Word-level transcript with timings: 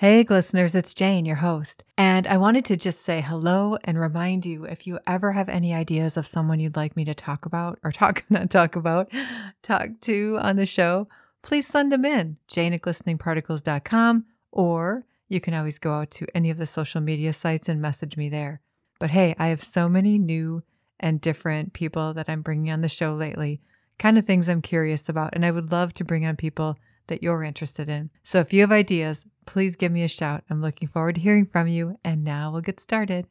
Hey, 0.00 0.24
listeners, 0.26 0.74
it's 0.74 0.94
Jane, 0.94 1.26
your 1.26 1.36
host. 1.36 1.84
And 1.98 2.26
I 2.26 2.38
wanted 2.38 2.64
to 2.64 2.76
just 2.78 3.02
say 3.02 3.20
hello 3.20 3.76
and 3.84 4.00
remind 4.00 4.46
you 4.46 4.64
if 4.64 4.86
you 4.86 4.98
ever 5.06 5.32
have 5.32 5.50
any 5.50 5.74
ideas 5.74 6.16
of 6.16 6.26
someone 6.26 6.58
you'd 6.58 6.74
like 6.74 6.96
me 6.96 7.04
to 7.04 7.12
talk 7.12 7.44
about 7.44 7.78
or 7.84 7.92
talk, 7.92 8.24
not 8.30 8.48
talk 8.48 8.76
about, 8.76 9.10
talk 9.60 9.88
to 10.00 10.38
on 10.40 10.56
the 10.56 10.64
show, 10.64 11.06
please 11.42 11.66
send 11.66 11.92
them 11.92 12.06
in, 12.06 12.38
jane 12.48 12.72
at 12.72 12.80
glisteningparticles.com, 12.80 14.24
or 14.50 15.04
you 15.28 15.38
can 15.38 15.52
always 15.52 15.78
go 15.78 15.92
out 15.92 16.10
to 16.12 16.26
any 16.34 16.48
of 16.48 16.56
the 16.56 16.64
social 16.64 17.02
media 17.02 17.34
sites 17.34 17.68
and 17.68 17.82
message 17.82 18.16
me 18.16 18.30
there. 18.30 18.62
But 18.98 19.10
hey, 19.10 19.34
I 19.38 19.48
have 19.48 19.62
so 19.62 19.86
many 19.86 20.16
new 20.16 20.62
and 20.98 21.20
different 21.20 21.74
people 21.74 22.14
that 22.14 22.30
I'm 22.30 22.40
bringing 22.40 22.72
on 22.72 22.80
the 22.80 22.88
show 22.88 23.12
lately, 23.12 23.60
kind 23.98 24.16
of 24.16 24.24
things 24.24 24.48
I'm 24.48 24.62
curious 24.62 25.10
about. 25.10 25.34
And 25.34 25.44
I 25.44 25.50
would 25.50 25.70
love 25.70 25.92
to 25.92 26.04
bring 26.04 26.24
on 26.24 26.36
people 26.36 26.78
that 27.10 27.22
you're 27.22 27.42
interested 27.42 27.88
in. 27.88 28.08
So 28.22 28.40
if 28.40 28.52
you 28.52 28.62
have 28.62 28.72
ideas, 28.72 29.26
please 29.44 29.76
give 29.76 29.92
me 29.92 30.04
a 30.04 30.08
shout. 30.08 30.44
I'm 30.48 30.62
looking 30.62 30.88
forward 30.88 31.16
to 31.16 31.20
hearing 31.20 31.44
from 31.44 31.68
you. 31.68 31.98
And 32.02 32.24
now 32.24 32.50
we'll 32.50 32.62
get 32.62 32.80
started. 32.80 33.26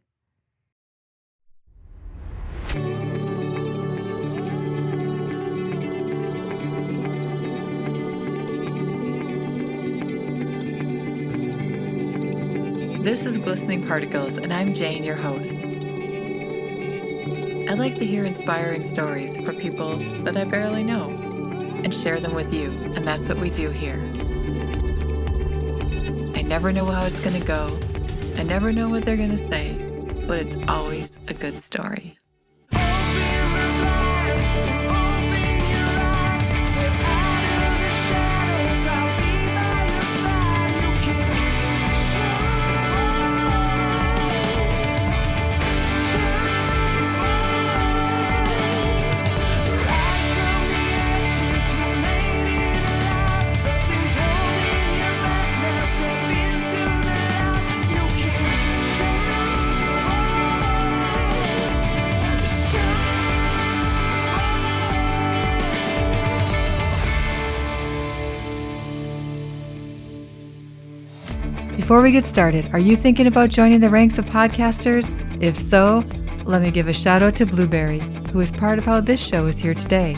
This 13.01 13.25
is 13.25 13.37
Glistening 13.37 13.87
Particles, 13.87 14.37
and 14.37 14.51
I'm 14.51 14.73
Jane, 14.73 15.05
your 15.05 15.15
host. 15.15 15.55
I 17.69 17.73
like 17.75 17.95
to 17.95 18.05
hear 18.05 18.25
inspiring 18.25 18.85
stories 18.85 19.37
for 19.37 19.53
people 19.53 19.97
that 20.23 20.35
I 20.35 20.43
barely 20.43 20.83
know 20.83 21.28
and 21.83 21.93
share 21.93 22.19
them 22.19 22.33
with 22.33 22.53
you, 22.53 22.71
and 22.95 23.05
that's 23.05 23.27
what 23.29 23.39
we 23.39 23.49
do 23.49 23.69
here. 23.69 23.99
I 26.35 26.41
never 26.41 26.71
know 26.71 26.85
how 26.85 27.05
it's 27.05 27.21
going 27.21 27.39
to 27.39 27.47
go, 27.47 27.79
I 28.37 28.43
never 28.43 28.71
know 28.71 28.89
what 28.89 29.05
they're 29.05 29.17
going 29.17 29.31
to 29.31 29.37
say, 29.37 29.73
but 30.27 30.39
it's 30.39 30.57
always 30.67 31.09
a 31.27 31.33
good 31.33 31.55
story. 31.55 32.18
Before 71.89 72.03
we 72.03 72.11
get 72.11 72.27
started, 72.27 72.69
are 72.71 72.77
you 72.77 72.95
thinking 72.95 73.25
about 73.25 73.49
joining 73.49 73.79
the 73.79 73.89
ranks 73.89 74.19
of 74.19 74.25
podcasters? 74.25 75.07
If 75.41 75.57
so, 75.57 76.03
let 76.45 76.61
me 76.61 76.69
give 76.69 76.87
a 76.87 76.93
shout 76.93 77.23
out 77.23 77.35
to 77.37 77.47
Blubrry, 77.47 77.97
who 78.31 78.41
is 78.41 78.51
part 78.51 78.77
of 78.77 78.85
how 78.85 79.01
this 79.01 79.19
show 79.19 79.47
is 79.47 79.57
here 79.57 79.73
today. 79.73 80.15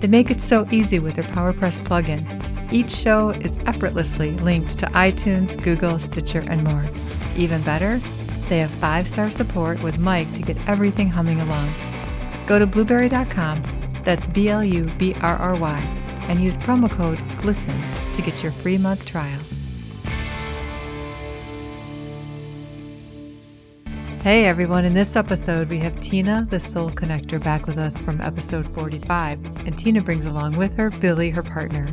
They 0.00 0.08
make 0.08 0.32
it 0.32 0.40
so 0.40 0.66
easy 0.72 0.98
with 0.98 1.14
their 1.14 1.24
PowerPress 1.26 1.78
plugin. 1.84 2.72
Each 2.72 2.90
show 2.90 3.30
is 3.30 3.56
effortlessly 3.66 4.32
linked 4.32 4.80
to 4.80 4.86
iTunes, 4.86 5.62
Google, 5.62 6.00
Stitcher, 6.00 6.40
and 6.40 6.66
more. 6.66 6.90
Even 7.36 7.62
better, 7.62 7.98
they 8.48 8.58
have 8.58 8.70
five 8.72 9.06
star 9.06 9.30
support 9.30 9.80
with 9.80 10.00
Mike 10.00 10.34
to 10.34 10.42
get 10.42 10.56
everything 10.68 11.06
humming 11.06 11.40
along. 11.40 11.72
Go 12.48 12.58
to 12.58 12.66
blubrry.com, 12.66 13.62
that's 14.04 14.26
B 14.26 14.48
L 14.48 14.64
U 14.64 14.90
B 14.98 15.14
R 15.20 15.36
R 15.36 15.54
Y, 15.54 15.78
and 16.28 16.42
use 16.42 16.56
promo 16.56 16.90
code 16.90 17.22
GLISTEN 17.36 17.80
to 18.16 18.22
get 18.22 18.42
your 18.42 18.50
free 18.50 18.76
month 18.76 19.06
trial. 19.06 19.38
Hey 24.22 24.44
everyone, 24.44 24.84
in 24.84 24.94
this 24.94 25.16
episode 25.16 25.68
we 25.68 25.78
have 25.78 25.98
Tina, 25.98 26.46
the 26.48 26.60
Soul 26.60 26.90
Connector, 26.90 27.42
back 27.42 27.66
with 27.66 27.76
us 27.76 27.98
from 27.98 28.20
episode 28.20 28.72
45. 28.72 29.66
And 29.66 29.76
Tina 29.76 30.00
brings 30.00 30.26
along 30.26 30.56
with 30.56 30.76
her 30.76 30.90
Billy, 30.90 31.28
her 31.30 31.42
partner. 31.42 31.92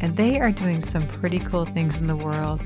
And 0.00 0.16
they 0.16 0.38
are 0.38 0.52
doing 0.52 0.80
some 0.80 1.08
pretty 1.08 1.40
cool 1.40 1.64
things 1.64 1.96
in 1.96 2.06
the 2.06 2.14
world 2.14 2.62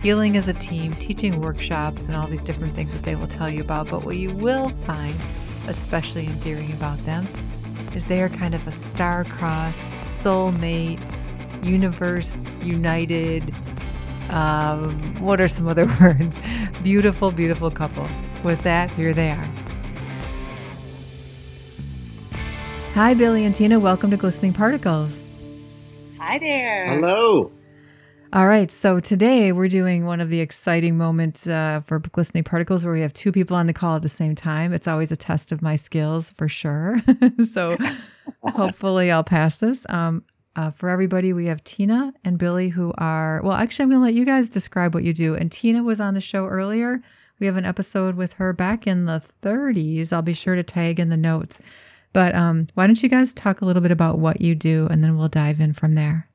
healing 0.00 0.36
as 0.36 0.46
a 0.46 0.54
team, 0.54 0.92
teaching 0.92 1.40
workshops, 1.40 2.06
and 2.06 2.14
all 2.14 2.28
these 2.28 2.40
different 2.40 2.72
things 2.76 2.92
that 2.92 3.02
they 3.02 3.16
will 3.16 3.26
tell 3.26 3.50
you 3.50 3.62
about. 3.62 3.88
But 3.88 4.04
what 4.04 4.16
you 4.16 4.32
will 4.32 4.68
find 4.86 5.16
especially 5.66 6.28
endearing 6.28 6.72
about 6.74 6.98
them 6.98 7.26
is 7.96 8.04
they 8.04 8.22
are 8.22 8.28
kind 8.28 8.54
of 8.54 8.64
a 8.68 8.72
star-crossed, 8.72 9.88
soulmate, 10.02 11.00
universe 11.66 12.38
united. 12.62 13.52
Um, 14.30 15.16
what 15.20 15.40
are 15.40 15.48
some 15.48 15.66
other 15.66 15.86
words? 16.00 16.38
Beautiful, 16.84 17.32
beautiful 17.32 17.68
couple. 17.68 18.06
With 18.44 18.62
that, 18.62 18.90
here 18.90 19.14
they 19.14 19.30
are. 19.30 19.48
Hi, 22.94 23.14
Billy 23.14 23.44
and 23.44 23.54
Tina. 23.54 23.78
Welcome 23.78 24.10
to 24.10 24.16
Glistening 24.16 24.52
Particles. 24.52 25.22
Hi 26.18 26.38
there. 26.38 26.86
Hello. 26.86 27.52
All 28.32 28.46
right. 28.48 28.70
So 28.70 28.98
today 28.98 29.52
we're 29.52 29.68
doing 29.68 30.06
one 30.06 30.20
of 30.20 30.28
the 30.28 30.40
exciting 30.40 30.96
moments 30.96 31.46
uh, 31.46 31.82
for 31.84 32.00
Glistening 32.00 32.42
Particles 32.42 32.84
where 32.84 32.92
we 32.92 33.00
have 33.00 33.12
two 33.12 33.30
people 33.30 33.56
on 33.56 33.66
the 33.66 33.72
call 33.72 33.94
at 33.96 34.02
the 34.02 34.08
same 34.08 34.34
time. 34.34 34.72
It's 34.72 34.88
always 34.88 35.12
a 35.12 35.16
test 35.16 35.52
of 35.52 35.62
my 35.62 35.76
skills 35.76 36.30
for 36.30 36.48
sure. 36.48 37.00
so 37.52 37.76
hopefully 38.42 39.12
I'll 39.12 39.22
pass 39.22 39.54
this. 39.56 39.86
Um, 39.88 40.24
uh, 40.56 40.70
for 40.70 40.88
everybody, 40.88 41.32
we 41.32 41.46
have 41.46 41.62
Tina 41.62 42.12
and 42.24 42.38
Billy 42.38 42.70
who 42.70 42.92
are, 42.98 43.40
well, 43.42 43.54
actually, 43.54 43.84
I'm 43.84 43.90
going 43.90 44.00
to 44.00 44.04
let 44.04 44.14
you 44.14 44.24
guys 44.24 44.48
describe 44.48 44.94
what 44.94 45.04
you 45.04 45.14
do. 45.14 45.34
And 45.34 45.52
Tina 45.52 45.82
was 45.82 46.00
on 46.00 46.14
the 46.14 46.20
show 46.20 46.46
earlier. 46.46 47.00
We 47.42 47.46
have 47.46 47.56
an 47.56 47.64
episode 47.64 48.14
with 48.14 48.34
her 48.34 48.52
back 48.52 48.86
in 48.86 49.06
the 49.06 49.20
30s. 49.42 50.12
I'll 50.12 50.22
be 50.22 50.32
sure 50.32 50.54
to 50.54 50.62
tag 50.62 51.00
in 51.00 51.08
the 51.08 51.16
notes. 51.16 51.58
But 52.12 52.36
um, 52.36 52.68
why 52.74 52.86
don't 52.86 53.02
you 53.02 53.08
guys 53.08 53.34
talk 53.34 53.60
a 53.60 53.64
little 53.64 53.82
bit 53.82 53.90
about 53.90 54.20
what 54.20 54.40
you 54.40 54.54
do 54.54 54.86
and 54.88 55.02
then 55.02 55.18
we'll 55.18 55.26
dive 55.26 55.60
in 55.60 55.72
from 55.72 55.96
there. 55.96 56.28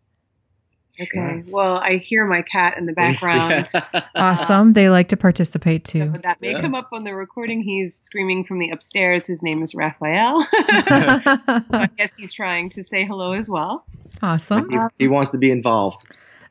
Okay. 1.00 1.44
Well, 1.48 1.78
I 1.78 1.96
hear 1.96 2.26
my 2.26 2.42
cat 2.42 2.78
in 2.78 2.88
the 2.88 2.92
background. 2.92 3.72
awesome. 4.16 4.74
They 4.74 4.90
like 4.90 5.08
to 5.08 5.16
participate 5.16 5.86
too. 5.86 6.12
So 6.14 6.20
that 6.24 6.42
may 6.42 6.52
yeah. 6.52 6.60
come 6.60 6.76
up 6.76 6.90
on 6.92 7.06
the 7.06 7.16
recording. 7.16 7.62
He's 7.62 7.96
screaming 7.96 8.44
from 8.44 8.60
the 8.60 8.72
upstairs. 8.72 9.26
His 9.26 9.42
name 9.42 9.64
is 9.64 9.74
Raphael. 9.74 10.46
I 10.52 11.90
guess 11.96 12.12
he's 12.18 12.34
trying 12.34 12.68
to 12.72 12.84
say 12.84 13.06
hello 13.06 13.32
as 13.32 13.50
well. 13.50 13.86
Awesome. 14.22 14.70
He, 14.70 15.06
he 15.06 15.08
wants 15.08 15.30
to 15.30 15.38
be 15.38 15.52
involved. 15.52 16.06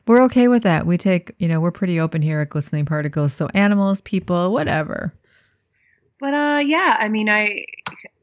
We're 0.07 0.23
okay 0.23 0.47
with 0.47 0.63
that. 0.63 0.85
We 0.85 0.97
take, 0.97 1.33
you 1.37 1.47
know, 1.47 1.59
we're 1.59 1.71
pretty 1.71 1.99
open 1.99 2.21
here 2.21 2.39
at 2.39 2.49
Glistening 2.49 2.85
Particles. 2.85 3.33
So 3.33 3.47
animals, 3.53 4.01
people, 4.01 4.51
whatever. 4.51 5.13
But 6.19 6.33
uh, 6.33 6.59
yeah, 6.65 6.95
I 6.97 7.09
mean, 7.09 7.29
I 7.29 7.65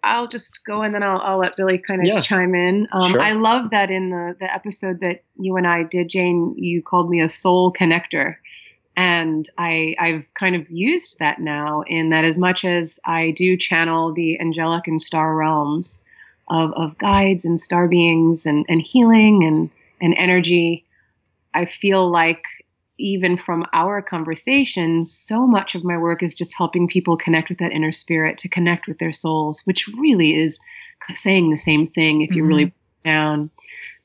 I'll 0.02 0.26
just 0.26 0.64
go 0.64 0.82
and 0.82 0.94
then 0.94 1.02
I'll, 1.02 1.20
I'll 1.20 1.38
let 1.38 1.56
Billy 1.56 1.78
kind 1.78 2.00
of 2.00 2.06
yeah. 2.06 2.20
chime 2.20 2.54
in. 2.54 2.88
Um, 2.92 3.10
sure. 3.12 3.20
I 3.20 3.32
love 3.32 3.70
that 3.70 3.90
in 3.90 4.08
the 4.08 4.36
the 4.40 4.52
episode 4.52 5.00
that 5.00 5.22
you 5.38 5.56
and 5.56 5.66
I 5.66 5.84
did, 5.84 6.08
Jane, 6.08 6.54
you 6.58 6.82
called 6.82 7.08
me 7.08 7.20
a 7.20 7.28
soul 7.28 7.72
connector, 7.72 8.34
and 8.96 9.48
I 9.58 9.94
I've 9.98 10.32
kind 10.34 10.56
of 10.56 10.68
used 10.70 11.18
that 11.20 11.40
now 11.40 11.82
in 11.86 12.10
that 12.10 12.24
as 12.24 12.36
much 12.36 12.64
as 12.64 12.98
I 13.06 13.30
do 13.30 13.56
channel 13.56 14.12
the 14.12 14.40
angelic 14.40 14.88
and 14.88 15.00
star 15.00 15.36
realms 15.36 16.02
of 16.48 16.72
of 16.72 16.98
guides 16.98 17.44
and 17.44 17.60
star 17.60 17.88
beings 17.88 18.44
and 18.44 18.66
and 18.68 18.82
healing 18.82 19.44
and 19.44 19.70
and 20.00 20.14
energy. 20.18 20.83
I 21.54 21.64
feel 21.64 22.10
like 22.10 22.44
even 22.98 23.36
from 23.36 23.64
our 23.72 24.00
conversations, 24.02 25.12
so 25.12 25.46
much 25.46 25.74
of 25.74 25.84
my 25.84 25.98
work 25.98 26.22
is 26.22 26.34
just 26.34 26.56
helping 26.56 26.86
people 26.86 27.16
connect 27.16 27.48
with 27.48 27.58
that 27.58 27.72
inner 27.72 27.92
spirit, 27.92 28.38
to 28.38 28.48
connect 28.48 28.86
with 28.86 28.98
their 28.98 29.12
souls, 29.12 29.62
which 29.64 29.88
really 29.88 30.34
is 30.34 30.60
saying 31.14 31.50
the 31.50 31.58
same 31.58 31.86
thing 31.86 32.22
if 32.22 32.34
you 32.34 32.42
mm-hmm. 32.42 32.48
really 32.48 32.72
down. 33.04 33.50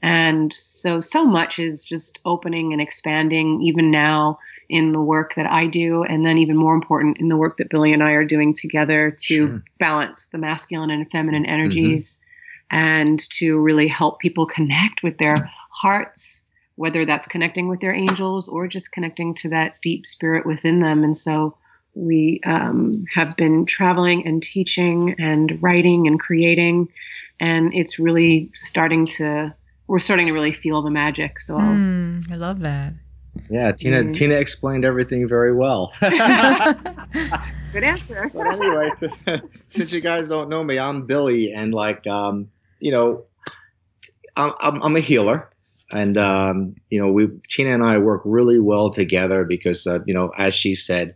And 0.01 0.51
so, 0.54 1.01
so 1.01 1.25
much 1.25 1.60
is 1.60 1.84
just 1.84 2.19
opening 2.25 2.72
and 2.72 2.81
expanding, 2.81 3.62
even 3.62 3.92
now 3.92 4.40
in 4.69 4.92
the 4.92 5.02
work 5.02 5.36
that 5.36 5.45
I 5.45 5.66
do, 5.66 6.04
and 6.04 6.25
then 6.25 6.38
even 6.38 6.56
more 6.56 6.74
important 6.74 7.18
in 7.18 7.28
the 7.28 7.38
work 7.38 7.57
that 7.57 7.69
Billy 7.69 7.92
and 7.92 8.04
I 8.04 8.12
are 8.12 8.25
doing 8.25 8.54
together 8.54 9.12
to 9.12 9.36
sure. 9.36 9.63
balance 9.80 10.28
the 10.28 10.38
masculine 10.38 10.90
and 10.90 11.10
feminine 11.12 11.45
energies 11.45 12.24
mm-hmm. 12.72 12.78
and 12.78 13.30
to 13.31 13.60
really 13.60 13.88
help 13.88 14.19
people 14.19 14.45
connect 14.45 15.04
with 15.04 15.18
their 15.18 15.50
hearts 15.69 16.48
whether 16.80 17.04
that's 17.04 17.28
connecting 17.28 17.68
with 17.68 17.81
their 17.81 17.94
angels 17.94 18.48
or 18.48 18.66
just 18.66 18.94
connecting 18.94 19.34
to 19.34 19.50
that 19.50 19.81
deep 19.81 20.06
spirit 20.06 20.46
within 20.46 20.80
them. 20.80 21.04
And 21.04 21.14
so 21.14 21.58
we 21.94 22.40
um, 22.46 23.04
have 23.14 23.36
been 23.36 23.66
traveling 23.66 24.26
and 24.26 24.42
teaching 24.42 25.14
and 25.20 25.62
writing 25.62 26.08
and 26.08 26.18
creating, 26.18 26.88
and 27.38 27.74
it's 27.74 28.00
really 28.00 28.50
starting 28.54 29.08
to. 29.18 29.54
We're 29.88 30.00
starting 30.00 30.28
to 30.28 30.31
really 30.31 30.54
feel 30.54 30.81
the 30.81 30.90
magic. 30.90 31.42
So 31.42 31.58
mm, 31.58 32.31
I 32.31 32.36
love 32.36 32.60
that. 32.60 32.94
Yeah, 33.50 33.74
Tina. 33.74 34.04
Mm. 34.04 34.14
Tina 34.14 34.36
explained 34.36 34.86
everything 34.86 35.28
very 35.28 35.52
well. 35.52 35.92
Good 36.00 37.84
answer. 37.84 38.31
but 38.34 38.48
anyway, 38.48 38.90
so, 38.94 39.10
since 39.68 39.92
you 39.92 40.00
guys 40.00 40.30
don't 40.30 40.48
know 40.48 40.64
me, 40.64 40.80
I'm 40.80 41.06
Billy, 41.06 41.52
and 41.52 41.74
like, 41.74 42.08
um, 42.08 42.50
you 42.80 42.94
know, 42.94 43.26
I'm, 44.38 44.54
I'm, 44.62 44.81
I'm 44.81 44.96
a 44.96 45.02
healer, 45.02 45.50
and 45.91 46.18
um, 46.18 46.75
you 46.89 47.01
know, 47.01 47.12
we 47.12 47.27
Tina 47.47 47.74
and 47.74 47.83
I 47.83 47.97
work 47.97 48.21
really 48.25 48.59
well 48.59 48.89
together 48.89 49.45
because, 49.45 49.88
uh, 49.88 50.00
you 50.06 50.13
know, 50.13 50.31
as 50.38 50.53
she 50.53 50.75
said, 50.75 51.15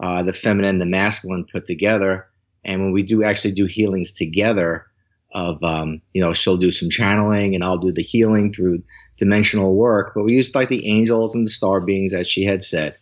uh, 0.00 0.22
the 0.22 0.32
feminine 0.32 0.70
and 0.70 0.80
the 0.80 0.86
masculine 0.86 1.46
put 1.50 1.66
together, 1.66 2.26
and 2.64 2.82
when 2.82 2.92
we 2.92 3.02
do 3.02 3.22
actually 3.22 3.52
do 3.52 3.66
healings 3.66 4.12
together, 4.12 4.86
of 5.34 5.62
um, 5.62 6.00
you 6.12 6.22
know 6.22 6.32
she'll 6.32 6.56
do 6.56 6.70
some 6.70 6.88
channeling 6.88 7.54
and 7.54 7.64
I'll 7.64 7.78
do 7.78 7.92
the 7.92 8.02
healing 8.02 8.52
through 8.52 8.82
dimensional 9.18 9.74
work. 9.74 10.12
But 10.14 10.24
we 10.24 10.34
use 10.34 10.54
like 10.54 10.68
the 10.68 10.88
angels 10.88 11.34
and 11.34 11.46
the 11.46 11.50
star 11.50 11.80
beings 11.80 12.14
as 12.14 12.28
she 12.28 12.44
had 12.44 12.62
said. 12.62 12.96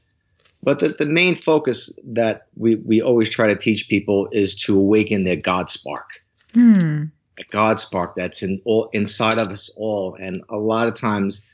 But 0.62 0.78
the, 0.78 0.90
the 0.90 1.06
main 1.06 1.34
focus 1.34 1.92
that 2.04 2.46
we, 2.56 2.76
we 2.76 3.02
always 3.02 3.28
try 3.28 3.48
to 3.48 3.56
teach 3.56 3.88
people 3.88 4.28
is 4.30 4.54
to 4.62 4.78
awaken 4.78 5.24
their 5.24 5.36
God 5.36 5.68
spark. 5.68 6.20
Hmm. 6.54 7.06
A 7.38 7.44
God 7.50 7.78
spark 7.80 8.14
that's 8.14 8.42
in 8.42 8.60
all 8.64 8.88
inside 8.92 9.38
of 9.38 9.48
us 9.48 9.70
all. 9.76 10.16
And 10.20 10.42
a 10.48 10.56
lot 10.56 10.88
of 10.88 10.94
times 10.94 11.46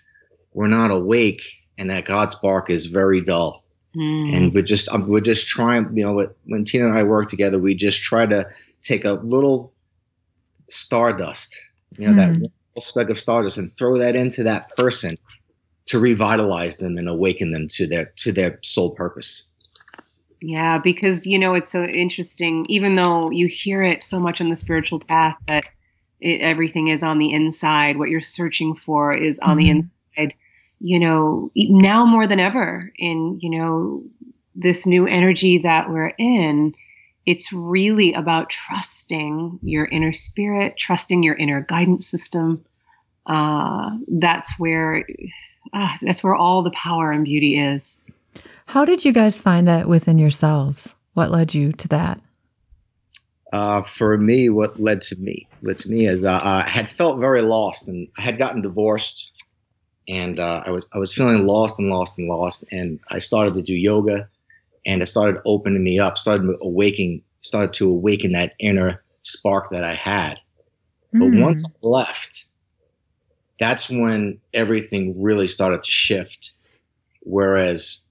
we're 0.53 0.67
not 0.67 0.91
awake 0.91 1.43
and 1.79 1.91
that 1.91 2.05
God 2.05 2.31
spark 2.31 2.69
is 2.69 2.87
very 2.87 3.23
dull. 3.23 3.65
Hmm. 3.95 4.35
And 4.35 4.55
we're 4.55 4.63
just 4.63 4.89
um, 4.91 5.07
we're 5.07 5.21
just 5.21 5.49
trying, 5.49 5.97
you 5.97 6.05
know, 6.05 6.29
when 6.45 6.65
Tina 6.65 6.89
and 6.89 6.99
I 6.99 7.05
work 7.05 7.29
together, 7.29 7.59
we 7.59 7.75
just 7.75 8.03
try 8.03 8.27
to 8.27 8.49
take 8.83 9.05
a 9.05 9.13
little 9.13 9.73
stardust, 10.69 11.57
you 11.99 12.07
know, 12.07 12.15
mm. 12.15 12.17
that 12.17 12.37
hmm. 12.37 12.45
speck 12.79 13.09
of 13.09 13.19
stardust, 13.19 13.57
and 13.57 13.73
throw 13.73 13.97
that 13.97 14.15
into 14.15 14.43
that 14.43 14.69
person 14.77 15.17
to 15.87 15.99
revitalize 15.99 16.77
them 16.77 16.99
and 16.99 17.09
awaken 17.09 17.51
them 17.51 17.67
to 17.69 17.87
their 17.87 18.11
to 18.17 18.31
their 18.31 18.59
soul 18.63 18.91
purpose. 18.91 19.48
Yeah, 20.41 20.79
because 20.79 21.27
you 21.27 21.39
know 21.39 21.55
it's 21.55 21.71
so 21.71 21.85
interesting. 21.85 22.67
Even 22.69 22.95
though 22.95 23.31
you 23.31 23.47
hear 23.47 23.83
it 23.83 24.03
so 24.03 24.21
much 24.21 24.41
on 24.41 24.49
the 24.49 24.57
spiritual 24.57 25.01
path 25.01 25.37
that 25.47 25.65
it, 26.21 26.41
everything 26.41 26.89
is 26.89 27.03
on 27.03 27.19
the 27.19 27.33
inside, 27.33 27.99
what 27.99 28.09
you're 28.09 28.21
searching 28.21 28.75
for 28.75 29.13
is 29.13 29.41
on 29.41 29.51
mm-hmm. 29.51 29.59
the 29.59 29.71
inside. 29.71 30.35
You 30.81 31.01
know, 31.01 31.51
now 31.57 32.05
more 32.05 32.27
than 32.27 32.39
ever 32.39 32.93
in 32.97 33.41
you 33.43 33.51
know 33.51 34.03
this 34.55 34.87
new 34.87 35.07
energy 35.07 35.59
that 35.59 35.91
we're 35.91 36.13
in 36.19 36.75
it's 37.29 37.53
really 37.53 38.15
about 38.15 38.49
trusting 38.49 39.59
your 39.63 39.85
inner 39.85 40.13
spirit, 40.13 40.79
trusting 40.79 41.23
your 41.23 41.35
inner 41.35 41.61
guidance 41.61 42.07
system. 42.07 42.65
Uh, 43.27 43.99
that's 44.09 44.59
where 44.59 45.05
uh, 45.75 45.95
that's 46.01 46.25
where 46.25 46.35
all 46.35 46.63
the 46.63 46.71
power 46.71 47.13
and 47.13 47.27
beauty 47.27 47.59
is. 47.59 48.03
How 48.67 48.85
did 48.85 49.05
you 49.05 49.13
guys 49.13 49.41
find 49.41 49.67
that 49.69 49.89
within 49.89 50.19
yourselves? 50.19 50.95
What 51.15 51.31
led 51.31 51.55
you 51.55 51.73
to 51.73 51.89
that? 51.89 52.21
Uh, 53.53 53.83
for 53.83 54.19
me, 54.19 54.51
what 54.51 54.79
led 54.79 55.01
to 55.01 55.17
me 55.17 55.49
led 55.63 55.79
to 55.79 55.91
me 55.91 56.07
is 56.07 56.25
uh, 56.25 56.39
I 56.43 56.69
had 56.69 56.91
felt 56.91 57.19
very 57.19 57.41
lost, 57.41 57.89
and 57.89 58.09
I 58.19 58.23
had 58.23 58.37
gotten 58.37 58.61
divorced, 58.61 59.33
and 60.07 60.39
uh, 60.39 60.63
I 60.67 60.71
was 60.71 60.87
I 60.93 60.99
was 60.99 61.15
feeling 61.15 61.47
lost 61.47 61.79
and 61.79 61.89
lost 61.89 62.19
and 62.19 62.29
lost, 62.29 62.65
and 62.71 63.01
I 63.11 63.19
started 63.19 63.55
to 63.55 63.63
do 63.63 63.75
yoga 63.75 64.29
and 64.89 65.03
it 65.03 65.07
started 65.07 65.41
opening 65.45 65.85
me 65.85 65.99
up, 65.99 66.17
started 66.17 66.49
awaking, 66.63 67.23
started 67.41 67.75
to 67.75 67.91
awaken 67.91 68.33
that 68.33 68.55
inner 68.59 69.05
spark 69.21 69.69
that 69.71 69.85
I 69.85 69.93
had. 69.93 70.41
Mm. 71.15 71.21
But 71.21 71.29
hmm. 71.29 71.43
once 71.43 71.75
I 71.75 71.87
left, 71.87 72.47
that's 73.59 73.91
when 73.91 74.41
everything 74.55 75.23
really 75.23 75.47
started 75.47 75.83
to 75.83 75.91
shift. 75.91 76.55
Whereas, 77.21 78.07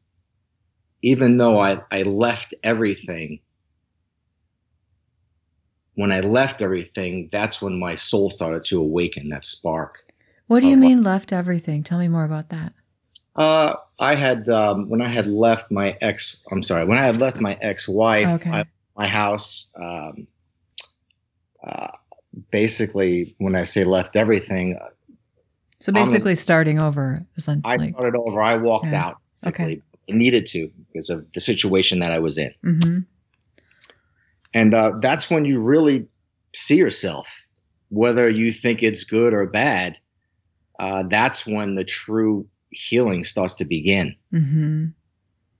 even 1.01 1.37
though 1.37 1.59
I, 1.59 1.81
I 1.91 2.03
left 2.03 2.53
everything, 2.63 3.39
when 5.95 6.11
I 6.11 6.19
left 6.21 6.61
everything, 6.61 7.29
that's 7.31 7.61
when 7.61 7.79
my 7.79 7.95
soul 7.95 8.29
started 8.29 8.63
to 8.65 8.79
awaken 8.79 9.29
that 9.29 9.45
spark. 9.45 10.03
What 10.47 10.61
do 10.61 10.67
you 10.67 10.77
mean, 10.77 11.03
left 11.03 11.33
everything? 11.33 11.83
Tell 11.83 11.99
me 11.99 12.07
more 12.07 12.23
about 12.23 12.49
that. 12.49 12.73
Uh, 13.35 13.75
I 13.99 14.15
had 14.15 14.47
um, 14.47 14.89
when 14.89 15.01
I 15.01 15.07
had 15.07 15.27
left 15.27 15.71
my 15.71 15.97
ex. 16.01 16.37
I'm 16.49 16.63
sorry, 16.63 16.85
when 16.85 16.97
I 16.97 17.05
had 17.05 17.19
left 17.19 17.39
my 17.39 17.57
ex-wife, 17.61 18.41
okay. 18.41 18.49
I, 18.49 18.63
my 18.95 19.07
house. 19.07 19.69
Um, 19.75 20.27
uh, 21.63 21.89
basically, 22.51 23.35
when 23.39 23.55
I 23.55 23.63
say 23.63 23.83
left 23.83 24.15
everything. 24.15 24.79
So 25.79 25.91
basically, 25.91 26.35
starting 26.35 26.79
over. 26.79 27.25
I 27.37 27.39
started 27.39 28.15
over. 28.15 28.41
I 28.41 28.57
walked 28.57 28.91
yeah. 28.91 29.07
out. 29.07 29.17
Okay. 29.45 29.81
Needed 30.09 30.45
to 30.47 30.71
because 30.87 31.09
of 31.09 31.31
the 31.33 31.39
situation 31.39 31.99
that 31.99 32.11
I 32.11 32.19
was 32.19 32.37
in. 32.37 32.51
Mm-hmm. 32.63 32.99
And 34.53 34.73
uh, 34.73 34.93
that's 35.01 35.29
when 35.29 35.45
you 35.45 35.59
really 35.59 36.07
see 36.55 36.77
yourself, 36.77 37.45
whether 37.89 38.29
you 38.29 38.51
think 38.51 38.83
it's 38.83 39.03
good 39.03 39.33
or 39.33 39.45
bad. 39.45 39.99
Uh, 40.79 41.03
that's 41.09 41.45
when 41.45 41.75
the 41.75 41.83
true 41.83 42.47
healing 42.69 43.23
starts 43.23 43.55
to 43.55 43.65
begin. 43.65 44.15
Mm-hmm. 44.33 44.85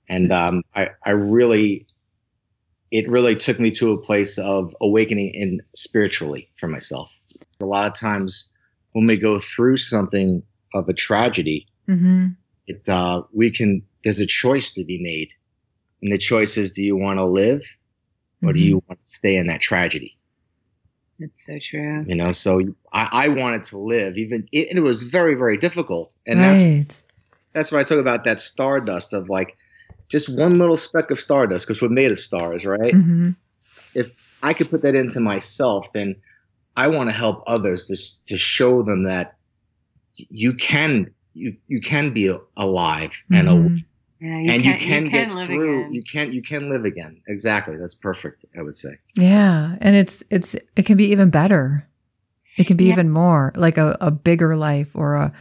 And 0.08 0.32
um, 0.32 0.62
I, 0.74 0.90
I 1.04 1.10
really, 1.10 1.86
it 2.90 3.10
really 3.10 3.36
took 3.36 3.60
me 3.60 3.70
to 3.72 3.92
a 3.92 4.00
place 4.00 4.38
of 4.38 4.74
awakening 4.80 5.32
in 5.34 5.60
spiritually 5.74 6.50
for 6.56 6.68
myself. 6.68 7.12
A 7.60 7.66
lot 7.66 7.86
of 7.86 7.94
times 7.94 8.50
when 8.92 9.06
we 9.06 9.18
go 9.18 9.38
through 9.38 9.76
something 9.76 10.42
of 10.74 10.88
a 10.88 10.94
tragedy, 10.94 11.66
mm-hmm. 11.88 12.28
it 12.66 12.88
uh, 12.88 13.22
we 13.32 13.50
can 13.50 13.82
there's 14.08 14.20
a 14.20 14.26
choice 14.26 14.70
to 14.70 14.86
be 14.86 14.98
made, 14.98 15.34
and 16.00 16.10
the 16.10 16.16
choice 16.16 16.56
is: 16.56 16.72
do 16.72 16.82
you 16.82 16.96
want 16.96 17.18
to 17.18 17.26
live, 17.26 17.60
or 18.42 18.48
mm-hmm. 18.48 18.52
do 18.54 18.60
you 18.62 18.82
want 18.88 19.02
to 19.02 19.06
stay 19.06 19.36
in 19.36 19.48
that 19.48 19.60
tragedy? 19.60 20.16
It's 21.18 21.44
so 21.44 21.58
true. 21.58 22.04
You 22.06 22.14
know, 22.14 22.32
so 22.32 22.62
I, 22.90 23.08
I 23.12 23.28
wanted 23.28 23.64
to 23.64 23.76
live, 23.76 24.16
even 24.16 24.46
it, 24.50 24.78
it 24.78 24.80
was 24.80 25.02
very, 25.02 25.34
very 25.34 25.58
difficult, 25.58 26.16
and 26.26 26.40
right. 26.40 26.86
that's 26.88 27.04
that's 27.52 27.70
what 27.70 27.82
I 27.82 27.84
talk 27.84 27.98
about 27.98 28.24
that 28.24 28.40
stardust 28.40 29.12
of 29.12 29.28
like 29.28 29.58
just 30.08 30.30
one 30.30 30.56
little 30.56 30.78
speck 30.78 31.10
of 31.10 31.20
stardust 31.20 31.66
because 31.66 31.82
we're 31.82 31.90
made 31.90 32.10
of 32.10 32.18
stars, 32.18 32.64
right? 32.64 32.94
Mm-hmm. 32.94 33.32
If 33.92 34.10
I 34.42 34.54
could 34.54 34.70
put 34.70 34.80
that 34.80 34.94
into 34.94 35.20
myself, 35.20 35.92
then 35.92 36.16
I 36.78 36.88
want 36.88 37.10
to 37.10 37.14
help 37.14 37.44
others 37.46 37.88
to 37.88 38.24
to 38.32 38.38
show 38.38 38.82
them 38.82 39.02
that 39.02 39.36
you 40.14 40.54
can 40.54 41.12
you 41.34 41.56
you 41.66 41.80
can 41.80 42.12
be 42.12 42.34
alive 42.56 43.22
mm-hmm. 43.30 43.34
and 43.34 43.48
a, 43.48 43.87
yeah, 44.20 44.38
you 44.38 44.52
and 44.52 44.62
can, 44.62 44.72
you 44.72 44.78
can, 44.78 45.04
you 45.04 45.10
can 45.10 45.28
get 45.28 45.46
through. 45.46 45.80
Again. 45.80 45.92
You 45.92 46.02
can 46.02 46.32
you 46.32 46.42
can 46.42 46.70
live 46.70 46.84
again. 46.84 47.20
Exactly. 47.28 47.76
That's 47.76 47.94
perfect. 47.94 48.44
I 48.58 48.62
would 48.62 48.76
say. 48.76 48.90
Yeah, 49.14 49.76
and 49.80 49.94
it's 49.94 50.24
it's 50.30 50.54
it 50.54 50.86
can 50.86 50.96
be 50.96 51.06
even 51.12 51.30
better. 51.30 51.86
It 52.56 52.66
can 52.66 52.76
be 52.76 52.86
yeah. 52.86 52.94
even 52.94 53.10
more 53.10 53.52
like 53.54 53.78
a, 53.78 53.96
a 54.00 54.10
bigger 54.10 54.56
life 54.56 54.96
or 54.96 55.14
a 55.14 55.32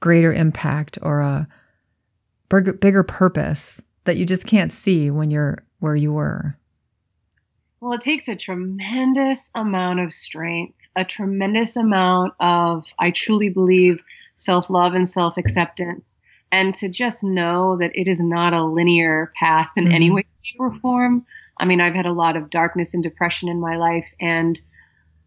greater 0.00 0.32
impact 0.32 0.98
or 1.02 1.20
a 1.20 1.46
bigger, 2.48 2.72
bigger 2.72 3.02
purpose 3.02 3.82
that 4.04 4.16
you 4.16 4.24
just 4.24 4.46
can't 4.46 4.72
see 4.72 5.10
when 5.10 5.30
you're 5.30 5.58
where 5.80 5.96
you 5.96 6.12
were. 6.12 6.56
Well, 7.80 7.92
it 7.92 8.00
takes 8.00 8.26
a 8.28 8.34
tremendous 8.34 9.52
amount 9.54 10.00
of 10.00 10.12
strength, 10.12 10.88
a 10.96 11.04
tremendous 11.04 11.76
amount 11.76 12.32
of, 12.40 12.92
I 12.98 13.10
truly 13.12 13.50
believe, 13.50 14.02
self 14.34 14.70
love 14.70 14.94
and 14.94 15.08
self 15.08 15.36
acceptance 15.36 16.22
and 16.50 16.74
to 16.76 16.88
just 16.88 17.24
know 17.24 17.76
that 17.76 17.92
it 17.94 18.08
is 18.08 18.20
not 18.20 18.54
a 18.54 18.64
linear 18.64 19.30
path 19.34 19.70
in 19.76 19.84
mm-hmm. 19.84 19.94
any 19.94 20.10
way, 20.10 20.24
shape, 20.42 20.60
or 20.60 20.74
form. 20.76 21.26
I 21.58 21.64
mean, 21.64 21.80
I've 21.80 21.94
had 21.94 22.06
a 22.06 22.12
lot 22.12 22.36
of 22.36 22.50
darkness 22.50 22.94
and 22.94 23.02
depression 23.02 23.48
in 23.48 23.60
my 23.60 23.76
life, 23.76 24.12
and 24.20 24.60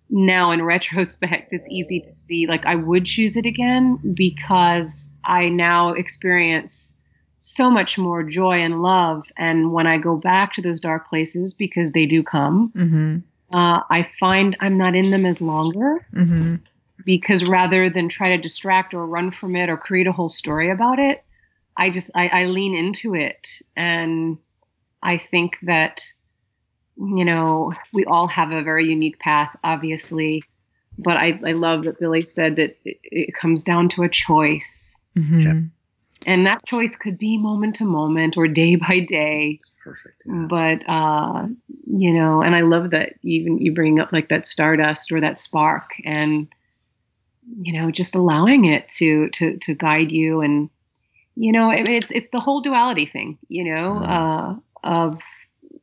now 0.10 0.52
in 0.52 0.62
retrospect, 0.64 1.54
it's 1.54 1.70
easy 1.70 2.00
to 2.02 2.12
see 2.12 2.48
like 2.48 2.66
I 2.66 2.76
would 2.76 3.06
choose 3.06 3.38
it 3.38 3.46
again 3.46 4.00
because 4.14 5.16
I 5.24 5.50
now 5.50 5.90
experience 5.90 7.00
so 7.38 7.72
much 7.72 7.98
more 7.98 8.24
joy 8.24 8.62
and 8.62 8.84
love. 8.84 9.26
And 9.36 9.72
when 9.72 9.88
I 9.88 9.98
go 9.98 10.16
back 10.16 10.54
to 10.54 10.62
those 10.62 10.80
dark 10.80 11.08
places, 11.08 11.54
because 11.54 11.92
they 11.92 12.06
do 12.06 12.22
come, 12.22 12.72
mm-hmm. 12.76 13.18
uh, 13.58 13.82
I 13.90 14.04
find 14.04 14.56
I'm 14.60 14.78
not 14.78 14.96
in 14.96 15.10
them 15.10 15.26
as 15.26 15.42
longer. 15.42 16.06
Mm-hmm 16.14 16.56
because 17.06 17.48
rather 17.48 17.90
than 17.90 18.10
try 18.10 18.30
to 18.30 18.42
distract 18.42 18.94
or 18.94 19.06
run 19.06 19.32
from 19.32 19.56
it 19.56 19.70
or 19.70 19.78
create 19.78 20.08
a 20.08 20.12
whole 20.12 20.30
story 20.30 20.70
about 20.70 21.00
it, 21.00 21.24
I 21.76 21.90
just 21.90 22.12
I, 22.16 22.30
I 22.34 22.46
lean 22.46 22.76
into 22.76 23.16
it, 23.16 23.62
and 23.76 24.38
I 25.02 25.18
think 25.18 25.60
that 25.62 26.04
you 26.98 27.26
know 27.26 27.74
we 27.94 28.06
all 28.06 28.28
have 28.28 28.52
a 28.52 28.62
very 28.62 28.86
unique 28.86 29.20
path, 29.20 29.56
obviously, 29.64 30.44
but 30.98 31.18
I 31.18 31.40
I 31.46 31.54
love 31.54 31.84
that 31.84 32.00
Billy 32.00 32.26
said 32.26 32.58
that 32.58 32.78
it, 32.84 33.00
it 33.04 33.36
comes 33.36 33.64
down 33.64 33.90
to 33.90 34.04
a 34.04 34.10
choice. 34.10 35.02
Mm-hmm. 35.18 35.40
Yeah. 35.42 35.62
And 36.28 36.46
that 36.46 36.64
choice 36.66 36.96
could 36.96 37.18
be 37.18 37.40
moment 37.40 37.76
to 37.76 37.86
moment 37.86 38.38
or 38.38 38.48
day 38.48 38.76
by 38.76 39.00
day. 39.00 39.58
It's 39.60 39.76
perfect. 39.84 40.24
Yeah. 40.26 40.46
But 40.48 40.84
uh, 40.88 41.48
you 41.88 42.14
know, 42.14 42.42
and 42.42 42.56
I 42.56 42.62
love 42.62 42.92
that 42.92 43.14
even 43.24 43.60
you 43.60 43.74
bring 43.74 44.00
up 44.00 44.12
like 44.12 44.30
that 44.30 44.46
stardust 44.46 45.12
or 45.12 45.22
that 45.22 45.38
spark, 45.38 45.94
and 46.06 46.48
you 47.62 47.74
know 47.74 47.92
just 47.92 48.16
allowing 48.16 48.66
it 48.66 48.88
to 48.88 49.30
to 49.30 49.58
to 49.58 49.74
guide 49.74 50.12
you 50.12 50.42
and 50.42 50.70
you 51.36 51.52
know, 51.52 51.72
it, 51.72 51.88
it's 51.88 52.12
it's 52.12 52.30
the 52.30 52.40
whole 52.40 52.62
duality 52.62 53.06
thing, 53.06 53.38
you 53.48 53.64
know, 53.64 54.00
mm-hmm. 54.00 54.04
uh, 54.04 54.56
of 54.84 55.22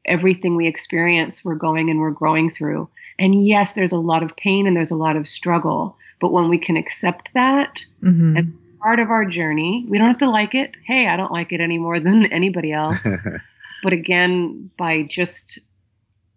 everything 0.04 0.56
we 0.56 0.66
experience, 0.66 1.44
we're 1.44 1.54
going 1.54 1.90
and 1.90 2.00
we're 2.00 2.10
growing 2.10 2.50
through. 2.50 2.88
And 3.18 3.34
yes, 3.44 3.72
there's 3.72 3.92
a 3.92 3.98
lot 3.98 4.22
of 4.22 4.36
pain 4.36 4.66
and 4.66 4.76
there's 4.76 4.90
a 4.90 4.96
lot 4.96 5.16
of 5.16 5.26
struggle, 5.26 5.96
but 6.20 6.32
when 6.32 6.48
we 6.48 6.58
can 6.58 6.76
accept 6.76 7.34
that 7.34 7.84
mm-hmm. 8.02 8.36
as 8.36 8.44
part 8.80 9.00
of 9.00 9.10
our 9.10 9.24
journey, 9.24 9.84
we 9.88 9.98
don't 9.98 10.06
have 10.06 10.18
to 10.18 10.30
like 10.30 10.54
it. 10.54 10.76
Hey, 10.84 11.08
I 11.08 11.16
don't 11.16 11.32
like 11.32 11.52
it 11.52 11.60
any 11.60 11.78
more 11.78 11.98
than 11.98 12.26
anybody 12.32 12.72
else. 12.72 13.18
but 13.82 13.92
again, 13.92 14.70
by 14.76 15.02
just 15.02 15.58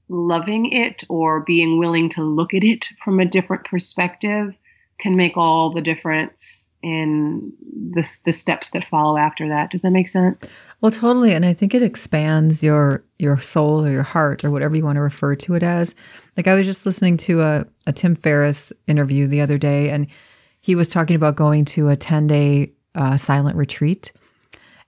loving 0.10 0.72
it 0.72 1.04
or 1.08 1.42
being 1.42 1.78
willing 1.78 2.10
to 2.10 2.24
look 2.24 2.54
at 2.54 2.64
it 2.64 2.88
from 3.00 3.20
a 3.20 3.26
different 3.26 3.66
perspective 3.66 4.58
can 5.02 5.16
make 5.16 5.36
all 5.36 5.72
the 5.72 5.82
difference 5.82 6.72
in 6.84 7.52
the, 7.92 8.20
the 8.24 8.32
steps 8.32 8.70
that 8.70 8.84
follow 8.86 9.18
after 9.18 9.50
that. 9.50 9.72
Does 9.72 9.82
that 9.82 9.92
make 9.92 10.08
sense? 10.08 10.62
Well, 10.80 10.92
totally. 10.92 11.34
And 11.34 11.46
I 11.46 11.54
think 11.54 11.74
it 11.74 11.84
expands 11.84 12.64
your 12.64 13.04
your 13.20 13.40
soul 13.40 13.86
or 13.86 13.90
your 13.90 14.04
heart 14.04 14.44
or 14.44 14.52
whatever 14.52 14.76
you 14.76 14.86
want 14.86 14.96
to 14.96 15.02
refer 15.02 15.36
to 15.36 15.56
it 15.56 15.64
as. 15.64 15.96
Like 16.38 16.48
I 16.48 16.54
was 16.54 16.66
just 16.66 16.86
listening 16.86 17.18
to 17.18 17.42
a, 17.42 17.66
a 17.88 17.94
Tim 17.94 18.16
Ferriss 18.16 18.72
interview 18.88 19.28
the 19.28 19.42
other 19.42 19.58
day, 19.58 19.90
and 19.90 20.08
he 20.62 20.76
was 20.76 20.90
talking 20.90 21.16
about 21.16 21.36
going 21.36 21.66
to 21.66 21.90
a 21.90 21.96
10 21.96 22.28
day 22.28 22.72
uh, 22.96 23.18
silent 23.18 23.58
retreat 23.58 24.12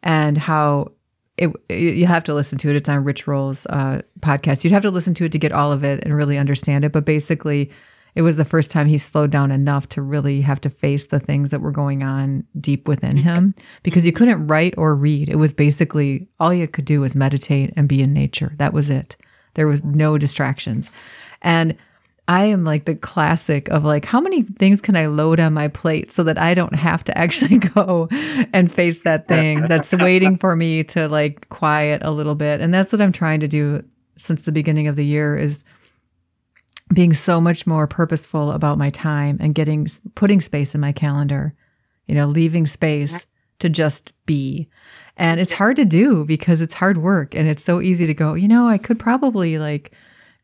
and 0.03 0.37
how 0.37 0.91
it, 1.37 1.51
you 1.69 2.05
have 2.05 2.23
to 2.25 2.33
listen 2.33 2.57
to 2.59 2.69
it. 2.69 2.75
It's 2.75 2.89
on 2.89 3.03
Roll's 3.03 3.65
uh, 3.67 4.01
podcast. 4.19 4.63
You'd 4.63 4.73
have 4.73 4.83
to 4.83 4.91
listen 4.91 5.15
to 5.15 5.25
it 5.25 5.31
to 5.31 5.39
get 5.39 5.51
all 5.51 5.71
of 5.71 5.83
it 5.83 6.03
and 6.03 6.15
really 6.15 6.37
understand 6.37 6.85
it. 6.85 6.91
But 6.91 7.05
basically, 7.05 7.71
it 8.15 8.21
was 8.21 8.37
the 8.37 8.45
first 8.45 8.69
time 8.71 8.87
he 8.87 8.97
slowed 8.97 9.31
down 9.31 9.51
enough 9.51 9.89
to 9.89 10.01
really 10.01 10.41
have 10.41 10.61
to 10.61 10.69
face 10.69 11.07
the 11.07 11.19
things 11.19 11.49
that 11.49 11.61
were 11.61 11.71
going 11.71 12.03
on 12.03 12.45
deep 12.59 12.87
within 12.87 13.17
him 13.17 13.55
because 13.81 14.05
you 14.05 14.11
mm-hmm. 14.11 14.17
couldn't 14.17 14.47
write 14.47 14.75
or 14.77 14.95
read. 14.95 15.29
It 15.29 15.37
was 15.37 15.53
basically 15.53 16.27
all 16.39 16.53
you 16.53 16.67
could 16.67 16.85
do 16.85 17.01
was 17.01 17.15
meditate 17.15 17.73
and 17.75 17.89
be 17.89 18.01
in 18.01 18.13
nature. 18.13 18.53
That 18.57 18.73
was 18.73 18.89
it. 18.89 19.17
There 19.55 19.67
was 19.67 19.83
no 19.83 20.17
distractions. 20.17 20.91
And 21.41 21.75
I 22.27 22.45
am 22.45 22.63
like 22.63 22.85
the 22.85 22.95
classic 22.95 23.67
of 23.69 23.83
like, 23.83 24.05
how 24.05 24.21
many 24.21 24.43
things 24.43 24.79
can 24.79 24.95
I 24.95 25.07
load 25.07 25.39
on 25.39 25.53
my 25.53 25.67
plate 25.67 26.11
so 26.11 26.23
that 26.23 26.37
I 26.37 26.53
don't 26.53 26.75
have 26.75 27.03
to 27.05 27.17
actually 27.17 27.57
go 27.57 28.07
and 28.53 28.71
face 28.71 29.01
that 29.03 29.27
thing 29.27 29.61
that's 29.67 29.91
waiting 29.91 30.37
for 30.37 30.55
me 30.55 30.83
to 30.85 31.09
like 31.09 31.49
quiet 31.49 32.01
a 32.03 32.11
little 32.11 32.35
bit. 32.35 32.61
And 32.61 32.73
that's 32.73 32.91
what 32.91 33.01
I'm 33.01 33.11
trying 33.11 33.41
to 33.41 33.47
do 33.47 33.83
since 34.15 34.43
the 34.43 34.51
beginning 34.51 34.87
of 34.87 34.95
the 34.95 35.05
year 35.05 35.35
is 35.35 35.63
being 36.93 37.13
so 37.13 37.39
much 37.39 37.65
more 37.65 37.87
purposeful 37.87 38.51
about 38.51 38.77
my 38.77 38.89
time 38.89 39.37
and 39.39 39.55
getting 39.55 39.89
putting 40.15 40.41
space 40.41 40.75
in 40.75 40.81
my 40.81 40.91
calendar, 40.91 41.53
you 42.07 42.15
know, 42.15 42.27
leaving 42.27 42.65
space 42.65 43.25
to 43.59 43.69
just 43.69 44.11
be. 44.25 44.67
And 45.17 45.39
it's 45.39 45.53
hard 45.53 45.75
to 45.77 45.85
do 45.85 46.25
because 46.25 46.61
it's 46.61 46.73
hard 46.73 46.97
work 46.97 47.35
and 47.35 47.47
it's 47.47 47.63
so 47.63 47.81
easy 47.81 48.05
to 48.07 48.13
go, 48.13 48.33
you 48.33 48.47
know, 48.47 48.67
I 48.67 48.77
could 48.77 48.99
probably 48.99 49.57
like 49.57 49.91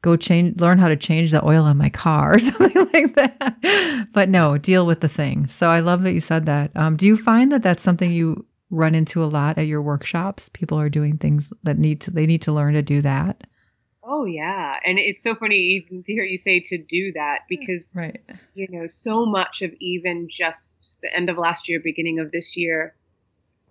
go 0.02 0.16
change 0.16 0.62
learn 0.62 0.78
how 0.78 0.88
to 0.88 0.96
change 0.96 1.32
the 1.32 1.46
oil 1.46 1.66
on 1.66 1.78
my 1.78 1.90
car 1.90 2.36
or 2.36 2.40
something 2.40 2.88
like 2.94 3.16
that. 3.16 4.08
But 4.14 4.30
no, 4.30 4.58
deal 4.58 4.86
with 4.86 5.02
the 5.02 5.10
thing. 5.10 5.48
So 5.48 5.70
I 5.70 5.82
love 5.82 6.04
that 6.04 6.14
you 6.14 6.22
said 6.22 6.46
that. 6.46 6.72
Um, 6.76 6.96
do 6.96 7.06
you 7.06 7.18
find 7.18 7.52
that 7.52 7.64
that's 7.64 7.84
something 7.84 8.12
you 8.12 8.46
run 8.70 8.96
into 8.96 9.24
a 9.24 9.26
lot 9.26 9.58
at 9.58 9.68
your 9.68 9.82
workshops? 9.82 10.50
People 10.50 10.80
are 10.80 10.90
doing 10.90 11.18
things 11.18 11.52
that 11.64 11.78
need 11.78 12.02
to 12.02 12.12
they 12.12 12.26
need 12.26 12.42
to 12.44 12.54
learn 12.54 12.74
to 12.76 12.82
do 12.82 13.02
that. 13.02 13.46
Oh 14.12 14.26
yeah, 14.26 14.80
and 14.84 14.98
it's 14.98 15.22
so 15.22 15.36
funny 15.36 15.56
even 15.56 16.02
to 16.02 16.14
hear 16.14 16.24
you 16.24 16.36
say 16.36 16.62
to 16.62 16.80
do 16.80 17.12
that 17.12 17.42
because 17.48 17.94
right. 17.96 18.20
you 18.56 18.68
know 18.68 18.88
so 18.88 19.24
much 19.24 19.62
of 19.62 19.72
even 19.80 20.28
just 20.28 20.98
the 21.04 21.16
end 21.16 21.30
of 21.30 21.38
last 21.38 21.70
year, 21.70 21.80
beginning 21.80 22.18
of 22.18 22.32
this 22.32 22.58
year, 22.58 22.96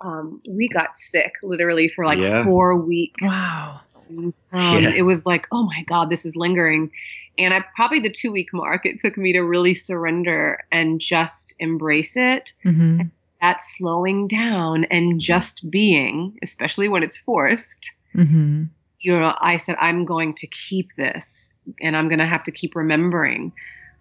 um, 0.00 0.40
we 0.48 0.68
got 0.68 0.96
sick 0.96 1.34
literally 1.42 1.88
for 1.88 2.04
like 2.04 2.20
yeah. 2.20 2.44
four 2.44 2.76
weeks. 2.76 3.24
Wow. 3.24 3.80
And, 4.08 4.40
um, 4.52 4.60
yeah. 4.80 4.92
it 4.94 5.02
was 5.02 5.26
like, 5.26 5.48
oh 5.50 5.64
my 5.64 5.82
god, 5.88 6.08
this 6.08 6.24
is 6.24 6.36
lingering. 6.36 6.92
And 7.36 7.52
I 7.52 7.64
probably 7.74 7.98
the 7.98 8.08
two 8.08 8.30
week 8.30 8.50
mark, 8.52 8.86
it 8.86 9.00
took 9.00 9.18
me 9.18 9.32
to 9.32 9.40
really 9.40 9.74
surrender 9.74 10.62
and 10.70 11.00
just 11.00 11.56
embrace 11.58 12.16
it. 12.16 12.52
Mm-hmm. 12.64 13.02
That 13.40 13.60
slowing 13.60 14.28
down 14.28 14.84
and 14.84 15.20
just 15.20 15.68
being, 15.68 16.38
especially 16.44 16.88
when 16.88 17.02
it's 17.02 17.16
forced. 17.16 17.92
Mm-hmm 18.14 18.66
you 19.00 19.16
know, 19.16 19.34
I 19.38 19.56
said, 19.56 19.76
I'm 19.80 20.04
going 20.04 20.34
to 20.34 20.46
keep 20.46 20.94
this 20.96 21.56
and 21.80 21.96
I'm 21.96 22.08
going 22.08 22.18
to 22.18 22.26
have 22.26 22.42
to 22.44 22.52
keep 22.52 22.74
remembering 22.74 23.52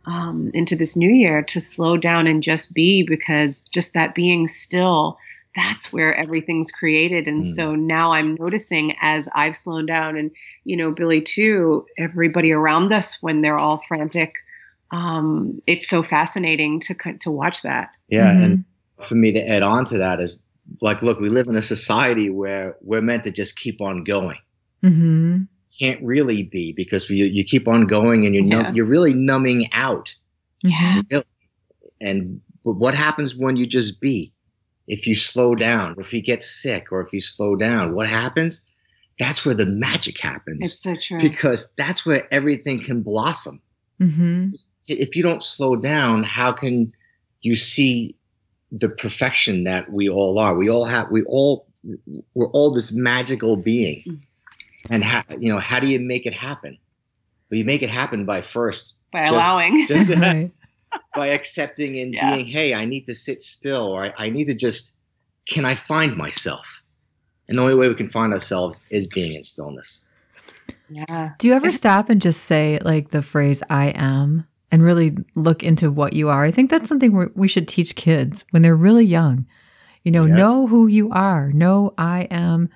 um, 0.06 0.52
into 0.54 0.76
this 0.76 0.96
new 0.96 1.12
year 1.12 1.44
to 1.44 1.60
slow 1.60 1.98
down 1.98 2.28
and 2.28 2.42
just 2.42 2.74
be 2.74 3.04
because 3.04 3.64
just 3.64 3.94
that 3.94 4.16
being 4.16 4.48
still, 4.48 5.18
that's 5.56 5.92
where 5.92 6.16
everything's 6.16 6.72
created. 6.72 7.28
And 7.28 7.42
mm. 7.42 7.46
so 7.46 7.76
now 7.76 8.14
I'm 8.14 8.36
noticing 8.40 8.96
as 9.02 9.28
I've 9.36 9.56
slowed 9.56 9.88
down 9.88 10.18
and, 10.18 10.32
you 10.64 10.78
know, 10.78 10.92
Billy 10.92 11.22
too, 11.22 11.86
everybody 11.98 12.52
around 12.52 12.92
us 12.92 13.22
when 13.22 13.42
they're 13.42 13.60
all 13.60 13.80
frantic. 13.80 14.36
Um, 14.92 15.62
it's 15.68 15.88
so 15.88 16.02
fascinating 16.02 16.80
to, 16.82 16.96
to 17.20 17.30
watch 17.30 17.62
that. 17.64 17.92
Yeah. 18.08 18.34
Mm-hmm. 18.34 18.44
And 18.44 18.66
for 19.02 19.16
me 19.16 19.34
to 19.34 19.48
add 19.48 19.62
on 19.62 19.86
to 19.86 19.98
that 20.00 20.22
is 20.22 20.42
like, 20.82 21.02
look, 21.02 21.20
we 21.20 21.30
live 21.30 21.48
in 21.48 21.56
a 21.56 21.62
society 21.62 22.30
where 22.30 22.78
we're 22.82 23.02
meant 23.02 23.26
to 23.26 23.32
just 23.32 23.58
keep 23.58 23.82
on 23.82 24.04
going 24.04 24.38
mm-hmm. 24.84 25.44
can't 25.80 26.02
really 26.04 26.44
be 26.44 26.74
because 26.74 27.10
you, 27.10 27.26
you 27.26 27.44
keep 27.44 27.68
on 27.68 27.82
going 27.82 28.26
and 28.26 28.34
you're 28.36 28.44
yeah. 28.44 28.72
you're 28.72 28.88
really 28.88 29.14
numbing 29.14 29.68
out. 29.74 30.16
Yeah. 30.64 31.02
Really. 31.10 31.24
And 32.02 32.42
but 32.64 32.74
what 32.74 32.96
happens 32.96 33.36
when 33.36 33.56
you 33.56 33.66
just 33.66 34.02
be? 34.02 34.34
If 34.88 35.06
you 35.06 35.16
slow 35.16 35.54
down, 35.54 35.96
or 35.98 36.02
if 36.02 36.14
you 36.14 36.22
get 36.22 36.42
sick, 36.42 36.94
or 36.94 37.02
if 37.02 37.12
you 37.12 37.20
slow 37.20 37.58
down, 37.58 37.94
what 37.94 38.08
happens? 38.08 38.66
That's 39.20 39.46
where 39.46 39.56
the 39.56 39.66
magic 39.66 40.20
happens. 40.20 40.60
It's 40.62 40.82
so 40.82 40.96
true. 40.96 41.20
Because 41.20 41.74
that's 41.74 42.06
where 42.06 42.32
everything 42.34 42.80
can 42.80 43.04
blossom. 43.04 43.62
Mm-hmm. 44.00 44.52
If 44.88 45.16
you 45.16 45.24
don't 45.24 45.44
slow 45.44 45.76
down, 45.76 46.24
how 46.24 46.54
can 46.54 46.88
you 47.42 47.56
see 47.56 48.16
the 48.72 48.88
perfection 48.88 49.66
that 49.66 49.92
we 49.92 50.08
all 50.08 50.40
are? 50.40 50.56
We 50.56 50.70
all 50.70 50.86
have. 50.86 51.12
We 51.12 51.24
all. 51.24 51.68
We're 52.34 52.50
all 52.52 52.72
this 52.72 52.94
magical 52.94 53.58
being. 53.58 54.26
And 54.90 55.04
how 55.04 55.24
you 55.38 55.50
know 55.52 55.60
how 55.60 55.80
do 55.80 55.90
you 55.90 56.00
make 56.00 56.26
it 56.26 56.34
happen? 56.34 56.78
Well 57.50 57.58
you 57.58 57.66
make 57.66 57.82
it 57.82 57.90
happen 57.90 58.26
by 58.26 58.42
first 58.42 58.98
by 59.12 59.22
just, 59.22 59.34
allowing. 59.34 59.86
just 59.88 60.10
right. 60.18 60.52
by 61.16 61.28
accepting 61.28 62.00
and 62.00 62.14
yeah. 62.14 62.36
being 62.36 62.46
hey 62.46 62.74
i 62.74 62.86
need 62.86 63.06
to 63.08 63.16
sit 63.16 63.44
still. 63.44 63.94
Or 63.94 64.06
I, 64.06 64.14
I 64.18 64.30
need 64.30 64.46
to 64.46 64.56
just 64.56 64.96
can 65.48 65.66
i 65.66 65.76
find 65.76 66.16
myself? 66.18 66.84
And 67.48 67.58
the 67.58 67.62
only 67.62 67.76
way 67.76 67.88
we 67.88 67.96
can 67.96 68.10
find 68.10 68.34
ourselves 68.34 68.86
is 68.90 69.08
being 69.08 69.34
in 69.34 69.44
stillness. 69.44 70.06
Yeah. 70.90 71.32
Do 71.38 71.48
you 71.48 71.54
ever 71.54 71.68
it's, 71.68 71.76
stop 71.76 72.10
and 72.10 72.22
just 72.22 72.44
say 72.44 72.80
like 72.84 73.12
the 73.12 73.22
phrase 73.22 73.64
i 73.70 73.88
am 73.96 74.48
and 74.70 74.84
really 74.84 75.18
look 75.36 75.64
into 75.64 75.90
what 75.90 76.14
you 76.14 76.30
are? 76.30 76.44
I 76.44 76.52
think 76.52 76.70
that's 76.70 76.90
something 76.90 77.32
we 77.36 77.48
should 77.48 77.68
teach 77.68 77.96
kids 77.96 78.44
when 78.52 78.62
they're 78.62 78.76
really 78.76 79.06
young. 79.06 79.46
You 80.04 80.12
know 80.12 80.26
yeah. 80.26 80.36
know 80.36 80.68
who 80.68 80.88
you 80.88 81.10
are. 81.12 81.52
Know 81.52 81.94
i 81.98 82.28
am 82.32 82.70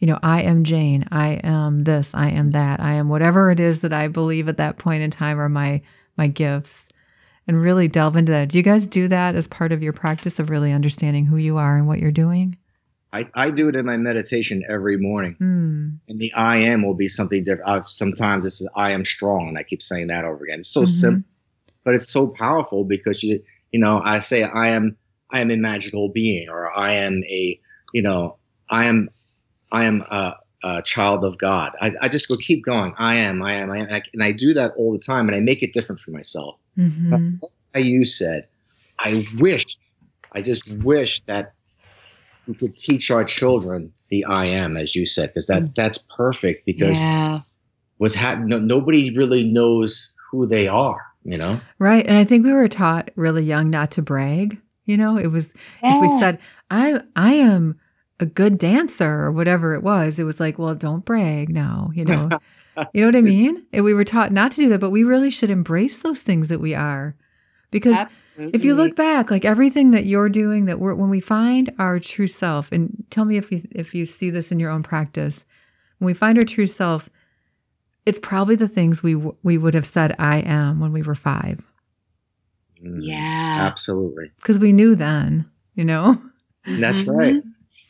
you 0.00 0.06
know, 0.06 0.18
I 0.22 0.42
am 0.42 0.64
Jane, 0.64 1.06
I 1.12 1.40
am 1.44 1.84
this, 1.84 2.14
I 2.14 2.30
am 2.30 2.50
that, 2.50 2.80
I 2.80 2.94
am 2.94 3.08
whatever 3.08 3.50
it 3.50 3.60
is 3.60 3.82
that 3.82 3.92
I 3.92 4.08
believe 4.08 4.48
at 4.48 4.56
that 4.56 4.78
point 4.78 5.02
in 5.02 5.10
time 5.10 5.38
are 5.38 5.48
my 5.48 5.82
my 6.16 6.26
gifts 6.26 6.88
and 7.46 7.60
really 7.60 7.88
delve 7.88 8.16
into 8.16 8.32
that. 8.32 8.48
Do 8.48 8.58
you 8.58 8.62
guys 8.62 8.88
do 8.88 9.08
that 9.08 9.34
as 9.34 9.46
part 9.46 9.72
of 9.72 9.82
your 9.82 9.92
practice 9.92 10.38
of 10.38 10.50
really 10.50 10.72
understanding 10.72 11.26
who 11.26 11.36
you 11.36 11.56
are 11.56 11.76
and 11.76 11.86
what 11.86 11.98
you're 11.98 12.10
doing? 12.10 12.56
I, 13.12 13.28
I 13.34 13.50
do 13.50 13.68
it 13.68 13.76
in 13.76 13.84
my 13.84 13.96
meditation 13.96 14.62
every 14.68 14.96
morning. 14.96 15.36
Mm. 15.40 15.98
And 16.08 16.18
the 16.18 16.32
I 16.34 16.58
am 16.58 16.82
will 16.82 16.94
be 16.94 17.08
something 17.08 17.42
different. 17.42 17.68
Uh, 17.68 17.82
sometimes 17.82 18.46
it's 18.46 18.66
I 18.76 18.92
am 18.92 19.04
strong, 19.04 19.48
and 19.48 19.58
I 19.58 19.64
keep 19.64 19.82
saying 19.82 20.06
that 20.08 20.24
over 20.24 20.44
again. 20.44 20.60
It's 20.60 20.72
so 20.72 20.82
mm-hmm. 20.82 20.86
simple, 20.86 21.30
but 21.84 21.94
it's 21.94 22.10
so 22.10 22.28
powerful 22.28 22.84
because 22.84 23.22
you 23.22 23.42
you 23.72 23.80
know 23.80 24.00
I 24.04 24.20
say 24.20 24.44
I 24.44 24.68
am 24.68 24.96
I 25.30 25.40
am 25.40 25.50
a 25.50 25.56
magical 25.56 26.10
being, 26.10 26.48
or 26.48 26.76
I 26.76 26.94
am 26.94 27.22
a 27.24 27.58
you 27.92 28.02
know 28.02 28.36
I 28.68 28.84
am 28.84 29.10
I 29.72 29.84
am 29.84 30.04
a, 30.10 30.34
a 30.64 30.82
child 30.82 31.24
of 31.24 31.38
God. 31.38 31.72
I, 31.80 31.92
I, 32.02 32.08
just 32.08 32.28
go 32.28 32.36
keep 32.36 32.64
going. 32.64 32.94
I 32.98 33.16
am, 33.16 33.42
I 33.42 33.54
am, 33.54 33.70
I 33.70 33.78
am. 33.78 33.86
And 33.86 33.96
I, 33.96 34.02
and 34.12 34.22
I, 34.22 34.32
do 34.32 34.52
that 34.54 34.72
all 34.76 34.92
the 34.92 34.98
time 34.98 35.28
and 35.28 35.36
I 35.36 35.40
make 35.40 35.62
it 35.62 35.72
different 35.72 36.00
for 36.00 36.10
myself. 36.10 36.56
Mm-hmm. 36.78 37.36
Like 37.74 37.84
you 37.84 38.04
said, 38.04 38.46
I 38.98 39.26
wish, 39.38 39.78
I 40.32 40.42
just 40.42 40.72
wish 40.78 41.20
that 41.20 41.54
we 42.46 42.54
could 42.54 42.76
teach 42.76 43.10
our 43.10 43.24
children 43.24 43.92
the 44.10 44.24
I 44.24 44.46
am, 44.46 44.76
as 44.76 44.94
you 44.94 45.06
said, 45.06 45.28
because 45.28 45.46
that, 45.46 45.62
mm. 45.62 45.74
that's 45.74 46.06
perfect 46.16 46.66
because 46.66 47.00
yeah. 47.00 47.38
what's 47.98 48.14
happening, 48.14 48.48
no, 48.48 48.58
nobody 48.58 49.10
really 49.16 49.44
knows 49.44 50.10
who 50.30 50.46
they 50.46 50.68
are, 50.68 51.06
you 51.24 51.38
know? 51.38 51.60
Right. 51.78 52.06
And 52.06 52.16
I 52.16 52.24
think 52.24 52.44
we 52.44 52.52
were 52.52 52.68
taught 52.68 53.10
really 53.16 53.44
young 53.44 53.70
not 53.70 53.92
to 53.92 54.02
brag. 54.02 54.60
You 54.84 54.96
know, 54.96 55.16
it 55.16 55.28
was, 55.28 55.52
yeah. 55.82 55.94
if 55.94 56.00
we 56.02 56.18
said, 56.18 56.38
I, 56.70 57.00
I 57.14 57.34
am, 57.34 57.78
a 58.20 58.26
good 58.26 58.58
dancer 58.58 59.24
or 59.24 59.32
whatever 59.32 59.74
it 59.74 59.82
was, 59.82 60.18
it 60.18 60.24
was 60.24 60.38
like, 60.38 60.58
well, 60.58 60.74
don't 60.74 61.04
brag 61.04 61.48
now, 61.48 61.90
you 61.94 62.04
know. 62.04 62.28
you 62.92 63.00
know 63.00 63.08
what 63.08 63.16
I 63.16 63.20
mean? 63.22 63.64
And 63.72 63.84
we 63.84 63.94
were 63.94 64.04
taught 64.04 64.30
not 64.30 64.52
to 64.52 64.56
do 64.58 64.68
that, 64.68 64.80
but 64.80 64.90
we 64.90 65.04
really 65.04 65.30
should 65.30 65.50
embrace 65.50 65.98
those 65.98 66.22
things 66.22 66.48
that 66.48 66.60
we 66.60 66.74
are. 66.74 67.16
Because 67.70 68.06
if 68.36 68.64
you 68.64 68.74
look 68.74 68.96
back, 68.96 69.30
like 69.30 69.44
everything 69.44 69.92
that 69.92 70.06
you're 70.06 70.28
doing, 70.28 70.66
that 70.66 70.78
we're 70.78 70.94
when 70.94 71.10
we 71.10 71.20
find 71.20 71.72
our 71.78 71.98
true 71.98 72.26
self, 72.26 72.70
and 72.72 73.04
tell 73.10 73.24
me 73.24 73.36
if 73.36 73.52
you 73.52 73.60
if 73.70 73.94
you 73.94 74.06
see 74.06 74.30
this 74.30 74.50
in 74.50 74.58
your 74.58 74.70
own 74.70 74.82
practice, 74.82 75.44
when 75.98 76.06
we 76.06 76.14
find 76.14 76.38
our 76.38 76.44
true 76.44 76.66
self, 76.66 77.08
it's 78.06 78.18
probably 78.18 78.56
the 78.56 78.68
things 78.68 79.02
we 79.02 79.14
we 79.14 79.58
would 79.58 79.74
have 79.74 79.86
said 79.86 80.16
I 80.18 80.38
am 80.38 80.80
when 80.80 80.92
we 80.92 81.02
were 81.02 81.14
five. 81.14 81.64
Mm, 82.82 82.98
yeah, 83.02 83.56
absolutely. 83.60 84.30
Because 84.36 84.58
we 84.58 84.72
knew 84.72 84.94
then, 84.94 85.48
you 85.74 85.84
know. 85.84 86.20
That's 86.66 87.02
mm-hmm. 87.02 87.16
right. 87.16 87.42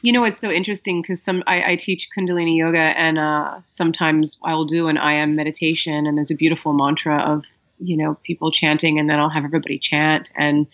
You 0.03 0.13
know, 0.13 0.25
it's 0.25 0.39
so 0.39 0.51
interesting 0.51 1.03
because 1.03 1.23
some 1.23 1.43
I, 1.47 1.73
I, 1.73 1.77
teach 1.77 2.09
Kundalini 2.17 2.57
yoga, 2.57 2.79
and 2.79 3.19
uh, 3.19 3.59
sometimes 3.63 4.39
I 4.43 4.55
will 4.55 4.65
do 4.65 4.89
an 4.89 4.97
I 4.97 5.15
am 5.15 5.37
meditation, 5.37 6.07
and 6.07 6.17
there's 6.17 6.31
a 6.31 6.37
beautiful 6.37 6.73
mantra 6.73 7.19
of 7.19 7.45
you 7.79 7.97
know 7.97 8.17
people 8.23 8.51
chanting, 8.51 8.99
and 8.99 9.11
then 9.11 9.19
I'll 9.19 9.29
have 9.29 9.45
everybody 9.45 9.79
chant. 9.79 10.31
And 10.37 10.67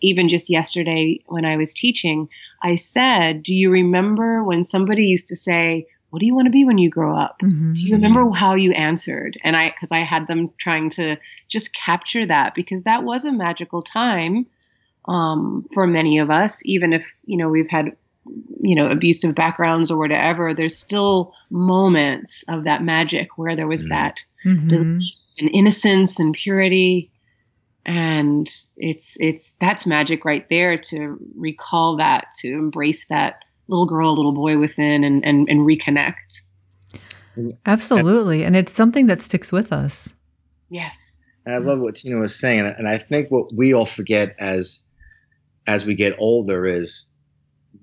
even 0.00 0.28
just 0.28 0.50
yesterday 0.50 1.20
when 1.26 1.44
I 1.44 1.56
was 1.56 1.72
teaching, 1.72 2.28
I 2.62 2.74
said, 2.74 3.44
"Do 3.44 3.54
you 3.54 3.70
remember 3.70 4.42
when 4.42 4.64
somebody 4.64 5.04
used 5.04 5.28
to 5.28 5.36
say?" 5.36 5.86
What 6.10 6.20
do 6.20 6.26
you 6.26 6.34
want 6.34 6.44
to 6.44 6.52
be 6.52 6.66
when 6.66 6.76
you 6.76 6.90
grow 6.90 7.16
up? 7.16 7.38
Mm-hmm. 7.38 7.72
Do 7.72 7.82
you 7.82 7.94
remember 7.94 8.30
how 8.32 8.54
you 8.54 8.72
answered? 8.72 9.38
And 9.42 9.56
I, 9.56 9.70
because 9.70 9.92
I 9.92 10.00
had 10.00 10.26
them 10.26 10.50
trying 10.58 10.90
to 10.90 11.16
just 11.48 11.74
capture 11.74 12.26
that 12.26 12.54
because 12.54 12.82
that 12.82 13.02
was 13.02 13.24
a 13.24 13.32
magical 13.32 13.80
time 13.80 14.44
um, 15.06 15.66
for 15.72 15.86
many 15.86 16.18
of 16.18 16.30
us, 16.30 16.60
even 16.66 16.92
if 16.92 17.14
you 17.24 17.38
know 17.38 17.48
we've 17.48 17.70
had 17.70 17.96
you 18.60 18.76
know 18.76 18.86
abusive 18.86 19.34
backgrounds 19.34 19.90
or 19.90 19.98
whatever 19.98 20.54
there's 20.54 20.78
still 20.78 21.34
moments 21.50 22.44
of 22.48 22.64
that 22.64 22.82
magic 22.82 23.36
where 23.36 23.56
there 23.56 23.66
was 23.66 23.86
mm. 23.86 23.88
that 23.88 24.22
mm-hmm. 24.44 24.98
and 25.38 25.50
innocence 25.52 26.20
and 26.20 26.34
purity. 26.34 27.10
And 27.84 28.48
it's 28.76 29.20
it's 29.20 29.52
that's 29.60 29.86
magic 29.86 30.24
right 30.24 30.48
there 30.48 30.78
to 30.78 31.18
recall 31.34 31.96
that 31.96 32.30
to 32.38 32.48
embrace 32.48 33.06
that 33.08 33.42
little 33.66 33.86
girl 33.86 34.14
little 34.14 34.32
boy 34.32 34.58
within 34.58 35.02
and 35.02 35.24
and, 35.24 35.48
and 35.48 35.66
reconnect. 35.66 36.42
Absolutely. 37.66 38.44
And 38.44 38.54
it's 38.54 38.72
something 38.72 39.06
that 39.06 39.22
sticks 39.22 39.50
with 39.50 39.72
us. 39.72 40.14
Yes. 40.68 41.20
And 41.44 41.54
i 41.54 41.58
love 41.58 41.80
what 41.80 41.96
tina 41.96 42.20
was 42.20 42.38
saying. 42.38 42.60
And 42.60 42.88
i 42.88 42.98
think 42.98 43.30
what 43.30 43.52
we 43.52 43.74
all 43.74 43.86
forget 43.86 44.36
as 44.38 44.86
as 45.66 45.84
we 45.84 45.94
get 45.94 46.14
older 46.18 46.64
is 46.66 47.08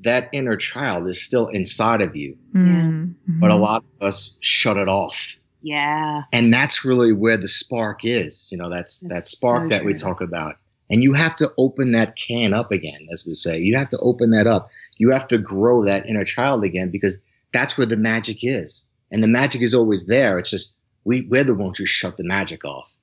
that 0.02 0.30
inner 0.32 0.56
child 0.56 1.08
is 1.08 1.22
still 1.22 1.48
inside 1.48 2.02
of 2.02 2.16
you. 2.16 2.38
Mm-hmm. 2.54 3.40
But 3.40 3.52
a 3.52 3.56
lot 3.56 3.84
of 3.84 4.08
us 4.08 4.38
shut 4.42 4.78
it 4.78 4.88
off. 4.88 5.38
Yeah. 5.62 6.24
And 6.32 6.54
that's 6.54 6.86
really 6.86 7.12
where 7.12 7.38
the 7.38 7.48
spark 7.48 8.02
is. 8.04 8.50
You 8.52 8.58
know, 8.58 8.70
that's, 8.70 9.00
that's 9.00 9.14
that 9.14 9.28
spark 9.28 9.64
so 9.64 9.70
that 9.70 9.86
we 9.86 9.94
talk 9.94 10.22
about. 10.22 10.56
And 10.90 11.04
you 11.04 11.14
have 11.14 11.36
to 11.36 11.52
open 11.58 11.92
that 11.92 12.16
can 12.16 12.54
up 12.54 12.72
again, 12.72 13.08
as 13.12 13.26
we 13.26 13.36
say. 13.36 13.60
You 13.60 13.78
have 13.78 13.90
to 13.90 14.00
open 14.00 14.32
that 14.32 14.48
up. 14.48 14.70
You 14.98 15.12
have 15.12 15.28
to 15.28 15.38
grow 15.38 15.84
that 15.84 16.08
inner 16.08 16.24
child 16.24 16.64
again 16.64 16.90
because 16.90 17.22
that's 17.54 17.78
where 17.78 17.86
the 17.86 17.98
magic 17.98 18.40
is. 18.42 18.88
And 19.12 19.22
the 19.22 19.28
magic 19.28 19.62
is 19.62 19.74
always 19.74 20.08
there. 20.08 20.40
It's 20.40 20.50
just 20.50 20.76
we, 21.04 21.22
we're 21.22 21.44
the 21.44 21.56
ones 21.56 21.78
who 21.78 21.86
shut 21.86 22.18
the 22.18 22.24
magic 22.24 22.66
off. 22.66 22.94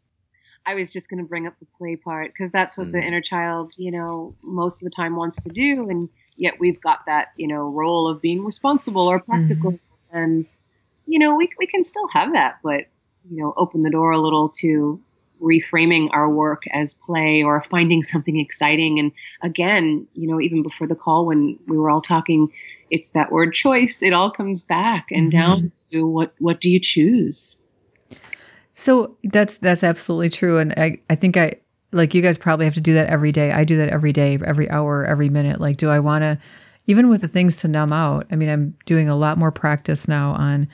I 0.64 0.74
was 0.74 0.92
just 0.92 1.08
going 1.08 1.22
to 1.22 1.28
bring 1.28 1.46
up 1.46 1.54
the 1.60 1.66
play 1.78 1.94
part 1.94 2.32
because 2.32 2.50
that's 2.50 2.76
what 2.76 2.88
mm. 2.88 2.92
the 2.92 3.00
inner 3.00 3.20
child, 3.20 3.74
you 3.78 3.92
know, 3.92 4.34
most 4.42 4.82
of 4.82 4.84
the 4.84 4.94
time 4.94 5.14
wants 5.14 5.42
to 5.44 5.50
do. 5.50 5.88
And 5.88 6.08
yet 6.36 6.54
we've 6.58 6.80
got 6.80 7.00
that 7.06 7.28
you 7.36 7.46
know 7.46 7.68
role 7.68 8.08
of 8.08 8.20
being 8.20 8.44
responsible 8.44 9.08
or 9.08 9.20
practical. 9.20 9.72
Mm-hmm. 9.72 10.16
and 10.16 10.46
you 11.06 11.18
know 11.18 11.34
we, 11.34 11.48
we 11.58 11.66
can 11.66 11.82
still 11.82 12.08
have 12.08 12.32
that 12.32 12.58
but 12.62 12.86
you 13.30 13.42
know 13.42 13.54
open 13.56 13.82
the 13.82 13.90
door 13.90 14.12
a 14.12 14.18
little 14.18 14.48
to 14.60 15.00
reframing 15.42 16.08
our 16.12 16.30
work 16.30 16.62
as 16.72 16.94
play 16.94 17.42
or 17.42 17.62
finding 17.64 18.02
something 18.02 18.40
exciting. 18.40 18.98
And 18.98 19.12
again 19.42 20.06
you 20.14 20.28
know 20.28 20.40
even 20.40 20.62
before 20.62 20.86
the 20.86 20.96
call 20.96 21.26
when 21.26 21.58
we 21.66 21.76
were 21.76 21.90
all 21.90 22.00
talking 22.00 22.50
it's 22.90 23.10
that 23.10 23.32
word 23.32 23.52
choice. 23.52 24.02
It 24.02 24.12
all 24.12 24.30
comes 24.30 24.62
back 24.62 25.06
and 25.10 25.32
mm-hmm. 25.32 25.38
down 25.38 25.72
to 25.90 26.06
what 26.06 26.34
what 26.38 26.60
do 26.60 26.70
you 26.70 26.80
choose? 26.80 27.62
So 28.72 29.16
that's 29.24 29.58
that's 29.58 29.82
absolutely 29.82 30.30
true. 30.30 30.58
And 30.58 30.72
i 30.76 30.98
i 31.10 31.14
think 31.14 31.36
i 31.36 31.54
like 31.96 32.14
you 32.14 32.22
guys 32.22 32.38
probably 32.38 32.66
have 32.66 32.74
to 32.74 32.80
do 32.80 32.94
that 32.94 33.08
every 33.08 33.32
day. 33.32 33.52
I 33.52 33.64
do 33.64 33.76
that 33.78 33.88
every 33.88 34.12
day, 34.12 34.38
every 34.44 34.70
hour, 34.70 35.04
every 35.04 35.28
minute. 35.28 35.60
Like, 35.60 35.76
do 35.76 35.90
I 35.90 36.00
want 36.00 36.22
to, 36.22 36.38
even 36.86 37.08
with 37.08 37.20
the 37.22 37.28
things 37.28 37.56
to 37.58 37.68
numb 37.68 37.92
out? 37.92 38.26
I 38.30 38.36
mean, 38.36 38.48
I'm 38.48 38.76
doing 38.84 39.08
a 39.08 39.16
lot 39.16 39.38
more 39.38 39.50
practice 39.50 40.06
now 40.06 40.32
on 40.32 40.68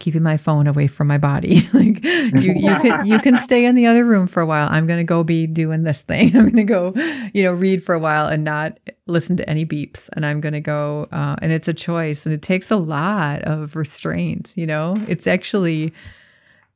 keeping 0.00 0.22
my 0.22 0.38
phone 0.38 0.66
away 0.66 0.86
from 0.86 1.06
my 1.06 1.18
body. 1.18 1.68
like 1.72 2.02
you, 2.02 2.54
you 2.56 2.78
can 2.80 3.06
you 3.06 3.18
can 3.20 3.36
stay 3.38 3.64
in 3.64 3.76
the 3.76 3.86
other 3.86 4.04
room 4.04 4.26
for 4.26 4.40
a 4.40 4.46
while. 4.46 4.66
I'm 4.70 4.86
gonna 4.86 5.04
go 5.04 5.22
be 5.22 5.46
doing 5.46 5.84
this 5.84 6.02
thing. 6.02 6.34
I'm 6.36 6.48
gonna 6.48 6.64
go, 6.64 6.92
you 7.32 7.44
know, 7.44 7.52
read 7.52 7.84
for 7.84 7.94
a 7.94 7.98
while 8.00 8.26
and 8.26 8.42
not 8.42 8.78
listen 9.06 9.36
to 9.36 9.48
any 9.48 9.64
beeps. 9.64 10.08
And 10.14 10.26
I'm 10.26 10.40
gonna 10.40 10.60
go, 10.60 11.06
uh, 11.12 11.36
and 11.40 11.52
it's 11.52 11.68
a 11.68 11.74
choice, 11.74 12.26
and 12.26 12.34
it 12.34 12.42
takes 12.42 12.70
a 12.70 12.76
lot 12.76 13.42
of 13.42 13.76
restraint. 13.76 14.54
You 14.56 14.66
know, 14.66 14.96
it's 15.06 15.26
actually 15.26 15.92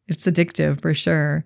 it's 0.07 0.27
addictive 0.27 0.81
for 0.81 0.95
sure. 0.95 1.45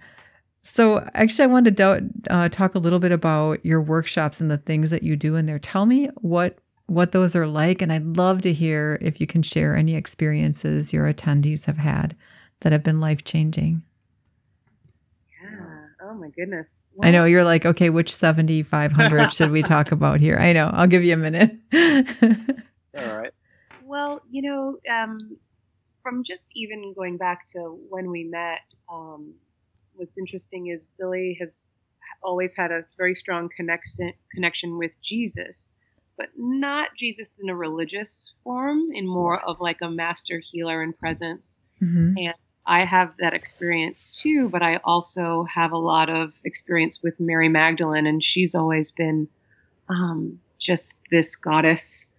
So, 0.63 1.09
actually, 1.15 1.45
I 1.45 1.49
wanted 1.49 1.77
to 1.79 2.09
uh, 2.31 2.49
talk 2.51 2.75
a 2.75 2.79
little 2.79 2.99
bit 2.99 3.13
about 3.13 3.65
your 3.65 3.81
workshops 3.81 4.41
and 4.41 4.51
the 4.51 4.59
things 4.59 4.91
that 4.91 5.03
you 5.03 5.17
do 5.17 5.37
in 5.37 5.47
there. 5.47 5.59
Tell 5.59 5.87
me 5.87 6.09
what 6.17 6.59
what 6.87 7.13
those 7.13 7.37
are 7.37 7.47
like, 7.47 7.83
and 7.83 7.93
I'd 7.93 8.17
love 8.17 8.41
to 8.43 8.53
hear 8.53 8.99
if 9.01 9.21
you 9.21 9.27
can 9.27 9.43
share 9.43 9.77
any 9.77 9.95
experiences 9.95 10.93
your 10.93 11.13
attendees 11.13 11.67
have 11.67 11.77
had 11.77 12.17
that 12.61 12.73
have 12.73 12.83
been 12.83 12.99
life 12.99 13.25
changing. 13.25 13.83
Yeah. 15.43 15.87
Oh 16.03 16.15
my 16.15 16.31
goodness. 16.31 16.87
I 17.03 17.11
know 17.11 17.25
you're 17.27 17.45
like, 17.45 17.67
okay, 17.67 17.91
which 17.91 18.15
7,500 18.15 19.33
should 19.33 19.51
we 19.51 19.63
talk 19.63 19.93
about 19.93 20.21
here? 20.21 20.39
I 20.39 20.53
know. 20.53 20.71
I'll 20.73 20.87
give 20.87 21.05
you 21.05 21.13
a 21.13 21.17
minute. 21.17 21.57
all 21.75 23.19
right. 23.19 23.33
Well, 23.85 24.23
you 24.31 24.43
know, 24.43 24.79
um, 24.91 25.37
from 26.03 26.25
just 26.25 26.53
even 26.55 26.95
going 26.95 27.19
back 27.19 27.45
to 27.53 27.79
when 27.91 28.11
we 28.11 28.25
met, 28.25 28.61
um, 28.91 29.35
what's 29.99 30.19
interesting 30.19 30.69
is 30.69 30.85
Billy 30.85 31.37
has 31.41 31.69
always 32.23 32.57
had 32.57 32.71
a 32.71 32.85
very 32.97 33.15
strong 33.15 33.49
connection 33.55 34.13
connection 34.33 34.79
with 34.79 35.01
Jesus, 35.03 35.73
but 36.17 36.29
not 36.37 36.95
Jesus 36.97 37.41
in 37.41 37.49
a 37.49 37.57
religious 37.57 38.35
form, 38.45 38.93
in 38.93 39.07
more 39.07 39.41
of 39.41 39.61
like 39.61 39.79
a 39.83 39.91
master 39.91 40.39
healer 40.39 40.83
and 40.83 40.99
presence. 40.99 41.61
Mm-hmm. 41.83 42.15
And 42.19 42.35
I 42.67 42.85
have 42.85 43.15
that 43.19 43.35
experience 43.35 44.11
too, 44.11 44.49
but 44.49 44.63
I 44.63 44.77
also 44.85 45.45
have 45.45 45.73
a 45.73 45.79
lot 45.79 46.11
of 46.11 46.35
experience 46.45 47.03
with 47.03 47.19
Mary 47.21 47.49
Magdalene, 47.49 48.07
and 48.07 48.23
she's 48.23 48.55
always 48.55 48.91
been 48.91 49.29
um, 49.89 50.39
just 50.59 51.01
this 51.11 51.35
goddess 51.37 52.13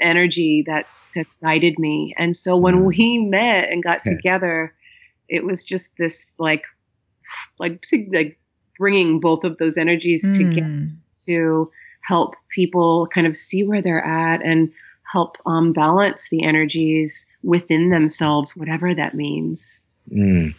energy 0.00 0.62
that's 0.66 1.12
that's 1.14 1.36
guided 1.36 1.78
me. 1.78 2.14
And 2.18 2.36
so 2.36 2.56
when 2.56 2.74
mm-hmm. 2.76 2.86
we 2.86 3.18
met 3.18 3.70
and 3.70 3.82
got 3.82 4.02
together, 4.02 4.74
it 5.28 5.44
was 5.44 5.64
just 5.64 5.96
this 5.96 6.32
like 6.38 6.64
like 7.58 7.84
like 8.12 8.38
bringing 8.78 9.20
both 9.20 9.44
of 9.44 9.58
those 9.58 9.76
energies 9.76 10.24
mm. 10.24 10.36
together 10.36 10.88
to 11.26 11.70
help 12.02 12.34
people 12.50 13.06
kind 13.08 13.26
of 13.26 13.36
see 13.36 13.64
where 13.64 13.80
they're 13.82 14.04
at 14.04 14.44
and 14.44 14.70
help 15.10 15.36
um, 15.46 15.72
balance 15.72 16.28
the 16.30 16.44
energies 16.44 17.32
within 17.42 17.90
themselves, 17.90 18.56
whatever 18.56 18.94
that 18.94 19.14
means. 19.14 19.86
Mm. 20.12 20.54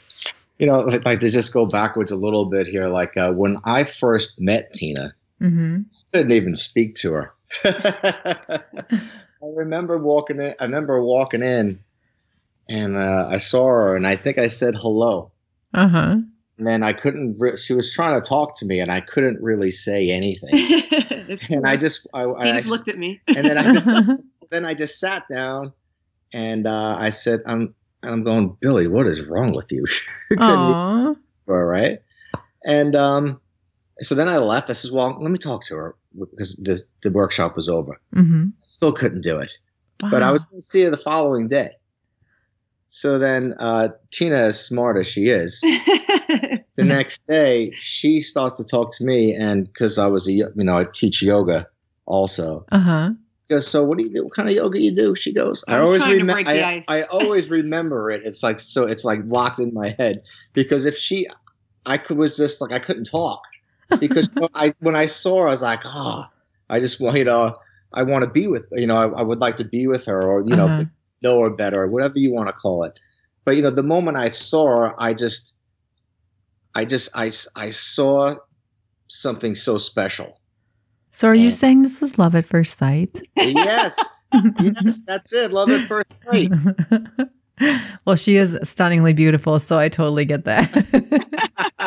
You 0.58 0.67
know, 0.67 0.82
like 1.06 1.19
to 1.19 1.30
just 1.30 1.54
go 1.54 1.65
backwards 1.65 2.12
a 2.12 2.15
little 2.15 2.45
bit 2.45 2.67
here, 2.67 2.88
like 2.88 3.17
uh, 3.17 3.34
when 3.34 3.58
I 3.65 3.84
first 3.84 4.39
met 4.39 4.73
Tina, 4.73 5.13
mm-hmm. 5.41 5.82
I 5.93 6.17
couldn't 6.17 6.32
even 6.32 6.56
speak 6.56 6.95
to 6.95 7.12
her. 7.13 7.34
I 7.65 8.62
remember 9.41 9.97
walking 9.97 10.39
in. 10.39 10.56
I 10.60 10.63
remember 10.63 11.01
walking 11.04 11.43
in, 11.43 11.80
and 12.69 12.95
uh, 12.95 13.28
I 13.30 13.38
saw 13.38 13.67
her, 13.67 13.95
and 13.97 14.08
I 14.08 14.15
think 14.15 14.38
I 14.38 14.47
said 14.47 14.75
hello. 14.75 15.32
Uh 15.73 15.88
huh 15.89 16.15
and 16.58 16.65
then 16.65 16.84
I 16.84 16.94
couldn't. 16.94 17.36
Re- 17.39 17.58
she 17.58 17.74
was 17.74 17.91
trying 17.94 18.20
to 18.20 18.28
talk 18.28 18.58
to 18.60 18.65
me, 18.65 18.80
and 18.80 18.91
I 18.91 19.02
couldn't 19.02 19.41
really 19.41 19.72
say 19.72 20.12
anything. 20.12 20.50
and 21.20 21.39
cool. 21.39 21.65
I 21.65 21.76
just, 21.78 22.08
I, 22.13 22.26
he 22.26 22.52
just 22.54 22.70
looked 22.70 22.88
at 22.88 22.98
me, 22.98 23.20
and 23.28 23.46
then 23.46 23.58
I 23.58 23.74
just, 23.74 23.88
then 24.52 24.65
I 24.65 24.74
just 24.74 25.00
sat 25.00 25.24
down, 25.30 25.74
and 26.34 26.65
uh, 26.65 26.98
I 27.00 27.10
said, 27.10 27.41
"I'm," 27.46 27.76
and 28.04 28.13
I'm 28.13 28.24
going, 28.24 28.58
Billy, 28.62 28.88
what 28.88 29.06
is 29.06 29.26
wrong 29.26 29.54
with 29.54 29.72
you? 29.72 29.86
All 31.48 31.63
right, 31.63 32.00
and 32.63 32.96
um, 32.96 33.41
so 34.00 34.15
then 34.15 34.30
I 34.30 34.38
left. 34.38 34.70
I 34.70 34.74
says, 34.74 34.91
"Well, 34.91 35.18
let 35.20 35.32
me 35.32 35.38
talk 35.38 35.65
to 35.65 35.76
her 35.76 35.96
because 36.18 36.56
the 36.56 36.82
the 37.04 37.12
workshop 37.12 37.58
was 37.58 37.68
over." 37.68 38.00
Mm-hmm. 38.15 38.50
Still 38.62 38.94
couldn't 38.94 39.22
do 39.22 39.39
it, 39.39 39.52
wow. 40.02 40.10
but 40.10 40.24
I 40.24 40.32
was 40.32 40.46
going 40.46 40.60
to 40.60 40.65
see 40.65 40.84
her 40.84 40.89
the 40.89 40.98
following 40.98 41.50
day. 41.50 41.72
So 42.88 43.18
then 43.18 43.56
uh, 43.60 43.89
Tina, 44.12 44.36
as 44.36 44.63
smart 44.63 44.98
as 44.98 45.08
she 45.08 45.26
is, 45.26 45.62
the 46.76 46.84
next 46.84 47.28
day 47.28 47.72
she 47.78 48.20
starts 48.20 48.58
to 48.58 48.64
talk 48.64 48.96
to 48.98 49.06
me, 49.06 49.34
and 49.34 49.66
because 49.66 49.98
I 49.98 50.08
was 50.08 50.28
a 50.28 50.32
you 50.32 50.50
know 50.56 50.78
I 50.78 50.86
teach 50.86 51.22
yoga 51.22 51.68
also. 52.06 52.66
Uh 52.72 52.80
huh. 52.80 53.10
Goes, 53.48 53.68
so 53.68 53.84
what 53.84 54.00
do 54.00 54.04
you 54.04 54.10
do? 54.12 54.24
What 54.24 54.34
kind 54.34 54.50
of 54.50 54.56
yoga 54.56 54.80
you 54.80 54.92
do? 54.92 55.16
She 55.16 55.32
goes, 55.32 55.64
I, 55.68 55.78
I 55.78 55.80
always 55.82 56.08
remember. 56.08 56.50
I, 56.50 56.82
I 56.90 57.04
always 57.04 57.52
remember 57.52 58.10
it. 58.10 58.22
It's 58.26 58.42
like 58.42 58.60
so. 58.60 58.86
It's 58.86 59.06
like 59.06 59.20
locked 59.26 59.60
in 59.60 59.74
my 59.74 59.96
head 60.00 60.24
because 60.54 60.86
if 60.86 60.98
she, 60.98 61.28
I 61.86 61.98
could 61.98 62.18
was 62.18 62.38
just 62.38 62.60
like 62.60 62.72
I 62.72 62.80
couldn't 62.80 63.06
talk. 63.06 63.44
because 64.00 64.30
I 64.56 64.74
when 64.80 64.96
I 64.96 65.06
saw 65.06 65.42
her, 65.42 65.48
I 65.48 65.52
was 65.52 65.62
like, 65.62 65.84
oh, 65.86 66.26
I 66.70 66.80
just 66.80 67.00
want 67.00 67.18
you 67.18 67.24
know, 67.24 67.56
I 67.94 68.04
want 68.04 68.24
to 68.24 68.30
be 68.30 68.48
with 68.48 68.66
you 68.72 68.88
know, 68.88 68.96
I, 68.96 69.20
I, 69.20 69.22
would 69.22 69.42
like 69.42 69.58
to 69.58 69.66
be 69.66 69.86
with 69.86 70.06
her, 70.06 70.22
or 70.24 70.42
you 70.42 70.56
know, 70.56 70.66
uh-huh. 70.66 70.86
know 71.22 71.42
her 71.44 71.52
better, 71.52 71.84
or 71.84 71.88
whatever 71.88 72.18
you 72.18 72.34
want 72.34 72.48
to 72.48 72.54
call 72.54 72.84
it. 72.84 73.00
But 73.44 73.56
you 73.56 73.62
know, 73.62 73.70
the 73.70 73.84
moment 73.84 74.18
I 74.18 74.32
saw 74.32 74.66
her, 74.66 74.96
I 74.98 75.14
just, 75.14 75.55
I 76.76 76.86
just, 76.86 77.10
I, 77.16 77.32
I 77.56 77.70
saw 77.70 78.36
something 79.08 79.56
so 79.56 79.78
special. 79.78 80.40
So, 81.12 81.30
are 81.30 81.32
and, 81.32 81.42
you 81.42 81.52
saying 81.52 81.84
this 81.84 82.02
was 82.02 82.20
love 82.20 82.36
at 82.36 82.46
first 82.46 82.78
sight? 82.78 83.22
Yes, 83.38 84.26
yes, 84.60 85.02
that's 85.08 85.32
it. 85.32 85.54
Love 85.54 85.70
at 85.70 85.88
first 85.88 86.12
sight. 86.28 86.52
well, 88.06 88.18
she 88.18 88.36
is 88.36 88.60
stunningly 88.64 89.14
beautiful, 89.14 89.60
so 89.60 89.80
I 89.80 89.88
totally 89.88 90.26
get 90.26 90.44
that. 90.44 90.74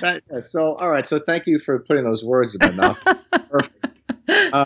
that 0.00 0.22
so, 0.40 0.76
all 0.76 0.90
right. 0.90 1.06
So, 1.06 1.18
thank 1.18 1.46
you 1.46 1.58
for 1.58 1.80
putting 1.80 2.04
those 2.04 2.24
words 2.24 2.54
in 2.54 2.60
my 2.66 2.70
mouth. 2.70 2.98
Perfect. 3.50 3.94
Uh, 4.28 4.64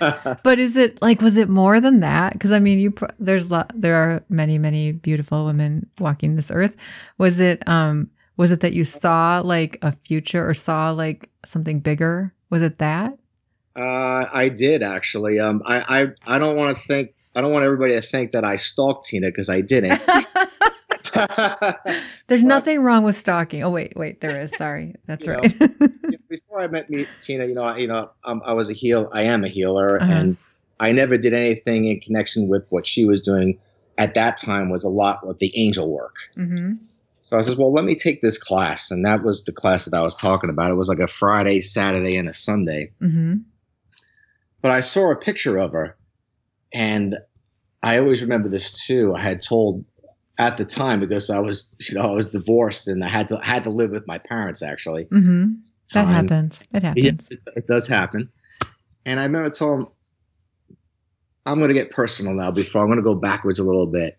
but 0.42 0.58
is 0.58 0.76
it 0.76 1.00
like 1.02 1.20
was 1.20 1.36
it 1.36 1.48
more 1.48 1.80
than 1.80 2.00
that? 2.00 2.32
Because 2.32 2.52
I 2.52 2.58
mean, 2.58 2.78
you 2.78 2.94
there's 3.18 3.48
there 3.74 3.96
are 3.96 4.24
many 4.28 4.58
many 4.58 4.92
beautiful 4.92 5.44
women 5.44 5.88
walking 5.98 6.36
this 6.36 6.50
earth. 6.50 6.76
Was 7.18 7.40
it 7.40 7.66
um 7.68 8.10
was 8.36 8.50
it 8.50 8.60
that 8.60 8.72
you 8.72 8.84
saw 8.84 9.40
like 9.44 9.78
a 9.82 9.92
future 9.92 10.48
or 10.48 10.54
saw 10.54 10.90
like 10.90 11.30
something 11.44 11.80
bigger? 11.80 12.32
Was 12.50 12.62
it 12.62 12.78
that? 12.78 13.18
Uh, 13.74 14.26
I 14.32 14.48
did 14.48 14.82
actually. 14.82 15.40
Um, 15.40 15.62
I 15.64 16.02
I 16.26 16.34
I 16.34 16.38
don't 16.38 16.56
want 16.56 16.76
to 16.76 16.82
think 16.82 17.14
I 17.34 17.40
don't 17.40 17.52
want 17.52 17.64
everybody 17.64 17.94
to 17.94 18.02
think 18.02 18.32
that 18.32 18.44
I 18.44 18.56
stalked 18.56 19.06
Tina 19.06 19.28
because 19.28 19.48
I 19.48 19.60
didn't. 19.60 20.00
There's 22.26 22.44
nothing 22.44 22.80
wrong 22.80 23.04
with 23.04 23.16
stalking. 23.16 23.62
Oh 23.62 23.70
wait, 23.70 23.94
wait, 23.96 24.20
there 24.20 24.36
is. 24.36 24.52
Sorry, 24.56 24.94
that's 25.06 25.26
right. 25.28 25.60
Know, 25.60 25.88
before 26.28 26.60
I 26.60 26.68
met 26.68 26.90
me, 26.90 27.06
Tina, 27.20 27.46
you 27.46 27.54
know, 27.54 27.62
I, 27.62 27.76
you 27.78 27.86
know, 27.86 28.10
um, 28.24 28.42
I 28.44 28.52
was 28.54 28.70
a 28.70 28.74
heal. 28.74 29.08
I 29.12 29.22
am 29.22 29.44
a 29.44 29.48
healer, 29.48 30.00
uh-huh. 30.00 30.12
and 30.12 30.36
I 30.80 30.92
never 30.92 31.16
did 31.16 31.34
anything 31.34 31.86
in 31.86 32.00
connection 32.00 32.48
with 32.48 32.66
what 32.70 32.86
she 32.86 33.04
was 33.04 33.20
doing. 33.20 33.58
At 33.98 34.14
that 34.14 34.38
time, 34.38 34.70
was 34.70 34.84
a 34.84 34.88
lot 34.88 35.20
of 35.22 35.38
the 35.38 35.52
angel 35.54 35.90
work. 35.90 36.16
Mm-hmm. 36.36 36.74
So 37.20 37.36
I 37.36 37.42
says, 37.42 37.56
well, 37.56 37.72
let 37.72 37.84
me 37.84 37.94
take 37.94 38.22
this 38.22 38.38
class, 38.38 38.90
and 38.90 39.04
that 39.04 39.22
was 39.22 39.44
the 39.44 39.52
class 39.52 39.84
that 39.84 39.96
I 39.96 40.02
was 40.02 40.16
talking 40.16 40.50
about. 40.50 40.70
It 40.70 40.74
was 40.74 40.88
like 40.88 40.98
a 40.98 41.06
Friday, 41.06 41.60
Saturday, 41.60 42.16
and 42.16 42.28
a 42.28 42.32
Sunday. 42.32 42.92
Mm-hmm. 43.00 43.34
But 44.62 44.70
I 44.70 44.80
saw 44.80 45.10
a 45.10 45.16
picture 45.16 45.58
of 45.58 45.72
her 45.72 45.96
and 46.72 47.18
I 47.82 47.98
always 47.98 48.22
remember 48.22 48.48
this 48.48 48.86
too. 48.86 49.14
I 49.14 49.20
had 49.20 49.40
told 49.40 49.84
at 50.42 50.56
the 50.56 50.64
time 50.64 51.00
because 51.00 51.30
I 51.30 51.40
was, 51.40 51.74
you 51.88 51.96
know, 51.96 52.10
I 52.10 52.14
was 52.14 52.26
divorced 52.26 52.88
and 52.88 53.04
I 53.04 53.08
had 53.08 53.28
to 53.28 53.38
had 53.42 53.64
to 53.64 53.70
live 53.70 53.90
with 53.90 54.06
my 54.06 54.18
parents 54.18 54.62
actually. 54.62 55.06
Mm-hmm. 55.06 55.52
That 55.94 56.06
happens. 56.06 56.62
It 56.72 56.82
happens. 56.82 57.04
Yeah, 57.04 57.10
it, 57.10 57.58
it, 57.58 57.66
does 57.66 57.86
happen. 57.86 58.30
And 59.04 59.20
I 59.20 59.24
remember 59.24 59.50
telling 59.50 59.82
him, 59.82 59.86
I'm 61.44 61.58
going 61.58 61.68
to 61.68 61.74
get 61.74 61.90
personal 61.90 62.34
now 62.34 62.50
before 62.50 62.80
I'm 62.80 62.88
going 62.88 62.98
to 62.98 63.02
go 63.02 63.14
backwards 63.14 63.58
a 63.58 63.64
little 63.64 63.86
bit. 63.86 64.18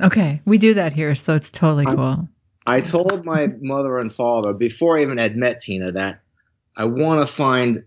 Okay. 0.00 0.40
We 0.44 0.58
do 0.58 0.74
that 0.74 0.92
here. 0.92 1.14
So 1.14 1.34
it's 1.34 1.50
totally 1.50 1.86
cool. 1.86 2.28
I 2.66 2.80
told 2.80 3.24
my 3.24 3.48
mother 3.60 3.98
and 3.98 4.12
father 4.12 4.52
before 4.52 4.98
I 4.98 5.02
even 5.02 5.16
had 5.16 5.36
met 5.36 5.60
Tina 5.60 5.92
that 5.92 6.20
I 6.76 6.84
want 6.84 7.20
to 7.22 7.26
find 7.26 7.84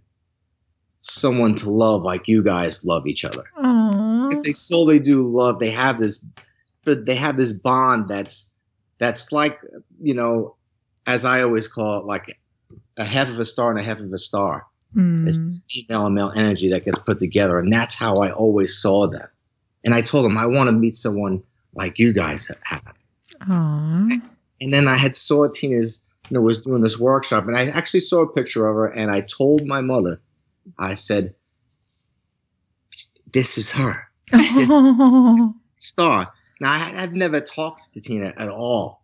someone 0.99 1.55
to 1.55 1.69
love 1.69 2.03
like 2.03 2.27
you 2.27 2.43
guys 2.43 2.85
love 2.85 3.05
each 3.07 3.23
other. 3.23 3.43
Because 3.55 4.41
they 4.43 4.51
solely 4.51 4.99
do 4.99 5.21
love. 5.21 5.59
They 5.59 5.71
have 5.71 5.99
this, 5.99 6.25
they 6.85 7.15
have 7.15 7.37
this 7.37 7.53
bond 7.53 8.07
that's 8.07 8.51
that's 8.97 9.31
like 9.31 9.59
you 10.01 10.13
know, 10.13 10.55
as 11.07 11.25
I 11.25 11.41
always 11.41 11.67
call 11.67 11.99
it, 11.99 12.05
like 12.05 12.39
a 12.97 13.03
half 13.03 13.29
of 13.29 13.39
a 13.39 13.45
star 13.45 13.69
and 13.71 13.79
a 13.79 13.83
half 13.83 13.99
of 13.99 14.11
a 14.11 14.17
star. 14.17 14.67
Mm. 14.95 15.27
It's 15.27 15.65
female 15.71 16.05
and 16.05 16.15
male 16.15 16.31
energy 16.35 16.69
that 16.71 16.85
gets 16.85 16.99
put 16.99 17.17
together, 17.17 17.59
and 17.59 17.71
that's 17.71 17.95
how 17.95 18.17
I 18.17 18.31
always 18.31 18.77
saw 18.77 19.07
them. 19.07 19.27
And 19.83 19.93
I 19.93 20.01
told 20.01 20.25
them 20.25 20.37
I 20.37 20.45
want 20.45 20.67
to 20.67 20.73
meet 20.73 20.95
someone 20.95 21.43
like 21.73 21.97
you 21.97 22.13
guys 22.13 22.51
have. 22.63 22.93
Aww. 23.41 24.21
And 24.59 24.73
then 24.73 24.87
I 24.87 24.95
had 24.95 25.15
saw 25.15 25.47
Tina's, 25.47 26.03
you 26.29 26.35
know, 26.35 26.41
was 26.41 26.59
doing 26.59 26.81
this 26.81 26.99
workshop, 26.99 27.47
and 27.47 27.55
I 27.55 27.67
actually 27.67 28.01
saw 28.01 28.21
a 28.21 28.31
picture 28.31 28.67
of 28.67 28.75
her, 28.75 28.87
and 28.87 29.09
I 29.09 29.21
told 29.21 29.65
my 29.65 29.81
mother 29.81 30.21
I 30.77 30.93
said, 30.93 31.33
"This 33.31 33.57
is 33.57 33.71
her." 33.71 34.07
This 34.31 34.69
star. 35.75 36.31
Now 36.61 36.73
I, 36.73 36.77
have 36.77 37.13
never 37.13 37.41
talked 37.41 37.95
to 37.95 38.01
Tina 38.01 38.33
at 38.37 38.47
all, 38.47 39.01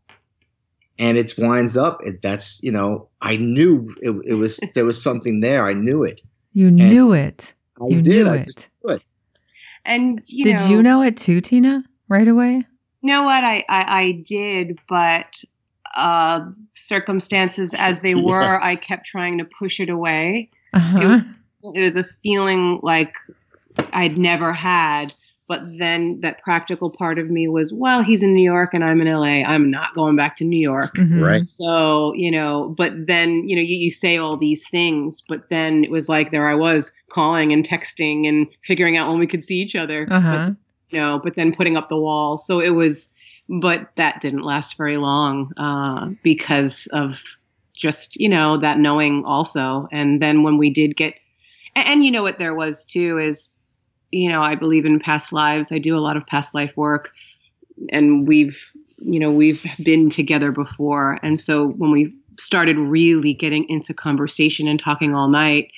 and 1.00 1.18
it 1.18 1.34
winds 1.40 1.76
up. 1.76 1.98
It, 2.04 2.22
that's 2.22 2.62
you 2.62 2.72
know 2.72 3.10
I 3.20 3.38
knew 3.38 3.96
it, 4.00 4.16
it 4.26 4.34
was 4.36 4.58
there 4.76 4.86
was 4.86 5.02
something 5.02 5.40
there. 5.40 5.66
I 5.66 5.74
knew 5.74 6.04
it. 6.04 6.22
You 6.54 6.68
and 6.68 6.78
knew 6.78 7.14
it. 7.14 7.56
I 7.82 7.88
you 7.88 8.02
did. 8.04 8.28
Knew 8.28 8.32
I 8.32 8.36
it. 8.38 8.70
knew 8.84 8.94
it. 8.94 9.02
And 9.86 10.22
you 10.28 10.44
did 10.44 10.58
know, 10.58 10.68
you 10.68 10.84
know 10.84 11.02
it 11.02 11.18
too, 11.18 11.42
Tina? 11.42 11.84
Right 12.08 12.28
away. 12.28 12.64
You 13.02 13.10
know 13.10 13.24
what? 13.24 13.44
I 13.44 13.66
I, 13.68 14.02
I 14.02 14.24
did, 14.24 14.78
but 14.88 15.42
uh, 15.96 16.46
circumstances 16.74 17.74
as 17.74 18.02
they 18.02 18.14
were, 18.16 18.42
yeah. 18.42 18.60
I 18.62 18.76
kept 18.76 19.08
trying 19.08 19.40
to 19.40 19.46
push 19.46 19.80
it 19.80 19.90
away. 19.90 20.52
Uh-huh. 20.74 21.22
It, 21.64 21.80
it 21.80 21.82
was 21.82 21.96
a 21.96 22.04
feeling 22.22 22.80
like 22.84 23.16
I'd 23.94 24.16
never 24.16 24.54
had. 24.54 25.12
But 25.48 25.62
then 25.78 26.20
that 26.22 26.42
practical 26.44 26.92
part 26.92 27.18
of 27.18 27.30
me 27.30 27.48
was, 27.48 27.72
well, 27.74 28.04
he's 28.04 28.22
in 28.22 28.34
New 28.34 28.44
York 28.44 28.74
and 28.74 28.84
I'm 28.84 29.00
in 29.00 29.08
LA. 29.08 29.44
I'm 29.48 29.72
not 29.72 29.94
going 29.96 30.18
back 30.18 30.36
to 30.38 30.46
New 30.46 30.60
York. 30.60 30.94
Mm-hmm. 30.96 31.24
Right. 31.24 31.48
So, 31.48 32.14
you 32.16 32.32
know, 32.32 32.74
but 32.78 33.08
then, 33.08 33.48
you 33.48 33.56
know, 33.56 33.62
you, 33.62 33.78
you 33.78 33.92
say 33.92 34.18
all 34.18 34.36
these 34.36 34.68
things, 34.68 35.22
but 35.22 35.48
then 35.50 35.86
it 35.86 35.92
was 35.92 36.10
like 36.10 36.32
there 36.32 36.50
I 36.50 36.56
was 36.56 36.92
calling 37.10 37.54
and 37.54 37.66
texting 37.66 38.28
and 38.28 38.48
figuring 38.64 38.98
out 38.98 39.08
when 39.08 39.20
we 39.20 39.28
could 39.28 39.42
see 39.42 39.62
each 39.62 39.76
other. 39.76 40.06
Uh-huh. 40.12 40.48
But, 40.48 40.58
you 40.90 41.00
know, 41.00 41.20
but 41.24 41.36
then 41.36 41.54
putting 41.54 41.78
up 41.78 41.88
the 41.88 42.00
wall. 42.00 42.38
So 42.38 42.60
it 42.60 42.72
was, 42.72 43.16
but 43.48 43.90
that 43.96 44.20
didn't 44.20 44.42
last 44.42 44.76
very 44.76 44.98
long 44.98 45.54
uh, 45.56 46.10
because 46.24 46.88
of 46.92 47.24
just, 47.74 48.20
you 48.20 48.28
know, 48.28 48.58
that 48.58 48.80
knowing 48.80 49.24
also. 49.24 49.88
And 49.94 50.22
then 50.22 50.44
when 50.44 50.58
we 50.58 50.70
did 50.70 50.98
get 50.98 51.16
and, 51.78 51.88
and 51.88 52.06
you 52.06 52.12
know 52.12 52.24
what 52.24 52.38
there 52.38 52.56
was 52.56 52.84
too 52.84 53.18
is 53.20 53.57
you 54.12 54.30
know 54.30 54.42
i 54.42 54.56
believe 54.56 54.86
in 54.86 55.00
past 55.00 55.34
lives. 55.34 55.72
I 55.72 55.80
do 55.80 55.98
a 55.98 56.02
lot 56.02 56.18
of 56.18 56.26
past 56.26 56.56
life 56.56 56.76
work 56.78 57.14
and 57.92 58.28
we've 58.28 58.72
you 59.00 59.20
know 59.20 59.32
we've 59.32 59.66
been 59.84 60.10
together 60.10 60.52
before. 60.52 61.20
And 61.22 61.40
so 61.40 61.68
when 61.68 61.92
we 61.92 62.16
started 62.40 62.78
really 62.78 63.34
getting 63.34 63.68
into 63.70 63.94
conversation 63.94 64.68
and 64.68 64.80
talking 64.80 65.16
all 65.16 65.28
night 65.28 65.72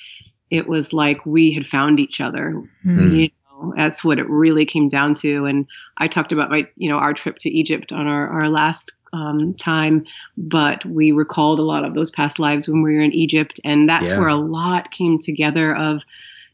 it 0.50 0.66
was 0.66 0.92
like 0.92 1.24
we 1.24 1.52
had 1.52 1.66
found 1.66 2.00
each 2.00 2.20
other. 2.20 2.62
Mm. 2.84 3.18
you 3.18 3.28
know 3.28 3.72
that's 3.76 4.02
what 4.02 4.18
it 4.18 4.28
really 4.28 4.64
came 4.64 4.88
down 4.88 5.14
to. 5.14 5.46
And 5.46 5.66
i 5.98 6.08
talked 6.08 6.32
about 6.32 6.50
my 6.50 6.66
you 6.76 6.88
know 6.88 6.98
our 6.98 7.14
trip 7.14 7.38
to 7.40 7.50
egypt 7.50 7.92
on 7.92 8.06
our, 8.06 8.28
our 8.28 8.48
last 8.48 8.92
um, 9.12 9.54
time, 9.54 10.04
but 10.36 10.84
we 10.84 11.12
recalled 11.12 11.58
a 11.58 11.64
lot 11.64 11.84
of 11.84 11.94
those 11.94 12.10
past 12.10 12.38
lives 12.38 12.68
when 12.68 12.82
we 12.82 12.94
were 12.94 13.00
in 13.00 13.12
Egypt, 13.12 13.58
and 13.64 13.88
that's 13.88 14.10
yeah. 14.10 14.18
where 14.18 14.28
a 14.28 14.36
lot 14.36 14.90
came 14.92 15.18
together 15.18 15.74
of 15.74 16.04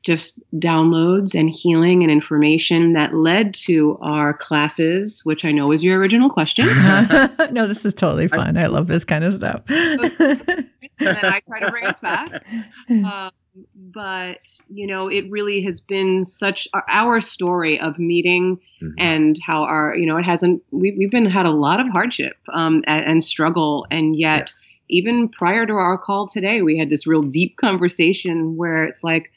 just 0.07 0.41
downloads 0.55 1.39
and 1.39 1.51
healing 1.51 2.03
and 2.05 2.13
information 2.13 2.93
that 2.93 3.13
led 3.13 3.53
to 3.53 3.99
our 4.01 4.33
classes, 4.33 5.21
which 5.25 5.45
I 5.45 5.51
know 5.51 5.73
is 5.73 5.83
your 5.83 5.99
original 5.99 6.31
question. 6.31 6.67
no, 7.51 7.67
this 7.67 7.85
is 7.85 7.93
totally 7.93 8.29
fun. 8.29 8.57
I 8.57 8.69
love 8.69 8.87
this 8.87 9.05
kind 9.05 9.25
of 9.25 9.35
stuff. 9.35 9.63
and 9.69 10.69
then 10.99 11.25
I 11.25 11.41
try 11.41 11.59
to 11.59 11.71
bring 11.73 11.87
us 11.87 12.01
back. 12.01 12.45
Uh, 12.89 13.31
but 13.75 14.61
you 14.69 14.87
know 14.87 15.09
it 15.09 15.31
really 15.31 15.63
has 15.63 15.81
been 15.81 16.23
such 16.25 16.69
our 16.89 17.23
story 17.23 17.81
of 17.81 17.99
meeting 17.99 18.61
mm-hmm. 18.83 18.91
and 18.99 19.39
how 19.47 19.63
our 19.63 19.97
you 19.97 20.05
know 20.05 20.19
it 20.19 20.27
hasn't 20.27 20.63
we, 20.73 20.95
we've 20.99 21.11
been 21.11 21.25
had 21.25 21.47
a 21.47 21.51
lot 21.51 21.81
of 21.81 21.89
hardship 21.89 22.37
um, 22.53 22.85
and, 22.87 23.07
and 23.07 23.25
struggle 23.25 23.87
and 23.91 24.15
yet 24.15 24.41
yes. 24.41 24.69
even 24.91 25.27
prior 25.27 25.65
to 25.65 25.73
our 25.73 25.97
call 25.97 26.27
today 26.27 26.61
we 26.61 26.77
had 26.77 26.91
this 26.91 27.07
real 27.07 27.23
deep 27.23 27.57
conversation 27.57 28.59
where 28.59 28.85
it's 28.85 29.03
like 29.03 29.33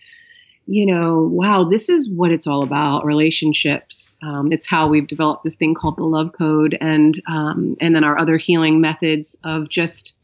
you 0.69 0.85
know 0.85 1.27
wow 1.31 1.63
this 1.63 1.89
is 1.89 2.09
what 2.11 2.31
it's 2.31 2.45
all 2.45 2.61
about 2.61 3.03
relationships 3.03 4.17
um, 4.21 4.51
it's 4.51 4.67
how 4.67 4.87
we've 4.87 5.07
developed 5.07 5.43
this 5.43 5.55
thing 5.55 5.73
called 5.73 5.97
the 5.97 6.03
love 6.03 6.31
code 6.33 6.77
and 6.79 7.21
um, 7.27 7.75
and 7.81 7.95
then 7.95 8.03
our 8.03 8.17
other 8.19 8.37
healing 8.37 8.79
methods 8.79 9.41
of 9.43 9.67
just 9.67 10.19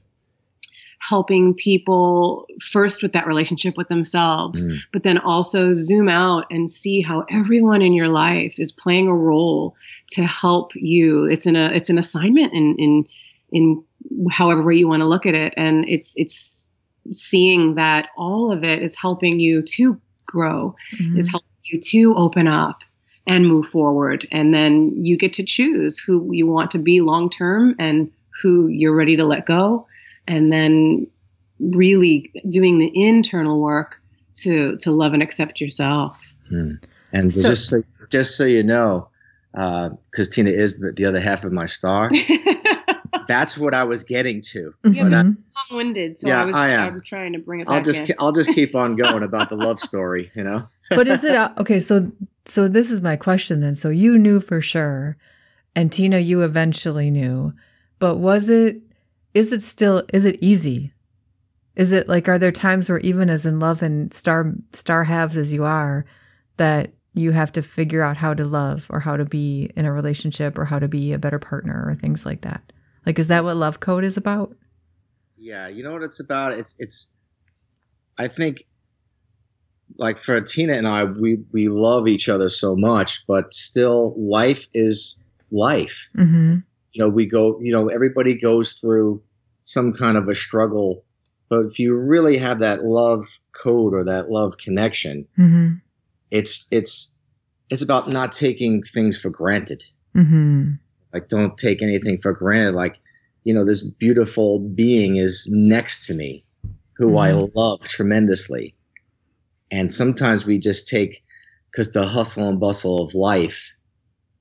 helping 0.99 1.53
people 1.53 2.47
first 2.59 3.03
with 3.03 3.13
that 3.13 3.27
relationship 3.27 3.77
with 3.77 3.87
themselves, 3.89 4.65
mm. 4.65 4.79
but 4.91 5.03
then 5.03 5.17
also 5.19 5.71
zoom 5.73 6.09
out 6.09 6.45
and 6.49 6.69
see 6.69 7.01
how 7.01 7.23
everyone 7.29 7.81
in 7.81 7.93
your 7.93 8.07
life 8.07 8.55
is 8.57 8.71
playing 8.71 9.07
a 9.07 9.15
role 9.15 9.75
to 10.07 10.23
help 10.23 10.71
you. 10.75 11.25
It's 11.25 11.45
an 11.45 11.55
a 11.55 11.67
it's 11.67 11.89
an 11.89 11.97
assignment 11.97 12.53
in 12.53 12.75
in 12.77 13.05
in 13.51 13.83
however 14.31 14.63
way 14.63 14.75
you 14.75 14.87
want 14.87 15.01
to 15.01 15.07
look 15.07 15.25
at 15.25 15.35
it, 15.35 15.53
and 15.57 15.87
it's 15.87 16.17
it's 16.17 16.69
seeing 17.11 17.75
that 17.75 18.09
all 18.17 18.51
of 18.51 18.63
it 18.63 18.81
is 18.81 18.97
helping 18.99 19.39
you 19.39 19.61
to 19.61 19.99
grow, 20.25 20.75
mm. 20.97 21.17
is 21.17 21.29
helping 21.29 21.47
you 21.63 21.79
to 21.79 22.15
open 22.15 22.47
up 22.47 22.83
and 23.27 23.47
move 23.47 23.67
forward, 23.67 24.27
and 24.31 24.53
then 24.53 24.93
you 25.03 25.17
get 25.17 25.33
to 25.33 25.43
choose 25.43 25.99
who 25.99 26.31
you 26.31 26.45
want 26.45 26.69
to 26.71 26.77
be 26.77 27.01
long 27.01 27.29
term 27.29 27.75
and 27.79 28.11
who 28.41 28.67
you're 28.67 28.95
ready 28.95 29.15
to 29.15 29.25
let 29.25 29.45
go 29.45 29.87
and 30.27 30.51
then 30.51 31.07
really 31.59 32.31
doing 32.49 32.79
the 32.79 32.91
internal 32.93 33.61
work 33.61 34.01
to 34.35 34.75
to 34.77 34.91
love 34.91 35.13
and 35.13 35.23
accept 35.23 35.61
yourself. 35.61 36.35
Hmm. 36.49 36.73
And 37.13 37.33
so, 37.33 37.41
just 37.41 37.69
so, 37.69 37.83
just 38.09 38.35
so 38.35 38.45
you 38.45 38.63
know, 38.63 39.07
uh, 39.53 39.89
because 40.11 40.27
uh, 40.27 40.31
Tina 40.31 40.49
is 40.49 40.79
the, 40.79 40.91
the, 40.91 41.05
other 41.05 41.19
half 41.19 41.43
of 41.43 41.51
my 41.51 41.65
star. 41.65 42.09
that's 43.27 43.57
what 43.57 43.73
I 43.73 43.83
was 43.83 44.03
getting 44.03 44.41
to. 44.41 44.73
Yeah, 44.83 45.03
mm-hmm. 45.03 45.41
long-winded, 45.71 46.17
so 46.17 46.27
yeah, 46.27 46.43
I 46.43 46.45
was 46.45 46.55
I 46.55 46.69
am. 46.71 46.93
I'm 46.93 47.01
trying 47.01 47.33
to 47.33 47.39
bring 47.39 47.61
it. 47.61 47.67
I'll 47.69 47.81
just 47.81 48.09
in. 48.09 48.15
I'll 48.19 48.31
just 48.31 48.51
keep 48.53 48.75
on 48.75 48.95
going 48.95 49.23
about 49.23 49.49
the 49.49 49.55
love 49.55 49.79
story, 49.79 50.31
you 50.35 50.43
know. 50.43 50.67
but 50.89 51.07
is 51.07 51.23
it 51.23 51.35
okay? 51.57 51.79
So 51.79 52.11
so 52.45 52.67
this 52.67 52.91
is 52.91 53.01
my 53.01 53.15
question 53.15 53.61
then. 53.61 53.75
So 53.75 53.89
you 53.89 54.17
knew 54.17 54.39
for 54.39 54.61
sure, 54.61 55.17
and 55.75 55.91
Tina, 55.91 56.19
you 56.19 56.43
eventually 56.43 57.09
knew, 57.11 57.53
but 57.99 58.17
was 58.17 58.49
it? 58.49 58.81
Is 59.33 59.51
it 59.51 59.63
still? 59.63 60.03
Is 60.13 60.25
it 60.25 60.37
easy? 60.41 60.93
Is 61.75 61.91
it 61.91 62.07
like 62.07 62.29
are 62.29 62.39
there 62.39 62.51
times 62.51 62.89
where 62.89 62.99
even 62.99 63.29
as 63.29 63.45
in 63.45 63.59
love 63.59 63.81
and 63.81 64.13
star 64.13 64.53
star 64.73 65.03
halves 65.03 65.37
as 65.37 65.51
you 65.51 65.63
are, 65.63 66.05
that 66.57 66.93
you 67.13 67.31
have 67.31 67.51
to 67.53 67.61
figure 67.61 68.03
out 68.03 68.17
how 68.17 68.33
to 68.33 68.45
love 68.45 68.87
or 68.89 68.99
how 68.99 69.17
to 69.17 69.25
be 69.25 69.71
in 69.75 69.85
a 69.85 69.91
relationship 69.91 70.57
or 70.57 70.65
how 70.65 70.79
to 70.79 70.87
be 70.87 71.13
a 71.13 71.19
better 71.19 71.39
partner 71.39 71.85
or 71.87 71.95
things 71.95 72.25
like 72.25 72.41
that? 72.41 72.71
Like, 73.05 73.19
is 73.19 73.27
that 73.27 73.43
what 73.43 73.57
Love 73.57 73.79
Code 73.79 74.03
is 74.03 74.17
about? 74.17 74.55
Yeah, 75.37 75.67
you 75.67 75.83
know 75.83 75.93
what 75.93 76.03
it's 76.03 76.19
about. 76.19 76.53
It's 76.53 76.75
it's. 76.79 77.11
I 78.17 78.27
think, 78.27 78.65
like 79.97 80.17
for 80.17 80.39
Tina 80.41 80.73
and 80.73 80.87
I, 80.87 81.03
we 81.03 81.39
we 81.51 81.67
love 81.67 82.07
each 82.07 82.29
other 82.29 82.49
so 82.49 82.75
much, 82.75 83.25
but 83.27 83.53
still, 83.53 84.15
life 84.17 84.67
is 84.73 85.19
life. 85.51 86.09
Mm-hmm. 86.17 86.57
You 86.93 87.03
know, 87.03 87.09
we 87.09 87.25
go. 87.25 87.59
You 87.61 87.71
know, 87.71 87.89
everybody 87.89 88.39
goes 88.39 88.73
through 88.73 89.21
some 89.61 89.93
kind 89.93 90.17
of 90.17 90.27
a 90.29 90.35
struggle, 90.35 91.03
but 91.49 91.65
if 91.65 91.79
you 91.79 91.99
really 92.09 92.37
have 92.37 92.59
that 92.59 92.83
love 92.83 93.25
code 93.51 93.93
or 93.93 94.03
that 94.05 94.29
love 94.29 94.57
connection, 94.57 95.27
mm-hmm. 95.37 95.73
it's 96.31 96.67
it's 96.71 97.15
it's 97.69 97.81
about 97.81 98.09
not 98.09 98.31
taking 98.31 98.81
things 98.81 99.19
for 99.19 99.29
granted. 99.29 99.83
Mm-hmm. 100.15 100.73
Like, 101.15 101.29
don't 101.29 101.57
take 101.57 101.81
anything 101.81 102.17
for 102.17 102.33
granted. 102.33 102.75
Like, 102.75 102.99
you 103.45 103.53
know, 103.53 103.63
this 103.63 103.81
beautiful 103.81 104.59
being 104.59 105.15
is 105.15 105.47
next 105.49 106.07
to 106.07 106.13
me, 106.13 106.43
who 106.97 107.07
mm-hmm. 107.07 107.17
I 107.17 107.31
love 107.55 107.87
tremendously. 107.87 108.75
And 109.71 109.93
sometimes 109.93 110.45
we 110.45 110.59
just 110.59 110.89
take, 110.89 111.23
because 111.71 111.93
the 111.93 112.05
hustle 112.05 112.49
and 112.49 112.59
bustle 112.59 113.01
of 113.01 113.15
life, 113.15 113.73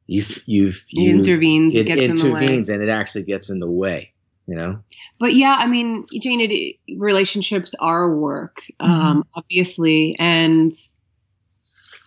you've, 0.08 0.42
you've, 0.46 0.84
you, 0.90 1.14
intervenes, 1.14 1.76
it, 1.76 1.88
it 1.88 2.10
intervenes, 2.10 2.68
and 2.68 2.82
it 2.82 2.88
actually 2.88 3.22
gets 3.22 3.50
in 3.50 3.60
the 3.60 3.70
way 3.70 4.12
you 4.46 4.54
know 4.54 4.78
but 5.18 5.32
yeah 5.32 5.56
i 5.58 5.66
mean 5.66 6.04
jane 6.20 6.38
it, 6.42 6.76
relationships 6.98 7.74
are 7.80 8.14
work 8.14 8.60
mm-hmm. 8.78 8.90
um, 8.92 9.24
obviously 9.34 10.14
and 10.18 10.70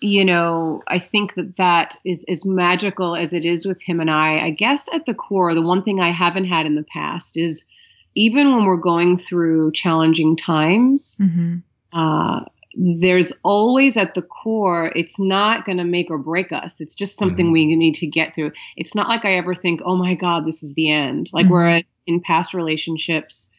you 0.02 0.24
know, 0.24 0.84
I 0.88 1.00
think 1.00 1.34
that 1.36 1.56
that 1.56 1.98
is 2.06 2.26
as 2.30 2.46
magical 2.46 3.16
as 3.16 3.34
it 3.34 3.46
is 3.46 3.66
with 3.66 3.82
him 3.82 4.00
and 4.00 4.12
I. 4.12 4.40
I 4.46 4.50
guess 4.52 4.94
at 4.94 5.06
the 5.06 5.14
core, 5.14 5.54
the 5.54 5.62
one 5.62 5.82
thing 5.82 6.00
I 6.00 6.10
haven't 6.10 6.46
had 6.46 6.66
in 6.66 6.76
the 6.76 6.84
past 6.84 7.36
is 7.38 7.68
even 8.16 8.56
when 8.56 8.66
we're 8.66 8.78
going 8.78 9.18
through 9.18 9.72
challenging 9.72 10.36
times, 10.36 11.20
mm-hmm. 11.22 11.58
uh, 11.94 12.46
there's 12.76 13.32
always 13.44 13.98
at 13.98 14.14
the 14.14 14.22
core, 14.22 14.92
it's 14.96 15.20
not 15.20 15.66
going 15.66 15.80
to 15.80 15.84
make 15.84 16.12
or 16.12 16.20
break 16.20 16.52
us. 16.52 16.80
It's 16.80 16.96
just 16.96 17.18
something 17.18 17.48
mm-hmm. 17.48 17.54
we 17.54 17.76
need 17.76 17.96
to 17.96 18.08
get 18.08 18.36
through. 18.36 18.52
It's 18.76 18.94
not 18.94 19.10
like 19.10 19.26
I 19.26 19.34
ever 19.34 19.56
think, 19.56 19.82
oh 19.84 19.98
my 19.98 20.14
God, 20.14 20.46
this 20.46 20.62
is 20.62 20.76
the 20.76 20.92
end. 20.92 21.30
Like, 21.34 21.46
mm-hmm. 21.46 21.54
whereas 21.54 22.02
in 22.06 22.22
past 22.22 22.54
relationships, 22.54 23.52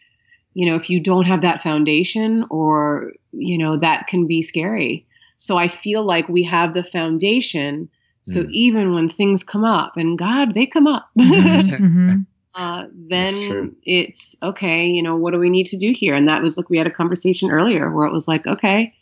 you 0.55 0.71
know, 0.71 0.77
if 0.77 0.89
you 0.89 1.01
don't 1.01 1.27
have 1.27 1.41
that 1.43 1.63
foundation 1.63 2.45
or, 2.49 3.13
you 3.33 3.59
know, 3.59 3.77
that 3.79 4.07
can 4.07 4.29
be 4.29 4.41
scary. 4.41 5.05
So 5.39 5.57
I 5.57 5.69
feel 5.69 6.05
like 6.05 6.29
we 6.29 6.43
have 6.43 6.75
the 6.75 6.83
foundation. 6.83 7.89
So 8.23 8.43
mm. 8.43 8.51
even 8.51 8.93
when 8.93 9.09
things 9.09 9.43
come 9.43 9.65
up, 9.65 9.97
and 9.97 10.19
God, 10.19 10.53
they 10.53 10.67
come 10.67 10.87
up, 10.87 11.09
mm-hmm. 11.19 11.85
mm-hmm. 11.85 12.21
uh, 12.55 12.85
then 12.93 13.77
it's 13.85 14.37
okay, 14.43 14.87
you 14.87 15.03
know, 15.03 15.17
what 15.17 15.33
do 15.33 15.39
we 15.39 15.49
need 15.49 15.67
to 15.67 15.79
do 15.79 15.93
here? 15.93 16.15
And 16.15 16.29
that 16.29 16.43
was 16.43 16.59
like, 16.59 16.69
we 16.69 16.77
had 16.77 16.89
a 16.89 16.91
conversation 16.91 17.51
earlier 17.51 17.91
where 17.91 18.07
it 18.07 18.13
was 18.13 18.29
like, 18.29 18.47
okay, 18.47 18.93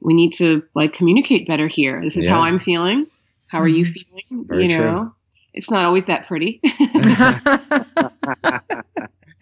we 0.00 0.14
need 0.14 0.32
to 0.34 0.62
like 0.74 0.92
communicate 0.92 1.46
better 1.46 1.66
here. 1.66 2.00
This 2.02 2.16
is 2.16 2.26
yeah. 2.26 2.34
how 2.34 2.40
I'm 2.40 2.60
feeling. 2.60 3.06
How 3.48 3.58
are 3.58 3.68
you 3.68 3.84
mm-hmm. 3.84 3.92
feeling? 4.28 4.46
Very 4.46 4.68
you 4.68 4.78
know, 4.78 4.92
true. 4.92 5.12
it's 5.54 5.70
not 5.72 5.84
always 5.84 6.06
that 6.06 6.26
pretty. 6.26 6.60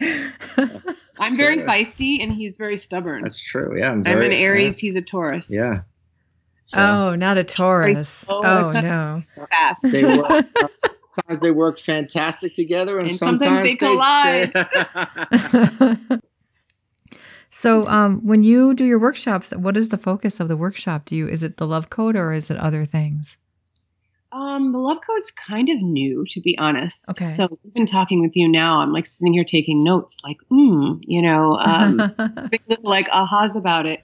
I'm 1.20 1.37
very 1.37 1.58
feisty 1.58 2.22
and 2.22 2.32
he's 2.32 2.56
very 2.56 2.78
stubborn. 2.78 3.22
That's 3.22 3.40
true. 3.40 3.74
Yeah. 3.76 3.92
I'm, 3.92 4.02
very, 4.02 4.16
I'm 4.26 4.32
an 4.32 4.37
Aries. 4.37 4.82
Yeah. 4.82 4.87
He's 4.87 4.96
a 4.96 5.02
Taurus. 5.02 5.50
Yeah. 5.52 5.80
So, 6.68 6.81
oh, 6.81 7.14
not 7.14 7.38
a 7.38 7.44
Taurus. 7.44 8.26
Oh, 8.28 8.70
no. 8.83 9.16
Fast. 9.50 9.90
They 9.90 10.04
work, 10.04 10.46
sometimes 11.09 11.40
they 11.40 11.50
work 11.50 11.78
fantastic 11.78 12.52
together, 12.52 12.98
and, 12.98 13.09
and 13.09 13.16
sometimes, 13.16 13.42
sometimes, 13.42 13.62
they, 13.62 13.74
collide. 13.74 14.52
They 16.11 16.18
so, 17.48 17.88
um, 17.88 18.20
when 18.20 18.42
you 18.42 18.74
do 18.74 18.85
your 18.85 18.98
workshops, 18.98 19.50
what 19.57 19.78
is 19.78 19.88
the 19.88 19.96
focus 19.96 20.40
of 20.40 20.48
the 20.48 20.59
workshop? 20.59 21.07
Do 21.07 21.16
you 21.16 21.26
is 21.26 21.42
it 21.42 21.57
the 21.57 21.66
love 21.66 21.88
code 21.88 22.16
or 22.16 22.35
is 22.35 22.50
it 22.50 22.59
other 22.59 22.85
things? 22.85 23.38
Um, 24.31 24.72
the 24.72 24.78
love 24.78 24.98
code's 25.07 25.31
kind 25.31 25.70
of 25.70 25.81
new, 25.81 26.26
to 26.28 26.40
be 26.42 26.59
honest. 26.59 27.09
Okay. 27.09 27.24
So 27.24 27.59
even 27.64 27.87
talking 27.87 28.20
with 28.20 28.33
you 28.35 28.46
now, 28.46 28.81
I'm 28.81 28.92
like 28.92 29.07
sitting 29.07 29.33
here 29.33 29.44
taking 29.44 29.83
notes, 29.83 30.18
like, 30.22 30.37
hmm, 30.50 30.96
you 31.00 31.22
know, 31.22 31.54
um, 31.54 31.96
like 32.83 33.09
ahas 33.09 33.57
about 33.57 33.87
it. 33.87 34.02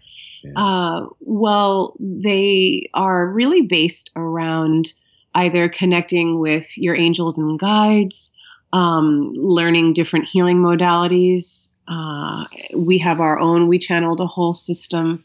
Uh, 0.57 1.07
well, 1.21 1.95
they 1.99 2.89
are 2.95 3.27
really 3.27 3.63
based 3.63 4.11
around 4.17 4.93
either 5.35 5.69
connecting 5.69 6.39
with 6.39 6.77
your 6.77 6.95
angels 6.95 7.39
and 7.39 7.59
guides, 7.59 8.39
um, 8.73 9.31
learning 9.37 9.93
different 9.93 10.27
healing 10.27 10.59
modalities. 10.59 11.75
Uh, 11.89 12.45
we 12.77 12.99
have 12.99 13.21
our 13.21 13.39
own, 13.39 13.69
we 13.69 13.79
channeled 13.79 14.21
a 14.21 14.27
whole 14.27 14.55
system 14.55 15.23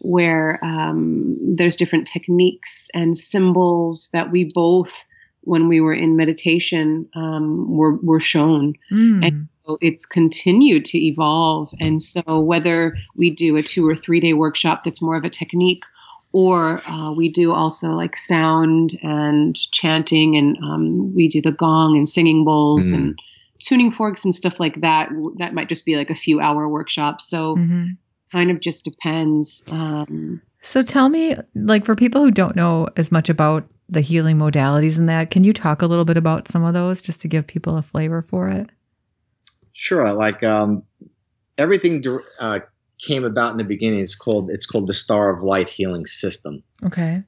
where 0.00 0.58
um, 0.64 1.36
there's 1.46 1.76
different 1.76 2.06
techniques 2.06 2.88
and 2.94 3.16
symbols 3.16 4.08
that 4.12 4.30
we 4.30 4.44
both 4.54 5.06
when 5.50 5.66
we 5.66 5.80
were 5.80 5.92
in 5.92 6.16
meditation 6.16 7.08
um, 7.16 7.76
were, 7.76 7.96
were 8.04 8.20
shown. 8.20 8.72
Mm. 8.92 9.26
And 9.26 9.40
so 9.40 9.78
it's 9.80 10.06
continued 10.06 10.84
to 10.84 10.98
evolve. 10.98 11.74
And 11.80 12.00
so 12.00 12.38
whether 12.38 12.96
we 13.16 13.30
do 13.30 13.56
a 13.56 13.62
two 13.62 13.84
or 13.84 13.96
three 13.96 14.20
day 14.20 14.32
workshop 14.32 14.84
that's 14.84 15.02
more 15.02 15.16
of 15.16 15.24
a 15.24 15.28
technique, 15.28 15.82
or 16.32 16.80
uh, 16.86 17.12
we 17.16 17.28
do 17.28 17.52
also 17.52 17.88
like 17.88 18.16
sound 18.16 18.96
and 19.02 19.56
chanting, 19.72 20.36
and 20.36 20.56
um, 20.62 21.12
we 21.16 21.26
do 21.26 21.42
the 21.42 21.50
gong 21.50 21.96
and 21.96 22.08
singing 22.08 22.44
bowls 22.44 22.92
mm. 22.92 22.98
and 22.98 23.18
tuning 23.58 23.90
forks 23.90 24.24
and 24.24 24.32
stuff 24.32 24.60
like 24.60 24.80
that. 24.82 25.10
That 25.38 25.52
might 25.52 25.68
just 25.68 25.84
be 25.84 25.96
like 25.96 26.10
a 26.10 26.14
few 26.14 26.38
hour 26.38 26.68
workshop. 26.68 27.20
So 27.20 27.56
mm-hmm. 27.56 27.86
kind 28.30 28.52
of 28.52 28.60
just 28.60 28.84
depends. 28.84 29.66
Um, 29.72 30.40
so 30.62 30.84
tell 30.84 31.08
me, 31.08 31.34
like 31.56 31.84
for 31.84 31.96
people 31.96 32.22
who 32.22 32.30
don't 32.30 32.54
know 32.54 32.88
as 32.96 33.10
much 33.10 33.28
about 33.28 33.66
the 33.90 34.00
healing 34.00 34.38
modalities 34.38 34.96
and 34.96 35.08
that. 35.08 35.30
Can 35.30 35.44
you 35.44 35.52
talk 35.52 35.82
a 35.82 35.86
little 35.86 36.04
bit 36.04 36.16
about 36.16 36.48
some 36.48 36.64
of 36.64 36.74
those 36.74 37.02
just 37.02 37.20
to 37.22 37.28
give 37.28 37.46
people 37.46 37.76
a 37.76 37.82
flavor 37.82 38.22
for 38.22 38.48
it? 38.48 38.70
Sure. 39.72 40.12
Like 40.12 40.42
um, 40.42 40.84
everything 41.58 42.02
uh, 42.40 42.60
came 42.98 43.24
about 43.24 43.52
in 43.52 43.58
the 43.58 43.64
beginning. 43.64 44.00
It's 44.00 44.14
called 44.14 44.50
it's 44.50 44.66
called 44.66 44.86
the 44.86 44.94
Star 44.94 45.30
of 45.30 45.42
Light 45.42 45.68
Healing 45.68 46.06
System. 46.06 46.62
Okay. 46.84 47.22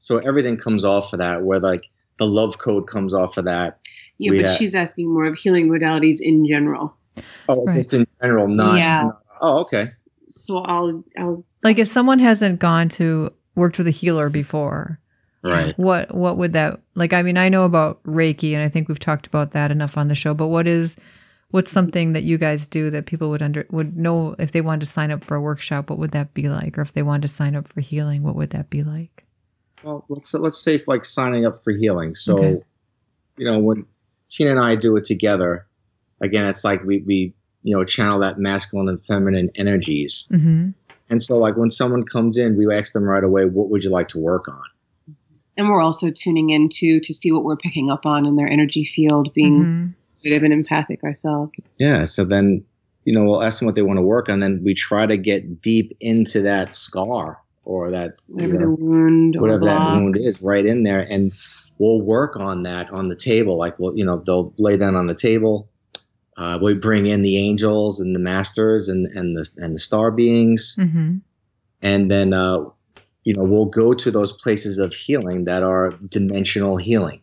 So 0.00 0.18
everything 0.18 0.56
comes 0.56 0.84
off 0.84 1.12
of 1.12 1.20
that. 1.20 1.42
Where 1.42 1.60
like 1.60 1.80
the 2.18 2.26
love 2.26 2.58
code 2.58 2.86
comes 2.86 3.14
off 3.14 3.38
of 3.38 3.46
that. 3.46 3.78
Yeah, 4.18 4.32
we 4.32 4.42
but 4.42 4.50
she's 4.50 4.74
asking 4.74 5.12
more 5.12 5.26
of 5.26 5.38
healing 5.38 5.68
modalities 5.68 6.18
in 6.20 6.46
general. 6.46 6.94
Oh, 7.48 7.64
right. 7.64 7.76
just 7.76 7.94
in 7.94 8.06
general, 8.20 8.48
not. 8.48 8.76
Yeah. 8.76 9.04
Not, 9.04 9.22
oh, 9.40 9.60
okay. 9.60 9.84
So 10.28 10.58
I'll 10.58 11.04
I'll 11.18 11.44
like 11.62 11.78
if 11.78 11.88
someone 11.88 12.18
hasn't 12.18 12.58
gone 12.58 12.88
to 12.90 13.32
worked 13.54 13.78
with 13.78 13.86
a 13.86 13.90
healer 13.90 14.28
before 14.28 14.98
Right. 15.42 15.76
What 15.76 16.14
what 16.14 16.36
would 16.36 16.52
that 16.52 16.80
like 16.94 17.12
I 17.12 17.22
mean 17.22 17.36
I 17.36 17.48
know 17.48 17.64
about 17.64 18.02
Reiki 18.04 18.52
and 18.52 18.62
I 18.62 18.68
think 18.68 18.88
we've 18.88 18.98
talked 18.98 19.26
about 19.26 19.50
that 19.52 19.70
enough 19.70 19.98
on 19.98 20.08
the 20.08 20.14
show, 20.14 20.34
but 20.34 20.48
what 20.48 20.68
is 20.68 20.96
what's 21.52 21.70
something 21.70 22.12
that 22.14 22.24
you 22.24 22.38
guys 22.38 22.66
do 22.66 22.90
that 22.90 23.06
people 23.06 23.30
would 23.30 23.42
under 23.42 23.66
would 23.70 23.96
know 23.96 24.34
if 24.38 24.52
they 24.52 24.60
wanted 24.60 24.80
to 24.80 24.92
sign 24.92 25.10
up 25.10 25.22
for 25.22 25.36
a 25.36 25.40
workshop, 25.40 25.90
what 25.90 25.98
would 25.98 26.12
that 26.12 26.34
be 26.34 26.48
like? 26.48 26.76
Or 26.76 26.82
if 26.82 26.92
they 26.92 27.02
wanted 27.02 27.22
to 27.22 27.34
sign 27.34 27.54
up 27.54 27.68
for 27.68 27.80
healing, 27.80 28.22
what 28.22 28.34
would 28.34 28.50
that 28.50 28.70
be 28.70 28.82
like? 28.82 29.24
Well, 29.82 30.04
let's 30.08 30.34
let's 30.34 30.62
say 30.62 30.82
like 30.86 31.04
signing 31.04 31.46
up 31.46 31.62
for 31.62 31.72
healing. 31.72 32.14
So, 32.14 32.38
okay. 32.38 32.62
you 33.36 33.44
know, 33.44 33.58
when 33.58 33.86
Tina 34.28 34.50
and 34.50 34.60
I 34.60 34.76
do 34.76 34.96
it 34.96 35.04
together, 35.04 35.66
again, 36.20 36.46
it's 36.46 36.64
like 36.64 36.82
we 36.84 36.98
we 37.00 37.34
you 37.62 37.76
know 37.76 37.84
channel 37.84 38.18
that 38.20 38.38
masculine 38.38 38.88
and 38.88 39.04
feminine 39.04 39.50
energies. 39.56 40.28
Mm-hmm. 40.32 40.70
And 41.10 41.22
so, 41.22 41.38
like 41.38 41.56
when 41.56 41.70
someone 41.70 42.04
comes 42.04 42.38
in, 42.38 42.56
we 42.56 42.72
ask 42.72 42.92
them 42.92 43.04
right 43.04 43.24
away, 43.24 43.44
"What 43.44 43.68
would 43.68 43.84
you 43.84 43.90
like 43.90 44.08
to 44.08 44.18
work 44.18 44.48
on?" 44.48 44.62
And 45.56 45.68
we're 45.68 45.82
also 45.82 46.10
tuning 46.10 46.50
into 46.50 47.00
to 47.00 47.12
see 47.14 47.32
what 47.32 47.44
we're 47.44 47.56
picking 47.56 47.90
up 47.90 48.06
on 48.06 48.26
in 48.26 48.36
their 48.36 48.48
energy 48.48 48.84
field, 48.84 49.32
being 49.34 49.60
mm-hmm. 49.60 49.86
intuitive 50.24 50.42
and 50.42 50.52
empathic 50.52 51.02
ourselves. 51.04 51.52
Yeah. 51.78 52.04
So 52.04 52.24
then 52.24 52.64
you 53.04 53.12
know, 53.12 53.24
we'll 53.24 53.42
ask 53.42 53.58
them 53.58 53.66
what 53.66 53.74
they 53.74 53.82
want 53.82 53.98
to 53.98 54.04
work 54.04 54.28
on. 54.28 54.40
Then 54.40 54.62
we 54.62 54.74
try 54.74 55.06
to 55.06 55.16
get 55.16 55.60
deep 55.60 55.96
into 56.00 56.42
that 56.42 56.74
scar 56.74 57.40
or 57.64 57.90
that 57.90 58.22
whatever 58.28 58.60
know, 58.60 58.76
wound, 58.78 59.36
whatever 59.38 59.64
that 59.64 59.86
wound 59.86 60.16
is, 60.16 60.42
right 60.42 60.64
in 60.64 60.84
there, 60.84 61.06
and 61.08 61.32
we'll 61.78 62.02
work 62.02 62.36
on 62.36 62.62
that 62.62 62.90
on 62.90 63.08
the 63.08 63.16
table. 63.16 63.58
Like, 63.58 63.78
well, 63.78 63.96
you 63.96 64.04
know, 64.04 64.22
they'll 64.24 64.52
lay 64.58 64.76
down 64.76 64.94
on 64.94 65.06
the 65.06 65.14
table. 65.14 65.68
Uh, 66.36 66.58
we 66.62 66.74
bring 66.74 67.06
in 67.06 67.22
the 67.22 67.36
angels 67.36 68.00
and 68.00 68.14
the 68.14 68.20
masters 68.20 68.88
and 68.88 69.06
and 69.14 69.36
the 69.36 69.48
and 69.58 69.74
the 69.74 69.80
star 69.80 70.10
beings, 70.10 70.76
mm-hmm. 70.78 71.16
and 71.82 72.10
then 72.10 72.32
uh, 72.32 72.58
you 73.24 73.34
know 73.34 73.44
we'll 73.44 73.66
go 73.66 73.94
to 73.94 74.10
those 74.10 74.32
places 74.32 74.78
of 74.78 74.92
healing 74.92 75.44
that 75.44 75.62
are 75.62 75.90
dimensional 76.10 76.76
healing 76.76 77.22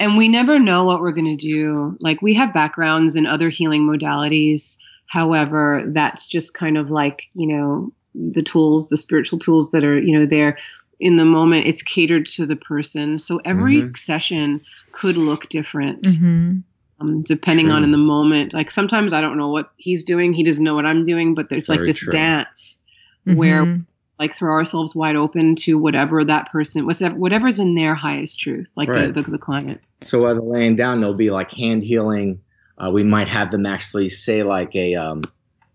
and 0.00 0.16
we 0.16 0.28
never 0.28 0.58
know 0.58 0.84
what 0.84 1.00
we're 1.00 1.12
going 1.12 1.36
to 1.36 1.48
do. 1.48 1.96
Like 2.00 2.20
we 2.20 2.34
have 2.34 2.52
backgrounds 2.52 3.16
in 3.16 3.26
other 3.26 3.48
healing 3.48 3.82
modalities. 3.82 4.78
However, 5.06 5.82
that's 5.86 6.26
just 6.26 6.54
kind 6.54 6.76
of 6.76 6.90
like, 6.90 7.28
you 7.34 7.46
know, 7.46 7.92
the 8.14 8.42
tools, 8.42 8.88
the 8.88 8.96
spiritual 8.96 9.38
tools 9.38 9.70
that 9.70 9.84
are, 9.84 9.98
you 9.98 10.18
know, 10.18 10.26
there 10.26 10.58
in 10.98 11.16
the 11.16 11.24
moment. 11.24 11.66
It's 11.66 11.82
catered 11.82 12.26
to 12.26 12.46
the 12.46 12.56
person. 12.56 13.18
So 13.18 13.40
every 13.44 13.78
mm-hmm. 13.78 13.94
session 13.94 14.60
could 14.92 15.16
look 15.16 15.48
different. 15.48 16.02
Mm-hmm. 16.02 16.58
Um, 17.00 17.22
depending 17.22 17.66
true. 17.66 17.74
on 17.74 17.82
in 17.82 17.90
the 17.90 17.98
moment. 17.98 18.54
Like 18.54 18.70
sometimes 18.70 19.12
I 19.12 19.20
don't 19.20 19.36
know 19.36 19.48
what 19.48 19.72
he's 19.76 20.04
doing. 20.04 20.32
He 20.32 20.44
doesn't 20.44 20.64
know 20.64 20.76
what 20.76 20.86
I'm 20.86 21.04
doing, 21.04 21.34
but 21.34 21.48
there's 21.48 21.66
Very 21.66 21.80
like 21.80 21.86
this 21.88 21.98
true. 21.98 22.12
dance 22.12 22.84
mm-hmm. 23.26 23.36
where 23.36 23.80
like 24.18 24.34
throw 24.34 24.52
ourselves 24.52 24.94
wide 24.94 25.16
open 25.16 25.54
to 25.56 25.78
whatever 25.78 26.24
that 26.24 26.50
person 26.50 26.86
whatever 26.86 27.14
whatever's 27.16 27.58
in 27.58 27.74
their 27.74 27.94
highest 27.94 28.38
truth 28.38 28.70
like 28.76 28.88
right. 28.88 29.12
the, 29.12 29.22
the, 29.22 29.30
the, 29.30 29.38
client 29.38 29.80
so 30.00 30.22
while 30.22 30.34
they're 30.34 30.42
laying 30.42 30.76
down 30.76 31.00
they'll 31.00 31.16
be 31.16 31.30
like 31.30 31.50
hand 31.50 31.82
healing 31.82 32.40
uh, 32.78 32.90
we 32.92 33.04
might 33.04 33.28
have 33.28 33.50
them 33.50 33.66
actually 33.66 34.08
say 34.08 34.42
like 34.42 34.74
a 34.74 34.94
um, 34.94 35.22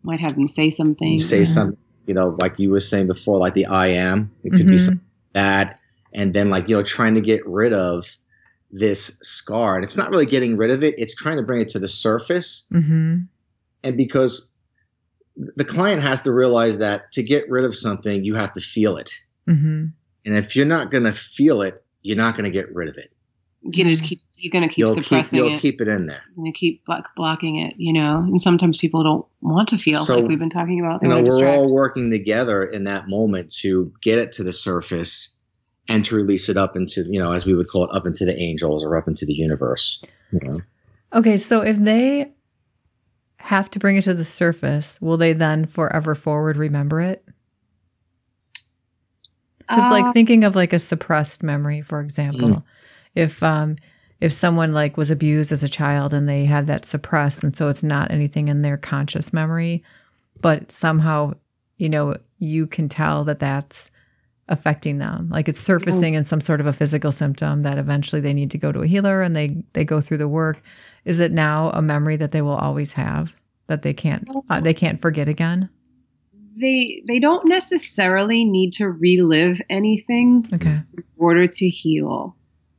might 0.03 0.19
have 0.19 0.35
them 0.35 0.47
say 0.47 0.69
something 0.69 1.17
say 1.17 1.39
yeah. 1.39 1.45
something 1.45 1.77
you 2.05 2.13
know 2.13 2.35
like 2.39 2.59
you 2.59 2.69
were 2.69 2.79
saying 2.79 3.07
before 3.07 3.37
like 3.37 3.53
the 3.53 3.65
i 3.65 3.87
am 3.87 4.31
it 4.43 4.51
could 4.51 4.61
mm-hmm. 4.61 4.67
be 4.67 4.77
something 4.77 5.05
that 5.33 5.79
and 6.13 6.33
then 6.33 6.49
like 6.49 6.67
you 6.69 6.75
know 6.75 6.83
trying 6.83 7.15
to 7.15 7.21
get 7.21 7.45
rid 7.45 7.73
of 7.73 8.17
this 8.71 9.19
scar 9.21 9.75
and 9.75 9.83
it's 9.83 9.97
not 9.97 10.09
really 10.09 10.25
getting 10.25 10.55
rid 10.55 10.71
of 10.71 10.83
it 10.83 10.95
it's 10.97 11.15
trying 11.15 11.37
to 11.37 11.43
bring 11.43 11.59
it 11.59 11.69
to 11.69 11.79
the 11.79 11.87
surface 11.87 12.67
mm-hmm. 12.71 13.17
and 13.83 13.97
because 13.97 14.53
the 15.55 15.65
client 15.65 16.01
has 16.01 16.21
to 16.23 16.33
realize 16.33 16.79
that 16.79 17.11
to 17.13 17.23
get 17.23 17.49
rid 17.49 17.63
of 17.63 17.75
something, 17.75 18.23
you 18.23 18.35
have 18.35 18.53
to 18.53 18.61
feel 18.61 18.97
it. 18.97 19.11
Mm-hmm. 19.47 19.85
And 20.25 20.37
if 20.37 20.55
you're 20.55 20.65
not 20.65 20.91
going 20.91 21.05
to 21.05 21.13
feel 21.13 21.61
it, 21.61 21.83
you're 22.01 22.17
not 22.17 22.35
going 22.35 22.45
to 22.45 22.51
get 22.51 22.73
rid 22.73 22.89
of 22.89 22.97
it. 22.97 23.11
You're 23.61 23.83
gonna 23.83 23.95
keep. 23.97 24.21
You're 24.37 24.51
gonna 24.51 24.69
keep 24.69 24.77
you'll 24.77 24.93
suppressing 24.93 25.37
keep, 25.37 25.45
you'll 25.45 25.57
it. 25.57 25.59
keep 25.59 25.81
it 25.81 25.89
in 25.89 26.07
there. 26.07 26.21
And 26.37 26.53
keep 26.53 26.85
block, 26.85 27.13
blocking 27.15 27.59
it. 27.59 27.73
You 27.75 27.91
know, 27.91 28.19
and 28.19 28.39
sometimes 28.39 28.77
people 28.77 29.03
don't 29.03 29.25
want 29.41 29.67
to 29.69 29.77
feel 29.77 29.97
so, 29.97 30.15
like 30.15 30.29
we've 30.29 30.39
been 30.39 30.49
talking 30.49 30.79
about. 30.79 31.01
They 31.01 31.07
you 31.07 31.13
know, 31.13 31.19
we're 31.19 31.25
distract. 31.25 31.57
all 31.57 31.73
working 31.73 32.09
together 32.09 32.63
in 32.63 32.85
that 32.85 33.09
moment 33.09 33.51
to 33.57 33.91
get 34.01 34.17
it 34.17 34.31
to 34.33 34.43
the 34.43 34.53
surface 34.53 35.35
and 35.89 36.05
to 36.05 36.15
release 36.15 36.47
it 36.47 36.55
up 36.55 36.77
into, 36.77 37.03
you 37.09 37.19
know, 37.19 37.33
as 37.33 37.45
we 37.45 37.53
would 37.53 37.67
call 37.67 37.83
it, 37.83 37.89
up 37.93 38.05
into 38.05 38.23
the 38.23 38.39
angels 38.39 38.85
or 38.85 38.95
up 38.95 39.09
into 39.09 39.25
the 39.25 39.33
universe. 39.33 40.01
You 40.31 40.39
know? 40.43 40.61
Okay, 41.11 41.37
so 41.37 41.61
if 41.61 41.77
they 41.77 42.31
have 43.39 43.71
to 43.71 43.79
bring 43.79 43.97
it 43.97 44.03
to 44.03 44.13
the 44.13 44.25
surface, 44.25 45.01
will 45.01 45.17
they 45.17 45.33
then 45.33 45.65
forever 45.65 46.13
forward 46.13 46.57
remember 46.57 47.01
it? 47.01 47.23
Because 49.59 49.91
uh, 49.91 49.91
like 49.91 50.13
thinking 50.13 50.43
of 50.43 50.55
like 50.55 50.73
a 50.73 50.79
suppressed 50.79 51.43
memory, 51.43 51.81
for 51.81 52.01
example, 52.01 52.49
mm. 52.49 52.63
if 53.15 53.41
um 53.43 53.77
if 54.19 54.33
someone 54.33 54.73
like 54.73 54.97
was 54.97 55.09
abused 55.09 55.51
as 55.51 55.63
a 55.63 55.69
child 55.69 56.13
and 56.13 56.27
they 56.27 56.45
have 56.45 56.65
that 56.65 56.85
suppressed 56.85 57.43
and 57.43 57.55
so 57.55 57.69
it's 57.69 57.83
not 57.83 58.11
anything 58.11 58.49
in 58.49 58.61
their 58.61 58.77
conscious 58.77 59.31
memory, 59.31 59.83
but 60.41 60.71
somehow 60.71 61.33
you 61.77 61.87
know 61.87 62.17
you 62.39 62.67
can 62.67 62.89
tell 62.89 63.23
that 63.23 63.39
that's 63.39 63.91
affecting 64.49 64.97
them 64.97 65.29
like 65.29 65.47
it's 65.47 65.61
surfacing 65.61 66.15
in 66.15 66.25
some 66.25 66.41
sort 66.41 66.59
of 66.59 66.65
a 66.65 66.73
physical 66.73 67.11
symptom 67.11 67.61
that 67.61 67.77
eventually 67.77 68.19
they 68.19 68.33
need 68.33 68.51
to 68.51 68.57
go 68.57 68.71
to 68.71 68.81
a 68.81 68.87
healer 68.87 69.21
and 69.21 69.35
they 69.35 69.63
they 69.73 69.85
go 69.85 70.01
through 70.01 70.17
the 70.17 70.27
work 70.27 70.61
is 71.05 71.19
it 71.19 71.31
now 71.31 71.69
a 71.71 71.81
memory 71.81 72.15
that 72.17 72.31
they 72.31 72.41
will 72.41 72.55
always 72.55 72.93
have 72.93 73.33
that 73.69 73.83
they 73.83 73.93
can't 73.93 74.27
uh, 74.49 74.59
they 74.59 74.73
can't 74.73 74.99
forget 74.99 75.27
again? 75.27 75.69
They 76.59 77.01
they 77.07 77.19
don't 77.19 77.47
necessarily 77.47 78.43
need 78.43 78.73
to 78.73 78.89
relive 78.89 79.61
anything 79.69 80.47
okay. 80.53 80.81
in 80.97 81.03
order 81.17 81.47
to 81.47 81.69
heal. 81.69 82.35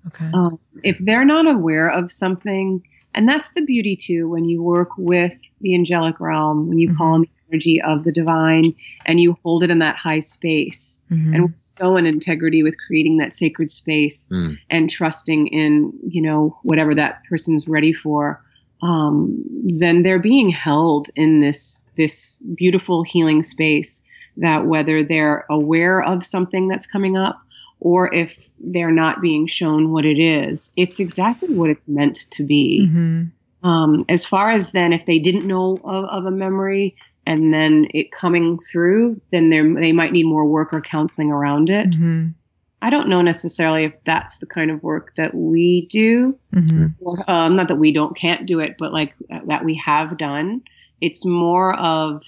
Okay. 0.09 0.31
Um, 0.35 0.59
if 0.83 0.99
they're 0.99 1.25
not 1.25 1.51
aware 1.51 1.89
of 1.89 2.13
something, 2.13 2.83
and 3.15 3.29
that's 3.29 3.55
the 3.55 3.63
beauty 3.63 3.97
too 3.97 4.29
when 4.29 4.45
you 4.45 4.63
work 4.63 4.91
with 4.99 5.35
the 5.61 5.75
angelic 5.75 6.21
realm, 6.21 6.69
when 6.69 6.79
you 6.79 6.89
mm-hmm. 6.89 6.99
call 6.99 7.15
on 7.15 7.21
the 7.23 7.31
energy 7.51 7.81
of 7.83 8.05
the 8.05 8.13
divine 8.13 8.75
and 9.07 9.21
you 9.21 9.37
hold 9.43 9.63
it 9.63 9.71
in 9.71 9.79
that 9.79 9.97
high 9.97 10.21
space 10.21 11.01
mm-hmm. 11.11 11.35
and 11.35 11.55
so 11.57 11.97
in 11.97 12.07
integrity 12.07 12.63
with 12.63 12.77
creating 12.87 13.17
that 13.17 13.35
sacred 13.35 13.71
space 13.71 14.29
mm. 14.33 14.59
and 14.71 14.91
trusting 14.91 15.47
in 15.49 15.93
you 16.09 16.23
know 16.23 16.59
whatever 16.63 16.95
that 16.95 17.23
person's 17.29 17.69
ready 17.69 17.93
for 17.93 18.43
um, 18.83 19.45
then 19.65 20.03
they're 20.03 20.19
being 20.19 20.49
held 20.49 21.09
in 21.17 21.41
this 21.41 21.85
this 21.97 22.37
beautiful 22.55 23.03
healing 23.03 23.43
space 23.43 24.07
that 24.37 24.67
whether 24.67 25.03
they're 25.03 25.45
aware 25.51 26.03
of 26.03 26.25
something 26.25 26.67
that's 26.69 26.87
coming 26.87 27.17
up 27.17 27.43
or 27.81 28.13
if 28.15 28.51
they're 28.61 28.93
not 28.93 29.21
being 29.21 29.47
shown 29.47 29.91
what 29.91 30.05
it 30.05 30.19
is, 30.19 30.73
it's 30.77 31.01
exactly 31.01 31.55
what 31.55 31.71
it's 31.71 31.89
meant 31.89 32.17
to 32.31 32.45
be. 32.45 32.87
Mm-hmm. 32.87 33.67
Um, 33.67 34.05
as 34.09 34.25
far 34.25 34.51
as 34.51 34.73
then, 34.73 34.93
if 34.93 35.07
they 35.07 35.19
didn't 35.19 35.47
know 35.47 35.79
of, 35.85 36.05
of, 36.07 36.25
a 36.25 36.31
memory 36.31 36.97
and 37.27 37.53
then 37.53 37.87
it 37.93 38.13
coming 38.13 38.59
through, 38.59 39.21
then 39.31 39.51
they 39.51 39.93
might 39.93 40.13
need 40.13 40.27
more 40.27 40.47
work 40.47 40.73
or 40.73 40.81
counseling 40.81 41.31
around 41.31 41.71
it. 41.71 41.91
Mm-hmm. 41.91 42.29
I 42.83 42.91
don't 42.91 43.09
know 43.09 43.21
necessarily 43.21 43.85
if 43.85 44.05
that's 44.05 44.39
the 44.39 44.47
kind 44.47 44.71
of 44.71 44.83
work 44.83 45.15
that 45.17 45.35
we 45.35 45.87
do. 45.87 46.39
Mm-hmm. 46.55 47.31
Um, 47.31 47.57
not 47.57 47.69
that 47.69 47.77
we 47.77 47.93
don't 47.93 48.17
can't 48.17 48.47
do 48.47 48.59
it, 48.59 48.77
but 48.79 48.93
like 48.93 49.15
that 49.47 49.65
we 49.65 49.75
have 49.75 50.17
done. 50.17 50.63
It's 51.01 51.27
more 51.27 51.75
of 51.79 52.23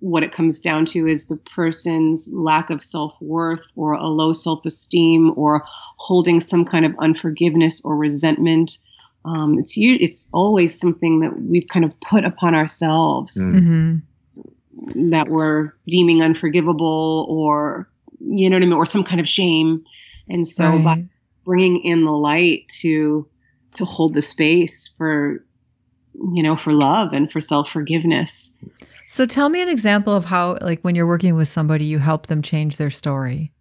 what 0.00 0.22
it 0.22 0.32
comes 0.32 0.60
down 0.60 0.84
to 0.86 1.06
is 1.06 1.26
the 1.26 1.36
person's 1.36 2.32
lack 2.32 2.70
of 2.70 2.84
self 2.84 3.20
worth 3.20 3.66
or 3.76 3.92
a 3.92 4.06
low 4.06 4.32
self 4.32 4.64
esteem 4.66 5.32
or 5.36 5.62
holding 5.96 6.40
some 6.40 6.64
kind 6.64 6.84
of 6.84 6.94
unforgiveness 6.98 7.82
or 7.84 7.96
resentment. 7.96 8.78
Um, 9.24 9.58
it's 9.58 9.74
it's 9.76 10.28
always 10.32 10.78
something 10.78 11.20
that 11.20 11.40
we've 11.40 11.66
kind 11.68 11.84
of 11.84 11.98
put 12.00 12.24
upon 12.24 12.54
ourselves 12.54 13.36
mm-hmm. 13.48 13.98
That 14.94 15.28
we're 15.28 15.72
deeming 15.86 16.22
unforgivable 16.22 17.26
or 17.28 17.88
you 18.20 18.50
know 18.50 18.56
what 18.56 18.62
I 18.62 18.66
mean, 18.66 18.72
or 18.74 18.86
some 18.86 19.04
kind 19.04 19.20
of 19.20 19.28
shame. 19.28 19.84
And 20.28 20.46
so 20.46 20.68
right. 20.70 20.84
by 20.84 21.04
bringing 21.44 21.82
in 21.82 22.04
the 22.04 22.12
light 22.12 22.68
to 22.80 23.26
to 23.74 23.84
hold 23.84 24.14
the 24.14 24.22
space 24.22 24.88
for 24.88 25.44
you 26.14 26.42
know 26.42 26.56
for 26.56 26.72
love 26.72 27.12
and 27.12 27.30
for 27.30 27.40
self 27.40 27.70
forgiveness. 27.70 28.56
So 29.06 29.24
tell 29.24 29.48
me 29.48 29.62
an 29.62 29.68
example 29.68 30.14
of 30.14 30.26
how 30.26 30.58
like 30.60 30.80
when 30.82 30.94
you're 30.94 31.06
working 31.06 31.34
with 31.34 31.48
somebody 31.48 31.84
you 31.84 31.98
help 31.98 32.26
them 32.26 32.42
change 32.42 32.76
their 32.76 32.90
story. 32.90 33.52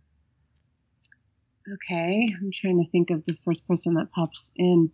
Okay, 1.74 2.28
I'm 2.40 2.52
trying 2.54 2.84
to 2.84 2.90
think 2.92 3.10
of 3.10 3.26
the 3.26 3.38
first 3.44 3.68
person 3.68 3.94
that 3.96 4.12
pops 4.12 4.52
in. 4.56 4.92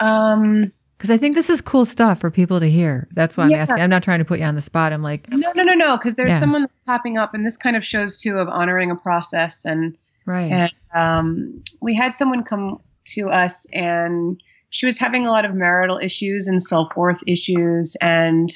Um 0.00 0.72
because 0.98 1.10
I 1.10 1.16
think 1.16 1.36
this 1.36 1.48
is 1.48 1.60
cool 1.60 1.86
stuff 1.86 2.18
for 2.18 2.28
people 2.28 2.58
to 2.58 2.68
hear. 2.68 3.06
That's 3.12 3.36
why 3.36 3.44
I'm 3.44 3.50
yeah. 3.50 3.58
asking. 3.58 3.80
I'm 3.80 3.88
not 3.88 4.02
trying 4.02 4.18
to 4.18 4.24
put 4.24 4.40
you 4.40 4.44
on 4.44 4.56
the 4.56 4.60
spot. 4.60 4.92
I'm 4.92 5.02
like, 5.02 5.30
no, 5.30 5.52
no, 5.54 5.62
no, 5.62 5.74
no. 5.74 5.96
Because 5.96 6.16
there's 6.16 6.32
yeah. 6.32 6.40
someone 6.40 6.68
popping 6.86 7.16
up, 7.16 7.34
and 7.34 7.46
this 7.46 7.56
kind 7.56 7.76
of 7.76 7.84
shows 7.84 8.16
too 8.16 8.36
of 8.36 8.48
honoring 8.48 8.90
a 8.90 8.96
process. 8.96 9.64
And 9.64 9.96
right. 10.26 10.50
And 10.50 10.72
um, 10.92 11.54
we 11.80 11.94
had 11.94 12.14
someone 12.14 12.42
come 12.42 12.80
to 13.10 13.30
us, 13.30 13.64
and 13.72 14.42
she 14.70 14.86
was 14.86 14.98
having 14.98 15.24
a 15.24 15.30
lot 15.30 15.44
of 15.44 15.54
marital 15.54 15.98
issues 16.02 16.48
and 16.48 16.60
self 16.60 16.96
worth 16.96 17.22
issues, 17.28 17.96
and 18.02 18.50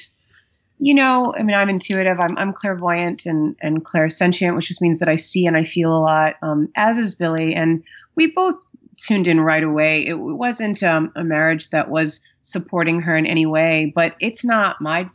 you 0.79 0.93
know, 0.93 1.33
I 1.39 1.43
mean, 1.43 1.55
I'm 1.55 1.69
intuitive. 1.69 2.19
I'm, 2.19 2.37
I'm 2.37 2.51
clairvoyant 2.51 3.25
and 3.25 3.55
and 3.61 3.85
clairsentient, 3.85 4.53
which 4.53 4.67
just 4.67 4.81
means 4.81 4.99
that 4.99 5.07
I 5.07 5.15
see 5.15 5.45
and 5.45 5.55
I 5.55 5.63
feel 5.63 5.95
a 5.95 6.01
lot. 6.01 6.35
Um, 6.41 6.67
as 6.75 6.97
is 6.97 7.15
Billy, 7.15 7.55
and 7.55 7.81
we 8.15 8.27
both 8.27 8.55
tuned 8.97 9.27
in 9.27 9.39
right 9.39 9.63
away. 9.63 10.05
It 10.05 10.15
wasn't 10.15 10.83
um, 10.83 11.11
a 11.15 11.23
marriage 11.23 11.69
that 11.69 11.89
was 11.89 12.27
supporting 12.41 13.01
her 13.01 13.17
in 13.17 13.25
any 13.25 13.45
way, 13.45 13.91
but 13.95 14.15
it's 14.19 14.45
not 14.45 14.81
my 14.81 15.09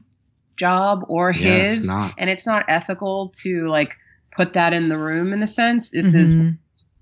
job 0.56 1.04
or 1.08 1.32
his, 1.32 1.86
yeah, 1.86 2.06
it's 2.06 2.14
and 2.18 2.30
it's 2.30 2.46
not 2.46 2.64
ethical 2.68 3.32
to 3.42 3.68
like 3.68 3.96
put 4.32 4.54
that 4.54 4.72
in 4.72 4.88
the 4.88 4.98
room 4.98 5.32
in 5.32 5.42
a 5.42 5.46
sense. 5.46 5.90
This 5.90 6.08
mm-hmm. 6.08 6.18
is 6.18 6.54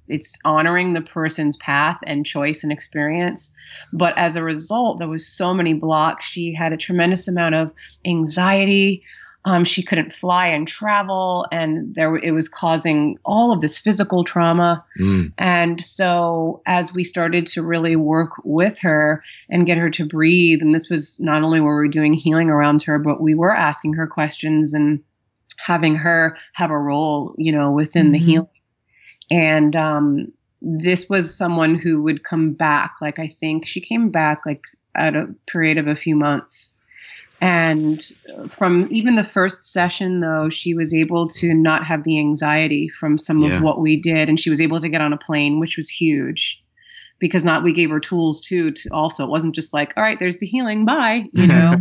it's 0.09 0.39
honoring 0.45 0.93
the 0.93 1.03
person's 1.03 1.57
path 1.57 1.99
and 2.05 2.25
choice 2.25 2.63
and 2.63 2.73
experience. 2.73 3.57
But 3.93 4.17
as 4.17 4.37
a 4.37 4.45
result, 4.45 4.99
there 4.99 5.09
was 5.09 5.27
so 5.27 5.53
many 5.53 5.75
blocks. 5.75 6.27
She 6.27 6.55
had 6.55 6.73
a 6.73 6.77
tremendous 6.77 7.29
amount 7.29 7.55
of 7.55 7.73
anxiety. 8.05 9.03
Um, 9.47 9.63
she 9.63 9.85
couldn't 9.85 10.13
fly 10.13 10.49
and 10.49 10.67
travel, 10.67 11.47
and 11.53 11.95
there 11.95 12.17
it 12.17 12.33
was 12.33 12.49
causing 12.49 13.17
all 13.25 13.53
of 13.53 13.61
this 13.61 13.79
physical 13.79 14.25
trauma. 14.25 14.85
Mm. 15.01 15.33
And 15.39 15.81
so, 15.81 16.63
as 16.67 16.93
we 16.93 17.05
started 17.05 17.47
to 17.47 17.63
really 17.63 17.95
work 17.95 18.33
with 18.43 18.81
her 18.81 19.23
and 19.49 19.65
get 19.65 19.79
her 19.79 19.89
to 19.91 20.05
breathe, 20.05 20.63
and 20.63 20.75
this 20.75 20.91
was 20.91 21.21
not 21.21 21.45
only 21.45 21.61
were 21.61 21.81
we 21.81 21.89
doing 21.89 22.13
healing 22.13 22.51
around 22.51 22.83
her, 22.83 22.99
but 22.99 23.21
we 23.21 23.37
were 23.37 23.55
asking 23.55 23.93
her 23.95 24.09
questions 24.09 24.75
and 24.75 25.05
having 25.59 25.95
her 25.95 26.37
have 26.53 26.73
a 26.73 26.79
role, 26.79 27.33
you 27.39 27.53
know, 27.53 27.71
within 27.71 28.07
mm-hmm. 28.07 28.13
the 28.13 28.19
healing. 28.19 28.49
And 29.31 29.77
um, 29.77 30.33
this 30.61 31.09
was 31.09 31.39
someone 31.39 31.77
who 31.77 32.03
would 32.03 32.25
come 32.25 32.53
back. 32.55 32.97
Like 33.01 33.21
I 33.21 33.29
think 33.39 33.65
she 33.65 33.81
came 33.81 34.11
back 34.11 34.45
like 34.45 34.65
at 34.97 35.15
a 35.15 35.33
period 35.47 35.79
of 35.79 35.87
a 35.87 35.95
few 35.95 36.17
months 36.17 36.76
and 37.41 38.03
from 38.49 38.89
even 38.91 39.17
the 39.17 39.25
first 39.25 39.65
session, 39.65 40.21
though, 40.21 40.49
she 40.49 40.75
was 40.75 40.95
able 40.95 41.29
to 41.29 41.53
not 41.53 41.85
have 41.85 42.05
the 42.05 42.19
anxiety 42.19 42.89
from 42.89 43.19
some 43.19 43.43
yeah. 43.43 43.57
of 43.57 43.63
what 43.63 43.81
we 43.81 43.97
did. 43.99 44.29
And 44.29 44.41
she 44.41 44.51
was 44.51 44.61
able 44.61 44.81
to 44.81 44.89
get 44.89 45.01
on 45.03 45.13
a 45.13 45.19
plane, 45.19 45.61
which 45.61 45.77
was 45.77 45.89
huge 45.89 46.63
because 47.19 47.45
not 47.45 47.63
we 47.63 47.73
gave 47.73 47.91
her 47.91 48.01
tools 48.01 48.41
too 48.41 48.71
to 48.71 48.89
also 48.91 49.25
it 49.25 49.31
wasn't 49.31 49.55
just 49.55 49.73
like 49.73 49.93
all 49.97 50.03
right 50.03 50.19
there's 50.19 50.39
the 50.39 50.47
healing 50.47 50.85
bye 50.85 51.25
you 51.33 51.47
know 51.47 51.75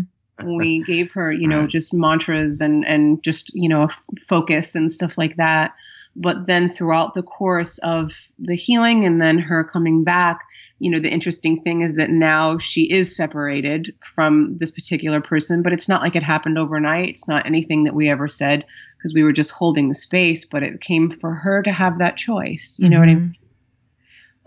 we 0.45 0.81
gave 0.83 1.11
her 1.13 1.31
you 1.31 1.47
know 1.47 1.65
just 1.67 1.93
mantras 1.93 2.61
and 2.61 2.85
and 2.87 3.23
just 3.23 3.53
you 3.53 3.69
know 3.69 3.87
focus 4.27 4.75
and 4.75 4.91
stuff 4.91 5.17
like 5.17 5.35
that 5.35 5.73
but 6.15 6.45
then 6.45 6.69
throughout 6.69 7.13
the 7.13 7.23
course 7.23 7.77
of 7.79 8.29
the 8.39 8.55
healing 8.55 9.05
and 9.05 9.19
then 9.19 9.37
her 9.37 9.63
coming 9.63 10.03
back 10.03 10.41
you 10.79 10.91
know 10.91 10.99
the 10.99 11.11
interesting 11.11 11.61
thing 11.61 11.81
is 11.81 11.95
that 11.95 12.09
now 12.09 12.57
she 12.57 12.91
is 12.91 13.15
separated 13.15 13.95
from 14.01 14.57
this 14.57 14.71
particular 14.71 15.21
person 15.21 15.63
but 15.63 15.73
it's 15.73 15.87
not 15.87 16.01
like 16.01 16.15
it 16.15 16.23
happened 16.23 16.57
overnight. 16.57 17.09
It's 17.09 17.27
not 17.27 17.45
anything 17.45 17.85
that 17.85 17.95
we 17.95 18.09
ever 18.09 18.27
said 18.27 18.65
because 18.97 19.13
we 19.13 19.23
were 19.23 19.31
just 19.31 19.51
holding 19.51 19.87
the 19.87 19.95
space 19.95 20.45
but 20.45 20.63
it 20.63 20.81
came 20.81 21.09
for 21.09 21.33
her 21.33 21.61
to 21.63 21.71
have 21.71 21.99
that 21.99 22.17
choice. 22.17 22.77
You 22.79 22.85
mm-hmm. 22.85 22.93
know 22.93 22.99
what 22.99 23.09
i 23.09 23.13
mean? 23.13 23.35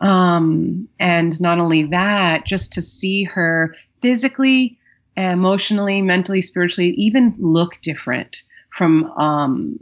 Um 0.00 0.88
and 1.00 1.40
not 1.40 1.58
only 1.58 1.84
that 1.84 2.46
just 2.46 2.74
to 2.74 2.82
see 2.82 3.24
her 3.24 3.74
physically 4.02 4.78
emotionally 5.16 6.02
mentally 6.02 6.42
spiritually 6.42 6.90
even 6.90 7.34
look 7.38 7.80
different 7.82 8.42
from 8.70 9.04
um, 9.12 9.78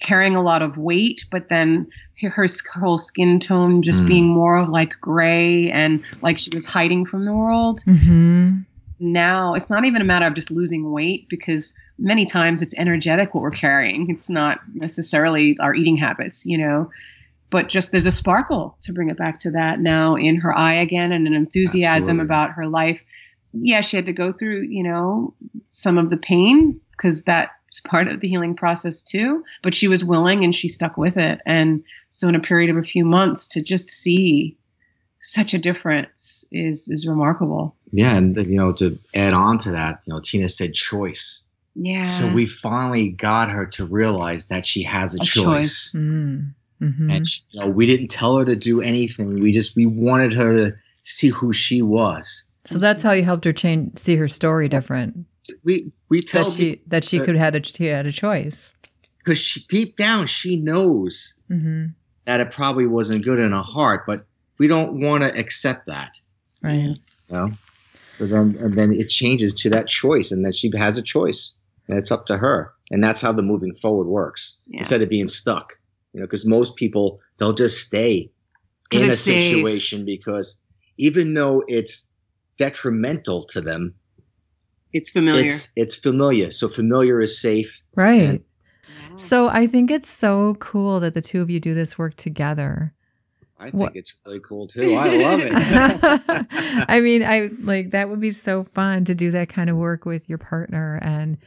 carrying 0.00 0.36
a 0.36 0.42
lot 0.42 0.62
of 0.62 0.78
weight, 0.78 1.24
but 1.30 1.48
then 1.48 1.86
her 2.20 2.46
whole 2.74 2.98
skin 2.98 3.38
tone 3.38 3.82
just 3.82 4.02
mm. 4.02 4.08
being 4.08 4.32
more 4.32 4.56
of 4.56 4.68
like 4.68 4.94
gray 5.00 5.70
and 5.70 6.02
like 6.22 6.38
she 6.38 6.50
was 6.52 6.66
hiding 6.66 7.04
from 7.04 7.22
the 7.22 7.32
world. 7.32 7.80
Mm-hmm. 7.86 8.30
So 8.30 8.52
now 8.98 9.54
it's 9.54 9.68
not 9.68 9.84
even 9.84 10.00
a 10.00 10.04
matter 10.04 10.26
of 10.26 10.34
just 10.34 10.50
losing 10.50 10.90
weight 10.90 11.28
because 11.28 11.78
many 11.98 12.24
times 12.24 12.62
it's 12.62 12.76
energetic 12.76 13.34
what 13.34 13.42
we're 13.42 13.50
carrying. 13.50 14.10
It's 14.10 14.30
not 14.30 14.60
necessarily 14.74 15.58
our 15.58 15.74
eating 15.74 15.96
habits, 15.96 16.46
you 16.46 16.58
know. 16.58 16.90
But 17.48 17.68
just 17.68 17.92
there's 17.92 18.06
a 18.06 18.12
sparkle 18.12 18.76
to 18.82 18.92
bring 18.92 19.08
it 19.08 19.16
back 19.16 19.38
to 19.40 19.52
that 19.52 19.78
now 19.78 20.16
in 20.16 20.36
her 20.38 20.56
eye 20.56 20.74
again 20.74 21.12
and 21.12 21.26
an 21.26 21.32
enthusiasm 21.32 21.96
Absolutely. 21.96 22.24
about 22.24 22.50
her 22.52 22.66
life. 22.66 23.04
Yeah, 23.52 23.82
she 23.82 23.96
had 23.96 24.06
to 24.06 24.12
go 24.12 24.32
through, 24.32 24.62
you 24.62 24.82
know, 24.82 25.32
some 25.68 25.96
of 25.96 26.10
the 26.10 26.16
pain 26.16 26.80
because 26.90 27.22
that 27.24 27.50
part 27.80 28.08
of 28.08 28.20
the 28.20 28.28
healing 28.28 28.54
process 28.54 29.02
too. 29.02 29.44
But 29.62 29.74
she 29.74 29.88
was 29.88 30.04
willing 30.04 30.44
and 30.44 30.54
she 30.54 30.68
stuck 30.68 30.96
with 30.96 31.16
it. 31.16 31.40
And 31.46 31.84
so, 32.10 32.28
in 32.28 32.34
a 32.34 32.40
period 32.40 32.70
of 32.70 32.76
a 32.76 32.82
few 32.82 33.04
months, 33.04 33.48
to 33.48 33.62
just 33.62 33.88
see 33.88 34.56
such 35.20 35.54
a 35.54 35.58
difference 35.58 36.46
is 36.52 36.88
is 36.88 37.06
remarkable. 37.06 37.76
Yeah, 37.92 38.16
and 38.16 38.36
you 38.36 38.56
know, 38.56 38.72
to 38.74 38.98
add 39.14 39.34
on 39.34 39.58
to 39.58 39.72
that, 39.72 40.00
you 40.06 40.12
know, 40.12 40.20
Tina 40.20 40.48
said 40.48 40.74
choice. 40.74 41.42
Yeah. 41.74 42.02
So 42.02 42.32
we 42.32 42.46
finally 42.46 43.10
got 43.10 43.50
her 43.50 43.66
to 43.66 43.86
realize 43.86 44.48
that 44.48 44.64
she 44.64 44.82
has 44.84 45.14
a, 45.14 45.18
a 45.20 45.24
choice. 45.24 45.92
choice. 45.92 45.92
Mm. 45.94 46.54
Mm-hmm. 46.80 47.10
And 47.10 47.26
she, 47.26 47.42
you 47.50 47.60
know, 47.60 47.68
we 47.68 47.86
didn't 47.86 48.08
tell 48.08 48.38
her 48.38 48.44
to 48.44 48.56
do 48.56 48.80
anything. 48.80 49.40
We 49.40 49.52
just 49.52 49.76
we 49.76 49.86
wanted 49.86 50.32
her 50.34 50.54
to 50.56 50.76
see 51.02 51.28
who 51.28 51.52
she 51.52 51.82
was. 51.82 52.46
So 52.66 52.78
that's 52.78 53.02
how 53.02 53.12
you 53.12 53.22
helped 53.22 53.44
her 53.44 53.52
change, 53.52 53.98
see 53.98 54.16
her 54.16 54.28
story 54.28 54.68
different 54.68 55.26
we 55.64 55.92
we 56.10 56.22
tell 56.22 56.50
that 56.50 56.56
she 56.56 56.80
that 56.86 57.04
she 57.04 57.18
could 57.18 57.36
had 57.36 57.54
a 57.56 57.62
she 57.62 57.86
had 57.86 58.06
a 58.06 58.12
choice 58.12 58.72
because 59.18 59.38
she 59.38 59.60
deep 59.68 59.96
down 59.96 60.26
she 60.26 60.56
knows 60.56 61.34
mm-hmm. 61.50 61.86
that 62.24 62.40
it 62.40 62.50
probably 62.50 62.86
wasn't 62.86 63.24
good 63.24 63.40
in 63.40 63.52
her 63.52 63.62
heart, 63.62 64.04
but 64.06 64.20
we 64.58 64.68
don't 64.68 65.00
want 65.00 65.24
to 65.24 65.38
accept 65.38 65.86
that. 65.86 66.12
Right. 66.62 66.74
You 66.74 66.94
know? 67.30 67.48
But 68.18 68.30
then 68.30 68.56
and 68.60 68.78
then 68.78 68.92
it 68.92 69.08
changes 69.08 69.52
to 69.54 69.70
that 69.70 69.88
choice, 69.88 70.30
and 70.32 70.44
then 70.44 70.52
she 70.52 70.70
has 70.76 70.96
a 70.96 71.02
choice, 71.02 71.54
and 71.88 71.98
it's 71.98 72.10
up 72.10 72.26
to 72.26 72.38
her, 72.38 72.72
and 72.90 73.02
that's 73.02 73.20
how 73.20 73.32
the 73.32 73.42
moving 73.42 73.74
forward 73.74 74.06
works 74.06 74.58
yeah. 74.66 74.78
instead 74.78 75.02
of 75.02 75.10
being 75.10 75.28
stuck. 75.28 75.74
You 76.12 76.20
know, 76.20 76.26
because 76.26 76.46
most 76.46 76.76
people 76.76 77.20
they'll 77.36 77.52
just 77.52 77.86
stay 77.86 78.30
in 78.90 79.10
a 79.10 79.12
situation 79.12 80.06
because 80.06 80.62
even 80.96 81.34
though 81.34 81.62
it's 81.68 82.14
detrimental 82.56 83.42
to 83.42 83.60
them, 83.60 83.94
it's 84.92 85.10
familiar. 85.10 85.46
It's, 85.46 85.72
it's 85.76 85.94
familiar. 85.94 86.50
So 86.50 86.68
familiar 86.68 87.20
is 87.20 87.40
safe. 87.40 87.82
Right. 87.94 88.22
And, 88.22 88.44
so 89.18 89.48
I 89.48 89.66
think 89.66 89.90
it's 89.90 90.10
so 90.10 90.56
cool 90.60 91.00
that 91.00 91.14
the 91.14 91.22
two 91.22 91.40
of 91.40 91.50
you 91.50 91.58
do 91.58 91.74
this 91.74 91.98
work 91.98 92.16
together. 92.16 92.92
I 93.58 93.70
think 93.70 93.74
what? 93.74 93.96
it's 93.96 94.16
really 94.26 94.40
cool 94.40 94.66
too. 94.66 94.94
I 94.94 95.16
love 95.16 95.40
it. 95.42 95.52
I 96.88 97.00
mean, 97.00 97.24
I 97.24 97.48
like 97.60 97.92
that 97.92 98.10
would 98.10 98.20
be 98.20 98.32
so 98.32 98.64
fun 98.64 99.06
to 99.06 99.14
do 99.14 99.30
that 99.30 99.48
kind 99.48 99.70
of 99.70 99.76
work 99.76 100.04
with 100.04 100.28
your 100.28 100.38
partner 100.38 100.98
and 101.02 101.38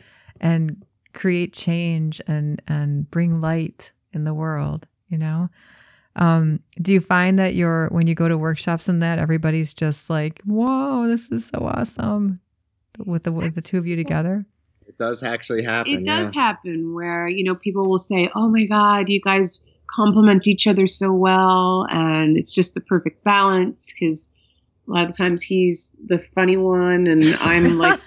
and 0.41 0.83
create 1.13 1.53
change 1.53 2.19
and 2.27 2.61
and 2.67 3.09
bring 3.11 3.41
light 3.41 3.91
in 4.11 4.23
the 4.23 4.33
world, 4.33 4.87
you 5.07 5.17
know? 5.17 5.49
Um, 6.15 6.61
do 6.81 6.91
you 6.91 6.99
find 6.99 7.37
that 7.37 7.53
you're 7.53 7.87
when 7.89 8.07
you 8.07 8.15
go 8.15 8.27
to 8.27 8.37
workshops 8.37 8.89
and 8.89 9.03
that 9.03 9.19
everybody's 9.19 9.73
just 9.73 10.09
like, 10.09 10.41
"Whoa, 10.43 11.07
this 11.07 11.29
is 11.29 11.45
so 11.45 11.59
awesome." 11.59 12.39
With 13.05 13.23
the 13.23 13.31
with 13.31 13.55
the 13.55 13.61
two 13.61 13.77
of 13.77 13.87
you 13.87 13.95
together? 13.95 14.45
It 14.87 14.97
does 14.97 15.21
actually 15.23 15.63
happen. 15.63 15.93
It 15.93 16.05
does 16.05 16.35
yeah. 16.35 16.41
happen 16.41 16.93
where 16.93 17.27
you 17.27 17.43
know 17.43 17.55
people 17.55 17.87
will 17.87 17.99
say, 17.99 18.29
"Oh 18.35 18.49
my 18.49 18.65
God, 18.65 19.09
you 19.09 19.21
guys 19.21 19.63
complement 19.87 20.47
each 20.47 20.67
other 20.67 20.87
so 20.87 21.13
well," 21.13 21.85
and 21.89 22.37
it's 22.37 22.53
just 22.53 22.73
the 22.73 22.81
perfect 22.81 23.23
balance 23.23 23.93
because 23.93 24.33
a 24.87 24.91
lot 24.91 25.09
of 25.09 25.15
times 25.15 25.43
he's 25.43 25.95
the 26.07 26.19
funny 26.33 26.57
one 26.57 27.05
and 27.07 27.23
I'm 27.39 27.77
like, 27.77 27.99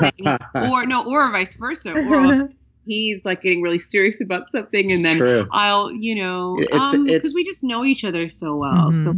or 0.54 0.86
no, 0.86 1.04
or 1.06 1.30
vice 1.32 1.54
versa, 1.54 1.94
or 1.94 2.48
he's 2.84 3.24
like 3.24 3.42
getting 3.42 3.62
really 3.62 3.78
serious 3.78 4.20
about 4.20 4.48
something, 4.48 4.90
and 4.90 5.04
then 5.04 5.18
True. 5.18 5.48
I'll, 5.50 5.92
you 5.92 6.14
know, 6.14 6.56
because 6.58 6.94
um, 6.94 7.04
we 7.34 7.44
just 7.44 7.64
know 7.64 7.84
each 7.84 8.04
other 8.04 8.28
so 8.28 8.56
well, 8.56 8.90
mm-hmm. 8.90 8.92
so 8.92 9.12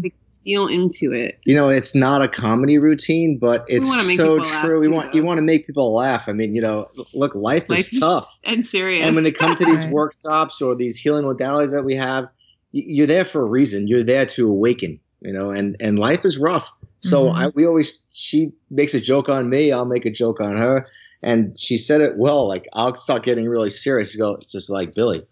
feel 0.44 0.66
into 0.68 1.10
it. 1.12 1.40
You 1.44 1.54
know, 1.54 1.68
it's 1.68 1.94
not 1.94 2.22
a 2.22 2.28
comedy 2.28 2.78
routine, 2.78 3.38
but 3.38 3.64
it's 3.68 3.88
so 4.16 4.38
true. 4.40 4.78
We 4.78 4.88
want 4.88 5.12
though. 5.12 5.18
you 5.18 5.24
want 5.24 5.38
to 5.38 5.42
make 5.42 5.66
people 5.66 5.94
laugh. 5.94 6.28
I 6.28 6.32
mean, 6.32 6.54
you 6.54 6.60
know, 6.60 6.86
look, 7.14 7.34
life, 7.34 7.68
life 7.68 7.80
is 7.80 7.98
tough 7.98 8.38
and 8.44 8.64
serious. 8.64 9.06
And 9.06 9.16
when 9.16 9.24
it 9.24 9.36
comes 9.36 9.58
to 9.58 9.64
these 9.64 9.86
workshops 9.90 10.62
or 10.62 10.76
these 10.76 10.98
healing 10.98 11.24
modalities 11.24 11.72
that 11.72 11.84
we 11.84 11.94
have, 11.94 12.28
you're 12.72 13.06
there 13.06 13.24
for 13.24 13.42
a 13.42 13.46
reason. 13.46 13.88
You're 13.88 14.02
there 14.02 14.26
to 14.26 14.48
awaken. 14.48 15.00
You 15.20 15.32
know, 15.32 15.50
and 15.50 15.76
and 15.80 15.98
life 15.98 16.24
is 16.24 16.38
rough. 16.38 16.70
So 16.98 17.24
mm-hmm. 17.24 17.38
I, 17.38 17.48
we 17.54 17.66
always 17.66 18.04
she 18.10 18.52
makes 18.70 18.94
a 18.94 19.00
joke 19.00 19.28
on 19.28 19.48
me, 19.48 19.72
I'll 19.72 19.86
make 19.86 20.04
a 20.04 20.10
joke 20.10 20.40
on 20.40 20.56
her, 20.56 20.86
and 21.22 21.58
she 21.58 21.78
said 21.78 22.02
it 22.02 22.16
well. 22.18 22.46
Like 22.46 22.66
I'll 22.74 22.94
start 22.94 23.22
getting 23.22 23.48
really 23.48 23.70
serious. 23.70 24.14
You 24.14 24.20
go, 24.20 24.34
it's 24.34 24.52
just 24.52 24.68
like 24.68 24.94
Billy, 24.94 25.22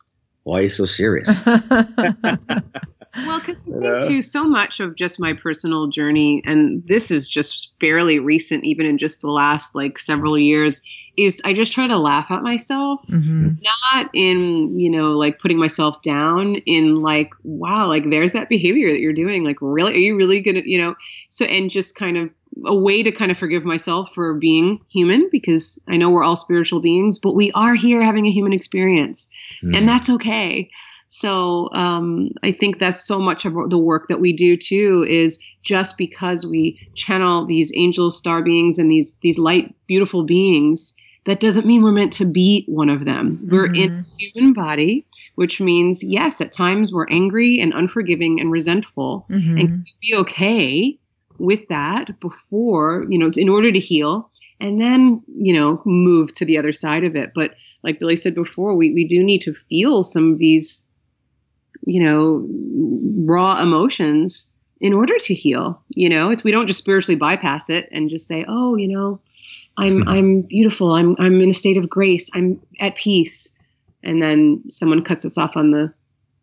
why 0.45 0.61
are 0.61 0.63
you 0.63 0.69
so 0.69 0.87
serious? 0.87 1.43
well, 3.17 3.41
because 3.41 3.57
I 3.57 4.01
think 4.01 4.09
too, 4.09 4.23
so 4.23 4.45
much 4.45 4.81
of 4.81 4.97
just 4.97 5.21
my 5.21 5.35
personal 5.35 5.89
journey, 5.89 6.43
and 6.47 6.87
this 6.87 7.11
is 7.11 7.29
just 7.29 7.75
fairly 7.81 8.19
recent, 8.19 8.65
even 8.65 8.87
in 8.87 8.97
just 8.97 9.21
the 9.21 9.31
last 9.31 9.75
like 9.75 9.99
several 9.99 10.39
years, 10.39 10.81
is 11.19 11.43
I 11.45 11.53
just 11.53 11.73
try 11.73 11.87
to 11.87 11.99
laugh 11.99 12.31
at 12.31 12.43
myself, 12.43 13.01
mm-hmm. 13.09 13.51
not 13.63 14.11
in 14.15 14.79
you 14.79 14.91
know 14.91 15.13
like 15.13 15.41
putting 15.41 15.59
myself 15.59 16.01
down, 16.01 16.57
in 16.67 17.03
like 17.03 17.35
wow, 17.45 17.87
like 17.87 18.09
there's 18.09 18.33
that 18.33 18.49
behavior 18.49 18.91
that 18.91 19.01
you're 19.01 19.13
doing, 19.13 19.45
like 19.45 19.59
really, 19.61 19.95
are 19.95 19.99
you 19.99 20.17
really 20.17 20.41
gonna, 20.41 20.63
you 20.65 20.79
know, 20.79 20.95
so 21.29 21.45
and 21.45 21.71
just 21.71 21.97
kind 21.97 22.17
of 22.17 22.31
a 22.65 22.75
way 22.75 23.03
to 23.03 23.13
kind 23.13 23.31
of 23.31 23.37
forgive 23.37 23.65
myself 23.65 24.13
for 24.15 24.35
being 24.35 24.81
human 24.91 25.29
because 25.31 25.83
I 25.89 25.97
know 25.97 26.11
we're 26.11 26.25
all 26.25 26.37
spiritual 26.37 26.81
beings, 26.81 27.19
but 27.19 27.35
we 27.35 27.51
are 27.53 27.75
here 27.75 28.03
having 28.03 28.27
a 28.27 28.33
human 28.33 28.55
experience, 28.55 29.31
mm. 29.63 29.77
and 29.77 29.87
that's 29.87 30.09
okay. 30.09 30.71
So 31.13 31.69
um, 31.73 32.31
I 32.43 32.53
think 32.53 32.79
that's 32.79 33.07
so 33.07 33.21
much 33.21 33.45
of 33.45 33.53
the 33.69 33.79
work 33.79 34.09
that 34.09 34.19
we 34.19 34.33
do 34.33 34.57
too 34.57 35.07
is 35.07 35.45
just 35.61 35.99
because 35.99 36.47
we 36.47 36.81
channel 36.95 37.45
these 37.45 37.71
angels, 37.77 38.17
star 38.17 38.43
beings, 38.43 38.79
and 38.79 38.91
these 38.91 39.19
these 39.21 39.39
light, 39.39 39.75
beautiful 39.87 40.25
beings. 40.25 40.97
That 41.27 41.39
doesn't 41.39 41.67
mean 41.67 41.83
we're 41.83 41.93
meant 41.93 42.15
to 42.15 42.25
be 42.25 42.65
one 42.67 42.89
of 42.89 43.05
them. 43.05 43.37
Mm-hmm. 43.37 43.55
We're 43.55 43.67
in 43.67 43.91
mm-hmm. 43.91 44.01
a 44.01 44.17
human 44.19 44.53
body, 44.55 45.07
which 45.35 45.61
means 45.61 46.03
yes, 46.03 46.41
at 46.41 46.51
times 46.51 46.95
we're 46.95 47.11
angry 47.11 47.61
and 47.61 47.75
unforgiving 47.75 48.41
and 48.41 48.51
resentful, 48.51 49.27
mm-hmm. 49.29 49.59
and 49.59 49.87
be 50.01 50.17
okay 50.17 50.99
with 51.39 51.69
that 51.69 52.19
before 52.21 53.05
you 53.11 53.19
know 53.19 53.31
in 53.37 53.51
order 53.51 53.71
to 53.71 53.79
heal 53.79 54.31
and 54.61 54.81
then 54.81 55.23
you 55.37 55.53
know 55.53 55.83
move 55.85 56.33
to 56.35 56.45
the 56.45 56.57
other 56.57 56.73
side 56.73 57.05
of 57.05 57.17
it 57.17 57.33
but 57.35 57.55
like 57.83 57.99
Billy 57.99 58.17
said 58.17 58.35
before, 58.35 58.75
we, 58.77 58.93
we 58.93 59.07
do 59.07 59.23
need 59.23 59.41
to 59.41 59.55
feel 59.55 60.03
some 60.03 60.33
of 60.33 60.39
these, 60.39 60.87
you 61.85 62.03
know, 62.03 62.47
raw 63.27 63.61
emotions 63.61 64.51
in 64.81 64.93
order 64.93 65.17
to 65.17 65.35
heal. 65.35 65.81
You 65.91 66.09
know, 66.09 66.31
it's 66.31 66.45
we 66.45 66.51
don't 66.51 66.67
just 66.67 66.81
spiritually 66.81 67.17
bypass 67.17 67.71
it 67.71 67.89
and 67.93 68.11
just 68.11 68.27
say, 68.27 68.45
oh, 68.49 68.77
you 68.77 68.89
know, 68.89 69.21
I'm 69.77 70.03
hmm. 70.03 70.09
I'm 70.09 70.43
beautiful. 70.43 70.95
I'm 70.95 71.17
I'm 71.19 71.41
in 71.41 71.51
a 71.51 71.55
state 71.55 71.77
of 71.77 71.89
grace. 71.89 72.31
I'm 72.35 72.61
at 72.81 72.97
peace. 72.97 73.57
And 74.05 74.21
then 74.21 74.63
someone 74.69 75.05
cuts 75.05 75.25
us 75.25 75.39
off 75.39 75.57
on 75.57 75.71
the 75.71 75.93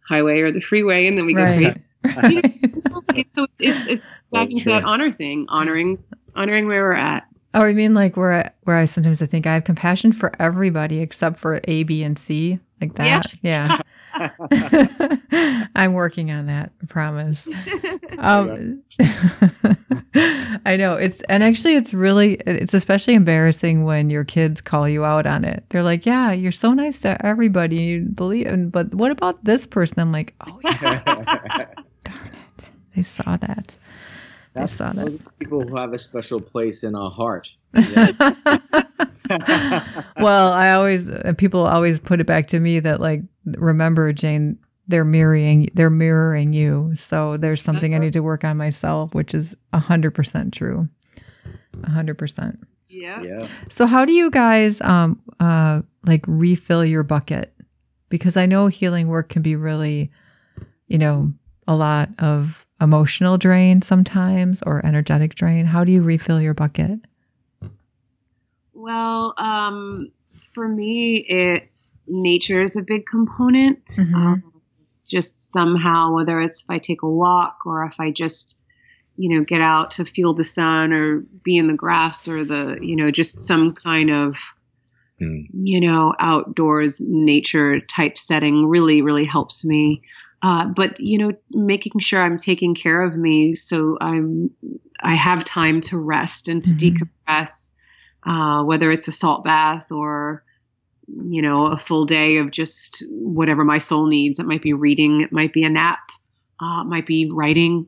highway 0.08 0.40
or 0.40 0.52
the 0.52 0.62
freeway, 0.62 1.08
and 1.08 1.18
then 1.18 1.26
we 1.26 1.36
right. 1.36 1.76
go 2.04 2.12
crazy. 2.22 2.60
so 3.30 3.44
it's 3.44 3.62
it's, 3.62 3.88
it's 3.88 4.06
back 4.32 4.50
into 4.50 4.70
that 4.70 4.86
honor 4.86 5.12
thing, 5.12 5.46
honoring 5.50 6.02
honoring 6.36 6.68
where 6.68 6.84
we're 6.84 6.94
at. 6.94 7.26
Oh, 7.54 7.64
I 7.64 7.74
mean 7.74 7.94
like 7.94 8.16
where 8.16 8.34
I, 8.34 8.52
where 8.64 8.78
I 8.78 8.86
sometimes 8.86 9.22
I 9.22 9.26
think 9.26 9.48
I 9.48 9.56
have 9.56 9.64
compassion 9.64 10.14
for 10.14 10.32
everybody 10.40 11.00
except 11.00 11.40
for 11.40 11.60
A, 11.66 11.84
B, 11.84 12.04
and 12.04 12.18
C, 12.18 12.60
like 12.80 12.96
that. 12.96 13.34
Yeah. 13.42 13.68
yeah. 13.68 13.80
I'm 15.76 15.93
working 15.93 16.32
on 16.32 16.47
that. 16.47 16.72
I 16.82 16.86
promise. 16.88 17.47
Um, 18.17 18.84
I 20.65 20.76
know 20.78 20.95
it's 20.95 21.22
and 21.30 21.43
actually 21.43 21.76
it's 21.76 21.93
really 21.93 22.36
it's 22.45 22.74
especially 22.74 23.13
embarrassing 23.13 23.84
when 23.84 24.09
your 24.09 24.24
kids 24.24 24.61
call 24.61 24.89
you 24.89 25.05
out 25.05 25.26
on 25.26 25.45
it. 25.45 25.63
They're 25.70 25.84
like, 25.84 26.05
"Yeah, 26.05 26.32
you're 26.32 26.51
so 26.51 26.74
nice 26.74 26.99
to 27.01 27.24
everybody, 27.26 27.78
you 27.78 28.01
believe." 28.01 28.72
But 28.72 28.93
what 28.93 29.11
about 29.11 29.43
this 29.43 29.67
person? 29.67 29.99
I'm 29.99 30.11
like, 30.11 30.34
"Oh 30.45 30.59
yeah, 30.63 31.01
darn 32.03 32.32
it, 32.57 32.72
they 32.95 33.03
saw 33.03 33.38
that." 33.38 33.78
That's 34.53 34.74
saw 34.74 34.91
that. 34.93 35.20
people 35.39 35.61
who 35.61 35.76
have 35.78 35.93
a 35.93 35.97
special 35.97 36.41
place 36.41 36.84
in 36.84 36.95
our 36.95 37.11
heart. 37.11 37.53
Well, 39.30 40.52
I 40.52 40.74
always 40.74 41.10
uh, 41.10 41.34
people 41.38 41.66
always 41.66 42.00
put 42.00 42.20
it 42.20 42.26
back 42.26 42.48
to 42.50 42.60
me 42.60 42.80
that 42.80 43.00
like 43.00 43.22
remember 43.46 44.12
Jane 44.14 44.58
they're 44.88 45.06
mirroring 45.06 45.70
they're 45.76 45.90
mirroring 45.90 46.54
you. 46.54 46.92
So 46.96 47.38
there's 47.38 47.62
something 47.62 47.94
I 47.94 48.00
need 48.00 48.14
to 48.14 48.22
work 48.22 48.44
on 48.44 48.58
myself, 48.58 49.14
which 49.14 49.34
is 49.34 49.56
a 49.72 49.80
hundred 49.80 50.12
percent 50.12 50.54
true. 50.54 50.90
A 51.84 51.90
hundred 51.90 52.18
percent. 52.18 52.60
Yeah. 52.90 53.22
Yeah. 53.22 53.48
So 53.70 53.86
how 53.86 54.04
do 54.04 54.12
you 54.12 54.32
guys 54.32 54.82
um 54.82 55.22
uh 55.40 55.82
like 56.06 56.26
refill 56.28 56.84
your 56.84 57.04
bucket? 57.04 57.54
Because 58.10 58.36
I 58.36 58.48
know 58.48 58.68
healing 58.68 59.08
work 59.08 59.30
can 59.30 59.44
be 59.44 59.56
really, 59.56 60.12
you 60.88 60.98
know, 60.98 61.32
a 61.68 61.76
lot 61.76 62.10
of 62.18 62.66
emotional 62.82 63.38
drain 63.38 63.84
sometimes 63.84 64.64
or 64.64 64.84
energetic 64.84 65.36
drain. 65.36 65.66
How 65.66 65.84
do 65.84 65.92
you 65.92 66.02
refill 66.02 66.42
your 66.42 66.56
bucket? 66.56 67.00
Well, 68.80 69.34
um, 69.38 70.12
for 70.54 70.66
me, 70.66 71.18
it's 71.18 72.00
nature 72.08 72.64
is 72.64 72.78
a 72.78 72.82
big 72.82 73.06
component. 73.06 73.84
Mm-hmm. 73.86 74.16
Um, 74.16 74.54
just 75.06 75.52
somehow, 75.52 76.14
whether 76.14 76.40
it's 76.40 76.64
if 76.64 76.70
I 76.70 76.78
take 76.78 77.02
a 77.02 77.10
walk 77.10 77.58
or 77.66 77.84
if 77.84 78.00
I 78.00 78.12
just, 78.12 78.58
you 79.18 79.36
know, 79.36 79.44
get 79.44 79.60
out 79.60 79.92
to 79.92 80.06
feel 80.06 80.34
the 80.34 80.46
sun 80.46 80.94
or 80.94 81.26
be 81.44 81.58
in 81.58 81.68
the 81.68 81.74
grass 81.74 82.28
or 82.30 82.46
the, 82.46 82.78
you 82.82 82.96
know, 82.96 83.12
just 83.12 83.42
some 83.42 83.74
kind 83.74 84.12
of, 84.12 84.38
mm. 85.22 85.48
you 85.52 85.82
know, 85.82 86.14
outdoors 86.18 87.02
nature 87.02 87.82
type 87.82 88.18
setting 88.18 88.66
really, 88.66 89.02
really 89.02 89.26
helps 89.26 89.66
me. 89.66 90.04
Uh, 90.42 90.68
but 90.68 91.02
you 91.02 91.18
know, 91.18 91.34
making 91.52 92.00
sure 92.00 92.22
I'm 92.22 92.38
taking 92.38 92.76
care 92.76 93.02
of 93.02 93.18
me 93.18 93.56
so 93.56 93.98
I'm 94.00 94.52
I 95.02 95.16
have 95.16 95.44
time 95.44 95.82
to 95.82 95.98
rest 95.98 96.48
and 96.48 96.64
to 96.64 96.70
mm-hmm. 96.70 97.04
decompress, 97.28 97.79
uh, 98.26 98.63
whether 98.63 98.91
it's 98.91 99.07
a 99.07 99.11
salt 99.11 99.43
bath 99.43 99.91
or 99.91 100.43
you 101.17 101.41
know, 101.41 101.67
a 101.67 101.78
full 101.78 102.05
day 102.05 102.38
of 102.38 102.51
just 102.51 103.03
whatever 103.09 103.63
my 103.63 103.78
soul 103.78 104.07
needs. 104.07 104.39
It 104.39 104.45
might 104.45 104.61
be 104.61 104.74
reading, 104.74 105.22
it 105.22 105.32
might 105.32 105.53
be 105.53 105.63
a 105.63 105.70
nap, 105.70 105.99
uh, 106.61 106.84
it 106.84 106.88
might 106.88 107.05
be 107.05 107.30
writing, 107.32 107.88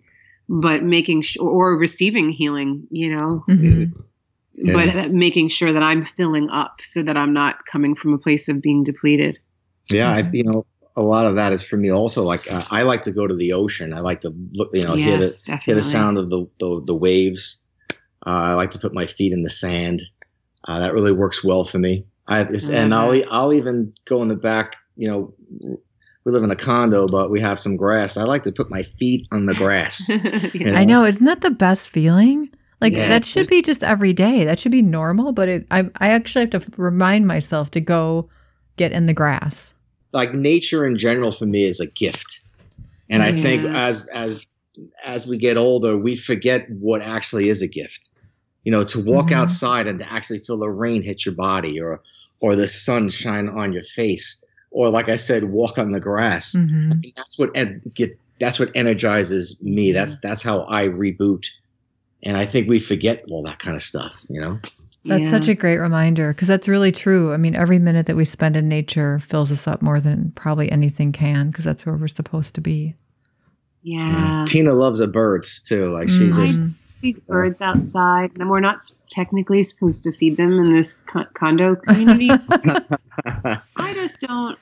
but 0.50 0.84
making 0.84 1.22
sure 1.22 1.48
or 1.48 1.78
receiving 1.78 2.30
healing, 2.30 2.88
you 2.90 3.16
know, 3.16 3.44
mm-hmm. 3.48 4.00
but 4.74 4.94
yeah. 4.94 5.08
making 5.08 5.50
sure 5.50 5.72
that 5.72 5.84
I'm 5.84 6.04
filling 6.06 6.50
up 6.50 6.82
so 6.82 7.04
that 7.04 7.18
I'm 7.18 7.34
not 7.34 7.66
coming 7.66 7.96
from 7.96 8.14
a 8.14 8.18
place 8.18 8.50
of 8.50 8.62
being 8.62 8.84
depleted. 8.84 9.40
Yeah, 9.90 10.10
I, 10.10 10.30
you 10.32 10.44
know, 10.44 10.66
a 10.96 11.02
lot 11.02 11.26
of 11.26 11.36
that 11.36 11.54
is 11.54 11.64
for 11.64 11.78
me 11.78 11.92
also. 11.92 12.24
Like 12.24 12.52
uh, 12.52 12.64
I 12.72 12.84
like 12.84 13.04
to 13.04 13.12
go 13.12 13.28
to 13.28 13.36
the 13.36 13.54
ocean. 13.54 13.94
I 13.94 14.00
like 14.00 14.22
to 14.22 14.34
look, 14.54 14.70
you 14.74 14.84
know, 14.84 14.96
yes, 14.96 15.08
hear 15.08 15.18
the 15.18 15.58
definitely. 15.58 15.66
hear 15.66 15.76
the 15.76 15.84
sound 15.84 16.18
of 16.18 16.30
the 16.30 16.48
the, 16.60 16.84
the 16.86 16.96
waves. 16.96 17.64
Uh, 18.26 18.30
I 18.30 18.54
like 18.54 18.72
to 18.72 18.80
put 18.80 18.94
my 18.94 19.06
feet 19.06 19.34
in 19.34 19.44
the 19.44 19.50
sand. 19.50 20.02
Uh, 20.72 20.80
that 20.80 20.94
really 20.94 21.12
works 21.12 21.44
well 21.44 21.66
for 21.66 21.80
me. 21.80 22.06
I 22.30 22.48
and 22.72 22.94
I'll 22.94 23.22
I'll 23.30 23.52
even 23.52 23.94
go 24.06 24.22
in 24.22 24.30
the 24.30 24.38
back. 24.38 24.78
You 24.96 25.08
know, 25.10 25.34
we 26.24 26.32
live 26.32 26.44
in 26.44 26.52
a 26.52 26.56
condo, 26.56 27.08
but 27.08 27.30
we 27.30 27.42
have 27.42 27.60
some 27.60 27.76
grass. 27.76 28.16
I 28.16 28.24
like 28.24 28.44
to 28.44 28.54
put 28.54 28.72
my 28.72 28.84
feet 28.84 29.28
on 29.34 29.48
the 29.48 29.54
grass. 29.54 30.08
know? 30.10 30.74
I 30.74 30.86
know, 30.86 31.04
isn't 31.04 31.26
that 31.26 31.42
the 31.42 31.52
best 31.52 31.90
feeling? 31.90 32.50
Like 32.80 32.94
yeah. 32.94 33.10
that 33.10 33.26
should 33.26 33.48
be 33.48 33.62
just 33.62 33.84
every 33.84 34.14
day. 34.14 34.46
That 34.46 34.60
should 34.60 34.72
be 34.72 34.82
normal. 34.82 35.34
But 35.34 35.50
it, 35.50 35.68
I 35.72 35.90
I 35.98 36.12
actually 36.12 36.50
have 36.50 36.52
to 36.52 36.82
remind 36.82 37.28
myself 37.28 37.70
to 37.72 37.82
go 37.82 38.30
get 38.78 38.94
in 38.94 39.08
the 39.08 39.14
grass. 39.14 39.74
Like 40.14 40.34
nature 40.34 40.86
in 40.86 40.98
general 40.98 41.34
for 41.34 41.46
me 41.46 41.64
is 41.64 41.82
a 41.82 41.88
gift, 41.88 42.42
and 43.10 43.22
yes. 43.22 43.34
I 43.34 43.42
think 43.42 43.64
as 43.66 44.08
as 44.14 44.48
as 45.06 45.28
we 45.28 45.38
get 45.38 45.58
older, 45.58 45.98
we 45.98 46.16
forget 46.16 46.66
what 46.70 47.02
actually 47.02 47.50
is 47.50 47.62
a 47.62 47.68
gift. 47.68 48.10
You 48.64 48.72
know, 48.72 48.84
to 48.84 49.04
walk 49.04 49.28
mm-hmm. 49.28 49.42
outside 49.42 49.88
and 49.88 50.00
to 50.00 50.12
actually 50.12 50.40
feel 50.40 50.58
the 50.58 50.70
rain 50.70 51.02
hit 51.02 51.26
your 51.26 51.36
body, 51.36 51.82
or 51.82 52.02
or 52.42 52.56
the 52.56 52.68
sun 52.68 53.10
shine 53.10 53.50
on 53.50 53.72
your 53.72 53.84
face 53.84 54.44
or 54.72 54.90
like 54.90 55.10
i 55.10 55.16
said 55.16 55.46
walk 55.46 55.78
on 55.78 55.92
the 55.92 56.00
grass. 56.00 56.56
Mm-hmm. 56.56 57.00
that's 57.16 57.38
what 57.38 57.52
ed- 57.56 57.84
get 57.94 58.18
that's 58.40 58.60
what 58.60 58.72
energizes 58.74 59.62
me. 59.62 59.92
That's 59.92 60.20
that's 60.20 60.42
how 60.42 60.66
i 60.68 60.88
reboot. 60.88 61.48
And 62.24 62.38
i 62.38 62.46
think 62.46 62.68
we 62.68 62.80
forget 62.80 63.24
all 63.30 63.44
that 63.44 63.60
kind 63.60 63.76
of 63.78 63.84
stuff 63.84 64.24
you 64.30 64.42
know? 64.42 64.60
That's 65.04 65.24
yeah. 65.24 65.32
such 65.32 65.48
a 65.48 65.56
great 65.56 65.78
reminder 65.78 66.32
because 66.32 66.48
that's 66.48 66.68
really 66.68 66.92
true. 66.92 67.34
I 67.34 67.38
mean 67.38 67.56
every 67.56 67.80
minute 67.80 68.08
that 68.08 68.16
we 68.16 68.26
spend 68.26 68.58
in 68.58 68.68
nature 68.68 69.20
fills 69.20 69.52
us 69.52 69.68
up 69.68 69.82
more 69.82 70.00
than 70.00 70.32
probably 70.36 70.72
anything 70.72 71.12
can 71.12 71.50
because 71.50 71.64
that's 71.64 71.86
where 71.86 71.96
we're 71.96 72.08
supposed 72.08 72.56
to 72.56 72.62
be. 72.62 72.96
Yeah. 73.84 74.46
Tina 74.48 74.74
loves 74.74 75.00
the 75.00 75.08
birds 75.08 75.60
too. 75.60 75.92
Like 75.94 76.08
she's 76.08 76.38
mm-hmm. 76.38 76.46
just 76.46 76.66
these 77.02 77.20
birds 77.20 77.62
outside, 77.62 78.32
and 78.40 78.50
we're 78.50 78.60
not 78.60 78.82
technically 79.10 79.64
supposed 79.64 80.04
to 80.04 80.12
feed 80.12 80.38
them 80.38 80.54
in 80.54 80.74
this 80.74 81.02
co- 81.02 81.26
condo 81.34 81.76
community. 81.76 82.30
I 83.76 83.94
just 83.94 84.22
don't 84.22 84.58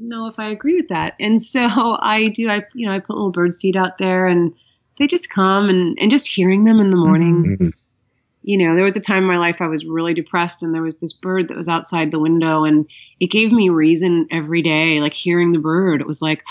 know 0.00 0.26
if 0.26 0.38
I 0.38 0.48
agree 0.48 0.76
with 0.76 0.88
that, 0.88 1.14
and 1.20 1.40
so 1.40 1.66
I 2.00 2.28
do. 2.28 2.48
I 2.48 2.64
you 2.74 2.86
know 2.86 2.92
I 2.92 3.00
put 3.00 3.14
little 3.14 3.32
bird 3.32 3.54
seed 3.54 3.76
out 3.76 3.98
there, 3.98 4.26
and 4.26 4.54
they 4.98 5.06
just 5.06 5.30
come 5.30 5.68
and 5.68 5.96
and 6.00 6.10
just 6.10 6.28
hearing 6.28 6.64
them 6.64 6.80
in 6.80 6.90
the 6.90 6.96
morning. 6.96 7.44
Mm-hmm. 7.44 7.98
You 8.44 8.58
know, 8.58 8.74
there 8.74 8.84
was 8.84 8.96
a 8.96 9.00
time 9.00 9.18
in 9.18 9.28
my 9.28 9.38
life 9.38 9.60
I 9.60 9.68
was 9.68 9.84
really 9.84 10.14
depressed, 10.14 10.62
and 10.62 10.74
there 10.74 10.82
was 10.82 10.98
this 10.98 11.12
bird 11.12 11.48
that 11.48 11.56
was 11.56 11.68
outside 11.68 12.10
the 12.10 12.18
window, 12.18 12.64
and 12.64 12.86
it 13.20 13.30
gave 13.30 13.52
me 13.52 13.68
reason 13.68 14.26
every 14.30 14.62
day. 14.62 15.00
Like 15.00 15.14
hearing 15.14 15.52
the 15.52 15.58
bird, 15.58 16.00
it 16.00 16.06
was 16.06 16.22
like 16.22 16.42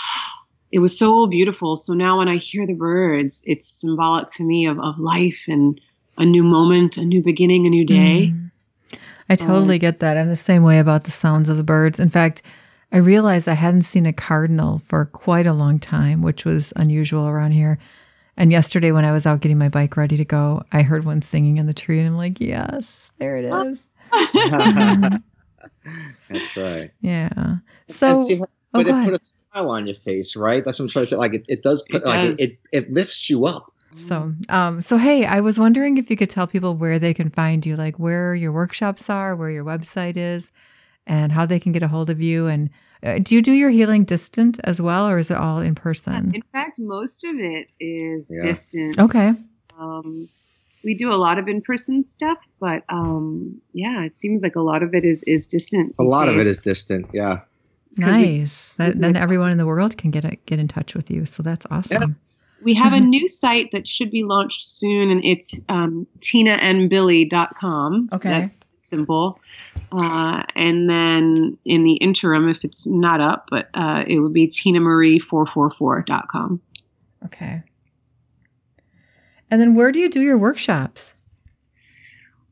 it 0.72 0.78
was 0.78 0.98
so 0.98 1.26
beautiful. 1.26 1.76
So 1.76 1.92
now 1.92 2.18
when 2.18 2.28
I 2.28 2.36
hear 2.36 2.66
the 2.66 2.72
birds, 2.72 3.44
it's 3.46 3.68
symbolic 3.80 4.28
to 4.30 4.42
me 4.42 4.66
of, 4.66 4.80
of 4.80 4.98
life 4.98 5.44
and 5.46 5.78
a 6.16 6.24
new 6.24 6.42
moment, 6.42 6.96
a 6.96 7.04
new 7.04 7.22
beginning, 7.22 7.66
a 7.66 7.70
new 7.70 7.84
day. 7.84 8.32
Mm. 8.32 8.50
I 9.28 9.36
totally 9.36 9.76
um, 9.76 9.80
get 9.80 10.00
that. 10.00 10.16
I'm 10.16 10.28
the 10.28 10.36
same 10.36 10.62
way 10.62 10.78
about 10.78 11.04
the 11.04 11.10
sounds 11.10 11.50
of 11.50 11.58
the 11.58 11.62
birds. 11.62 12.00
In 12.00 12.08
fact, 12.08 12.42
I 12.90 12.98
realized 12.98 13.48
I 13.48 13.54
hadn't 13.54 13.82
seen 13.82 14.06
a 14.06 14.12
cardinal 14.12 14.78
for 14.78 15.04
quite 15.06 15.46
a 15.46 15.52
long 15.52 15.78
time, 15.78 16.22
which 16.22 16.44
was 16.44 16.72
unusual 16.76 17.28
around 17.28 17.52
here. 17.52 17.78
And 18.36 18.50
yesterday, 18.50 18.92
when 18.92 19.04
I 19.04 19.12
was 19.12 19.26
out 19.26 19.40
getting 19.40 19.58
my 19.58 19.68
bike 19.68 19.96
ready 19.96 20.16
to 20.16 20.24
go, 20.24 20.64
I 20.72 20.82
heard 20.82 21.04
one 21.04 21.20
singing 21.20 21.58
in 21.58 21.66
the 21.66 21.74
tree, 21.74 21.98
and 21.98 22.08
I'm 22.08 22.16
like, 22.16 22.40
"Yes, 22.40 23.10
there 23.18 23.36
it 23.36 23.44
is." 23.44 23.78
That's 26.30 26.56
right. 26.56 26.88
Yeah. 27.02 27.56
So, 27.88 28.16
see, 28.16 28.40
oh, 28.40 28.46
but 28.72 28.86
it 28.86 29.04
put 29.04 29.14
a 29.14 29.20
smile 29.52 29.70
on 29.70 29.86
your 29.86 29.94
face, 29.94 30.36
right? 30.36 30.64
That's 30.64 30.78
what 30.78 30.86
I'm 30.86 30.90
trying 30.90 31.02
to 31.02 31.06
say. 31.06 31.16
Like 31.16 31.34
it, 31.34 31.44
it 31.48 31.62
does 31.62 31.82
put, 31.82 32.02
it 32.02 32.06
like 32.06 32.22
does. 32.22 32.40
It, 32.40 32.50
it, 32.72 32.84
it 32.84 32.90
lifts 32.90 33.28
you 33.30 33.46
up. 33.46 33.72
So, 33.94 34.32
um, 34.48 34.80
so 34.80 34.96
hey, 34.96 35.26
I 35.26 35.40
was 35.40 35.58
wondering 35.58 35.98
if 35.98 36.08
you 36.08 36.16
could 36.16 36.30
tell 36.30 36.46
people 36.46 36.74
where 36.74 36.98
they 36.98 37.12
can 37.12 37.28
find 37.28 37.64
you, 37.66 37.76
like 37.76 37.98
where 37.98 38.34
your 38.34 38.50
workshops 38.50 39.10
are, 39.10 39.36
where 39.36 39.50
your 39.50 39.64
website 39.64 40.16
is, 40.16 40.50
and 41.06 41.30
how 41.30 41.44
they 41.44 41.60
can 41.60 41.72
get 41.72 41.82
a 41.82 41.88
hold 41.88 42.08
of 42.08 42.20
you. 42.20 42.46
And 42.46 42.70
uh, 43.02 43.18
do 43.18 43.34
you 43.34 43.42
do 43.42 43.52
your 43.52 43.68
healing 43.68 44.04
distant 44.04 44.58
as 44.64 44.80
well, 44.80 45.06
or 45.06 45.18
is 45.18 45.30
it 45.30 45.36
all 45.36 45.60
in 45.60 45.74
person? 45.74 46.32
In 46.34 46.42
fact, 46.52 46.78
most 46.78 47.24
of 47.24 47.36
it 47.36 47.70
is 47.80 48.34
yeah. 48.34 48.48
distant. 48.48 48.98
Okay. 48.98 49.34
Um, 49.78 50.28
we 50.82 50.94
do 50.94 51.12
a 51.12 51.16
lot 51.16 51.38
of 51.38 51.46
in-person 51.46 52.02
stuff, 52.02 52.38
but 52.60 52.84
um, 52.88 53.60
yeah, 53.72 54.04
it 54.04 54.16
seems 54.16 54.42
like 54.42 54.56
a 54.56 54.60
lot 54.60 54.82
of 54.82 54.94
it 54.94 55.04
is 55.04 55.22
is 55.24 55.48
distant. 55.48 55.94
A 55.98 56.02
lot 56.02 56.24
days. 56.24 56.34
of 56.34 56.40
it 56.40 56.46
is 56.46 56.62
distant. 56.62 57.06
Yeah. 57.12 57.40
Nice. 57.96 58.74
We, 58.78 58.84
that, 58.84 59.00
then 59.00 59.16
everyone 59.16 59.50
in 59.50 59.58
the 59.58 59.66
world 59.66 59.96
can 59.96 60.10
get 60.10 60.24
a, 60.24 60.36
get 60.46 60.58
in 60.58 60.68
touch 60.68 60.94
with 60.94 61.10
you. 61.10 61.26
So 61.26 61.42
that's 61.42 61.66
awesome. 61.70 62.02
Yes. 62.02 62.18
We 62.62 62.74
have 62.74 62.92
a 62.92 63.00
new 63.00 63.28
site 63.28 63.72
that 63.72 63.88
should 63.88 64.12
be 64.12 64.22
launched 64.22 64.68
soon, 64.68 65.10
and 65.10 65.24
it's 65.24 65.58
um, 65.68 66.06
tinaandbilly.com. 66.20 68.08
Okay. 68.14 68.44
So 68.44 68.56
simple. 68.82 69.40
Uh, 69.90 70.42
and 70.54 70.88
then 70.88 71.58
in 71.64 71.82
the 71.82 71.94
interim, 71.94 72.48
if 72.48 72.64
it's 72.64 72.86
not 72.86 73.20
up, 73.20 73.48
but 73.50 73.68
uh, 73.74 74.04
it 74.06 74.20
would 74.20 74.32
be 74.32 74.46
tinamarie444.com. 74.46 76.60
Okay. 77.24 77.64
And 79.50 79.60
then 79.60 79.74
where 79.74 79.90
do 79.92 79.98
you 79.98 80.08
do 80.08 80.20
your 80.20 80.38
workshops? 80.38 81.14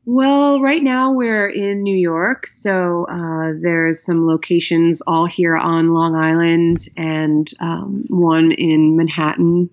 Well, 0.05 0.61
right 0.61 0.81
now 0.81 1.11
we're 1.11 1.47
in 1.47 1.83
New 1.83 1.95
York, 1.95 2.47
so 2.47 3.05
uh, 3.05 3.53
there's 3.61 4.03
some 4.03 4.25
locations 4.25 5.01
all 5.01 5.27
here 5.27 5.55
on 5.55 5.93
Long 5.93 6.15
Island 6.15 6.79
and 6.97 7.47
um, 7.59 8.05
one 8.09 8.51
in 8.51 8.97
Manhattan. 8.97 9.69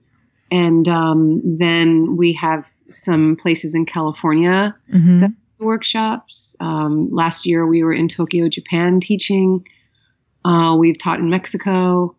And 0.50 0.86
um, 0.86 1.40
then 1.58 2.16
we 2.16 2.34
have 2.34 2.66
some 2.88 3.36
places 3.36 3.74
in 3.74 3.86
California 3.86 4.76
mm-hmm. 4.92 5.26
workshops. 5.64 6.56
Um, 6.60 7.08
last 7.10 7.46
year 7.46 7.66
we 7.66 7.82
were 7.82 7.92
in 7.92 8.08
Tokyo, 8.08 8.48
Japan 8.48 9.00
teaching. 9.00 9.66
Uh, 10.44 10.76
we've 10.78 10.98
taught 10.98 11.20
in 11.20 11.30
Mexico, 11.30 12.14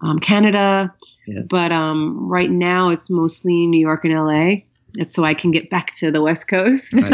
um, 0.00 0.20
Canada, 0.20 0.94
yeah. 1.26 1.40
but 1.42 1.72
um, 1.72 2.28
right 2.28 2.50
now 2.50 2.90
it's 2.90 3.10
mostly 3.10 3.66
New 3.66 3.80
York 3.80 4.04
and 4.04 4.14
LA. 4.14 4.62
It's 4.96 5.14
so 5.14 5.24
I 5.24 5.34
can 5.34 5.50
get 5.50 5.68
back 5.70 5.94
to 5.96 6.10
the 6.10 6.22
West 6.22 6.48
Coast. 6.48 6.94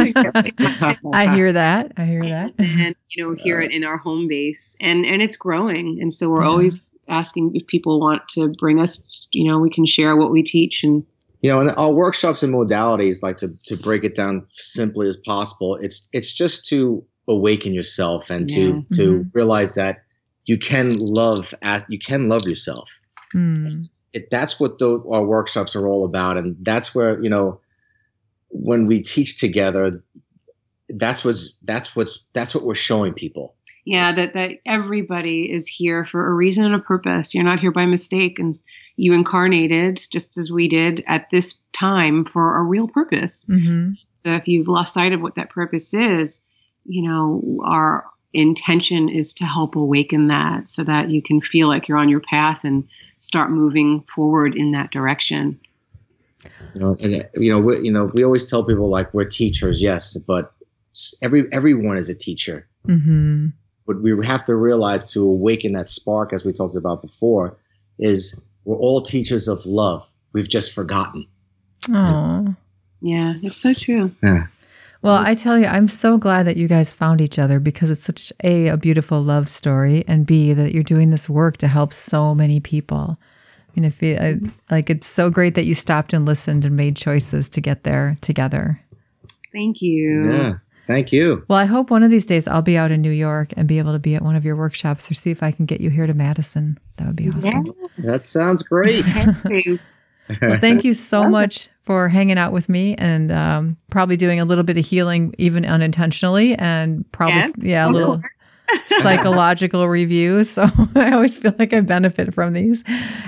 I 1.13 1.35
hear 1.35 1.53
that. 1.53 1.93
I 1.97 2.05
hear 2.05 2.23
that. 2.23 2.55
And, 2.59 2.81
and 2.81 2.97
you 3.09 3.25
know, 3.25 3.35
hear 3.37 3.61
it 3.61 3.73
in 3.73 3.85
our 3.85 3.97
home 3.97 4.29
base, 4.29 4.77
and 4.81 5.05
and 5.05 5.23
it's 5.23 5.37
growing. 5.37 5.99
And 6.01 6.13
so 6.13 6.31
we're 6.31 6.43
yeah. 6.43 6.51
always 6.51 6.95
asking 7.09 7.53
if 7.55 7.67
people 7.67 8.01
want 8.01 8.27
to 8.31 8.53
bring 8.59 8.81
us. 8.81 9.29
You 9.33 9.51
know, 9.51 9.59
we 9.59 9.71
can 9.71 9.87
share 9.87 10.17
what 10.17 10.31
we 10.31 10.43
teach 10.43 10.85
and. 10.85 11.05
You 11.43 11.51
know, 11.51 11.61
and 11.61 11.73
our 11.77 11.93
workshops 11.93 12.43
and 12.43 12.55
modalities, 12.55 13.23
like 13.23 13.37
to 13.39 13.49
to 13.65 13.77
break 13.77 14.03
it 14.03 14.15
down 14.15 14.47
simply 14.47 15.07
as 15.07 15.19
possible, 15.19 15.77
it's 15.77 16.09
it's 16.15 16.33
just 16.33 16.67
to 16.69 17.05
awaken 17.29 17.75
yourself 17.75 18.31
and 18.31 18.51
yeah. 18.51 18.57
to 18.57 18.83
to 18.93 19.11
mm-hmm. 19.11 19.29
realize 19.35 19.75
that 19.75 20.05
you 20.47 20.59
can 20.59 20.97
love 20.99 21.55
as 21.61 21.85
you 21.89 21.99
can 21.99 22.29
love 22.29 22.43
yourself. 22.47 22.99
Mm. 23.35 23.89
It, 24.13 24.31
that's 24.31 24.61
what 24.61 24.79
the, 24.79 25.03
our 25.11 25.25
workshops 25.25 25.75
are 25.75 25.89
all 25.89 26.05
about, 26.05 26.37
and 26.37 26.57
that's 26.61 26.95
where 26.95 27.23
you 27.23 27.29
know 27.29 27.61
when 28.55 28.87
we 28.87 29.03
teach 29.03 29.39
together, 29.39 30.03
that's 30.89 31.25
what's 31.25 31.57
that's 31.65 31.95
what's 31.97 32.25
that's 32.33 32.55
what 32.55 32.65
we're 32.65 32.75
showing 32.75 33.13
people. 33.13 33.55
Yeah, 33.85 34.13
that 34.13 34.33
that 34.35 34.59
everybody 34.65 35.51
is 35.51 35.67
here 35.67 36.05
for 36.05 36.27
a 36.27 36.33
reason 36.33 36.65
and 36.65 36.75
a 36.75 36.79
purpose. 36.79 37.35
You're 37.35 37.45
not 37.45 37.61
here 37.61 37.73
by 37.73 37.85
mistake, 37.85 38.39
and 38.39 38.55
you 38.97 39.13
incarnated 39.13 40.01
just 40.11 40.39
as 40.39 40.53
we 40.53 40.69
did 40.69 41.03
at 41.07 41.29
this 41.31 41.61
time 41.73 42.25
for 42.25 42.57
a 42.57 42.63
real 42.63 42.89
purpose. 42.89 43.47
Mm-hmm. 43.51 43.93
So 44.11 44.31
if 44.35 44.47
you've 44.47 44.69
lost 44.69 44.95
sight 44.95 45.13
of 45.13 45.21
what 45.21 45.35
that 45.35 45.51
purpose 45.51 45.93
is, 45.93 46.49
you 46.85 47.03
know 47.03 47.61
our 47.65 48.07
intention 48.33 49.09
is 49.09 49.33
to 49.35 49.45
help 49.45 49.77
awaken 49.77 50.27
that 50.27 50.69
so 50.69 50.83
that 50.85 51.11
you 51.11 51.23
can 51.23 51.41
feel 51.41 51.69
like 51.69 51.87
you're 51.87 51.99
on 51.99 52.09
your 52.09 52.21
path 52.21 52.65
and 52.65 52.87
start 53.19 53.51
moving 53.51 54.03
forward 54.03 54.57
in 54.57 54.71
that 54.73 54.91
direction. 54.91 55.59
You 56.75 56.81
know, 56.81 56.97
and 57.01 57.29
you 57.35 57.53
know, 57.53 57.61
we, 57.61 57.79
you 57.81 57.93
know, 57.93 58.11
we 58.15 58.25
always 58.25 58.49
tell 58.49 58.65
people 58.65 58.89
like 58.89 59.15
we're 59.15 59.25
teachers, 59.25 59.81
yes, 59.81 60.17
but 60.17 60.53
every 61.23 61.45
everyone 61.53 61.97
is 61.97 62.09
a 62.09 62.17
teacher. 62.17 62.67
Mm-hmm. 62.87 63.47
What 63.85 64.03
we 64.03 64.27
have 64.27 64.45
to 64.45 64.57
realize 64.57 65.13
to 65.13 65.23
awaken 65.23 65.73
that 65.73 65.89
spark, 65.89 66.33
as 66.33 66.45
we 66.45 66.53
talked 66.53 66.77
about 66.77 67.03
before, 67.03 67.57
is 67.99 68.41
we're 68.65 68.79
all 68.79 69.03
teachers 69.03 69.47
of 69.47 69.65
love. 69.67 70.07
We've 70.33 70.49
just 70.49 70.75
forgotten. 70.75 71.27
Oh, 71.89 72.55
yeah, 73.01 73.35
it's 73.43 73.57
so 73.57 73.75
true. 73.75 74.11
Yeah. 74.23 74.47
Well, 75.03 75.23
I 75.23 75.35
tell 75.35 75.59
you, 75.59 75.67
I'm 75.67 75.87
so 75.87 76.17
glad 76.17 76.47
that 76.47 76.57
you 76.57 76.67
guys 76.67 76.95
found 76.95 77.21
each 77.21 77.39
other 77.39 77.61
because 77.61 77.91
it's 77.91 78.01
such 78.01 78.33
a, 78.43 78.69
a 78.69 78.79
beautiful 78.79 79.23
love 79.23 79.51
story, 79.51 80.03
and 80.09 80.25
B, 80.25 80.55
that 80.55 80.73
you're 80.73 80.83
doing 80.83 81.11
this 81.11 81.29
work 81.29 81.59
to 81.59 81.69
help 81.69 81.93
so 81.93 82.35
many 82.35 82.59
people. 82.59 83.19
And 83.77 83.87
if 83.87 84.03
you, 84.03 84.17
I, 84.17 84.35
like, 84.71 84.91
it's 84.91 85.07
so 85.07 85.31
great 85.31 85.55
that 85.55 85.65
you 85.65 85.75
stopped 85.75 86.13
and 86.13 86.27
listened 86.27 86.65
and 86.65 86.77
made 86.77 86.97
choices 86.97 87.49
to 87.51 87.61
get 87.61 87.85
there 87.85 88.17
together. 88.21 88.81
Thank 89.53 89.83
you. 89.83 90.33
Yeah. 90.33 90.53
Thank 90.87 91.13
you. 91.13 91.45
Well, 91.49 91.59
I 91.59 91.65
hope 91.65 91.91
one 91.91 92.03
of 92.03 92.11
these 92.11 92.27
days 92.27 92.47
I'll 92.47 92.61
be 92.61 92.77
out 92.77 92.91
in 92.91 93.01
New 93.01 93.11
York 93.11 93.55
and 93.57 93.67
be 93.67 93.79
able 93.79 93.93
to 93.93 93.99
be 93.99 94.15
at 94.15 94.23
one 94.23 94.37
of 94.37 94.45
your 94.45 94.57
workshops 94.57 95.11
or 95.11 95.15
see 95.15 95.31
if 95.31 95.43
I 95.43 95.51
can 95.51 95.65
get 95.65 95.81
you 95.81 95.89
here 95.89 96.07
to 96.07 96.13
Madison. 96.13 96.79
That 96.99 97.07
would 97.07 97.17
be 97.17 97.31
awesome. 97.31 97.75
Yes. 97.97 98.07
That 98.07 98.19
sounds 98.21 98.63
great. 98.63 99.05
thank 99.07 99.67
you. 99.67 99.79
well, 100.41 100.59
thank 100.59 100.85
you 100.85 100.95
so 100.95 101.29
much 101.29 101.69
for 101.83 102.09
hanging 102.09 102.39
out 102.39 102.51
with 102.51 102.71
me 102.71 102.95
and 102.97 103.31
um, 103.31 103.77
probably 103.91 104.17
doing 104.17 104.41
a 104.41 104.45
little 104.47 104.65
bit 104.65 104.79
of 104.79 104.87
healing, 104.87 105.35
even 105.37 105.67
unintentionally, 105.67 106.55
and 106.55 107.11
probably, 107.13 107.35
yes. 107.35 107.53
yeah, 107.59 107.87
a 107.87 107.91
little 107.91 108.19
psychological 109.01 109.89
reviews. 109.89 110.51
So 110.51 110.69
I 110.95 111.13
always 111.13 111.37
feel 111.37 111.55
like 111.59 111.73
I 111.73 111.81
benefit 111.81 112.35
from 112.35 112.53
these. 112.53 112.83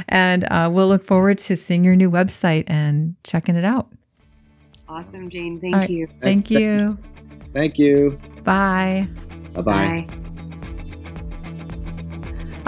And 0.08 0.44
uh, 0.50 0.70
we'll 0.72 0.88
look 0.88 1.04
forward 1.04 1.38
to 1.38 1.56
seeing 1.56 1.84
your 1.84 1.96
new 1.96 2.10
website 2.10 2.64
and 2.66 3.14
checking 3.24 3.56
it 3.56 3.64
out. 3.64 3.88
Awesome, 4.88 5.28
Jane. 5.28 5.60
Thank 5.60 5.74
right. 5.74 5.90
you. 5.90 6.08
Thank 6.22 6.50
you. 6.50 6.96
Thank 7.52 7.78
you. 7.78 8.18
Bye. 8.44 9.08
Bye-bye. 9.54 10.06
Bye. 10.08 10.26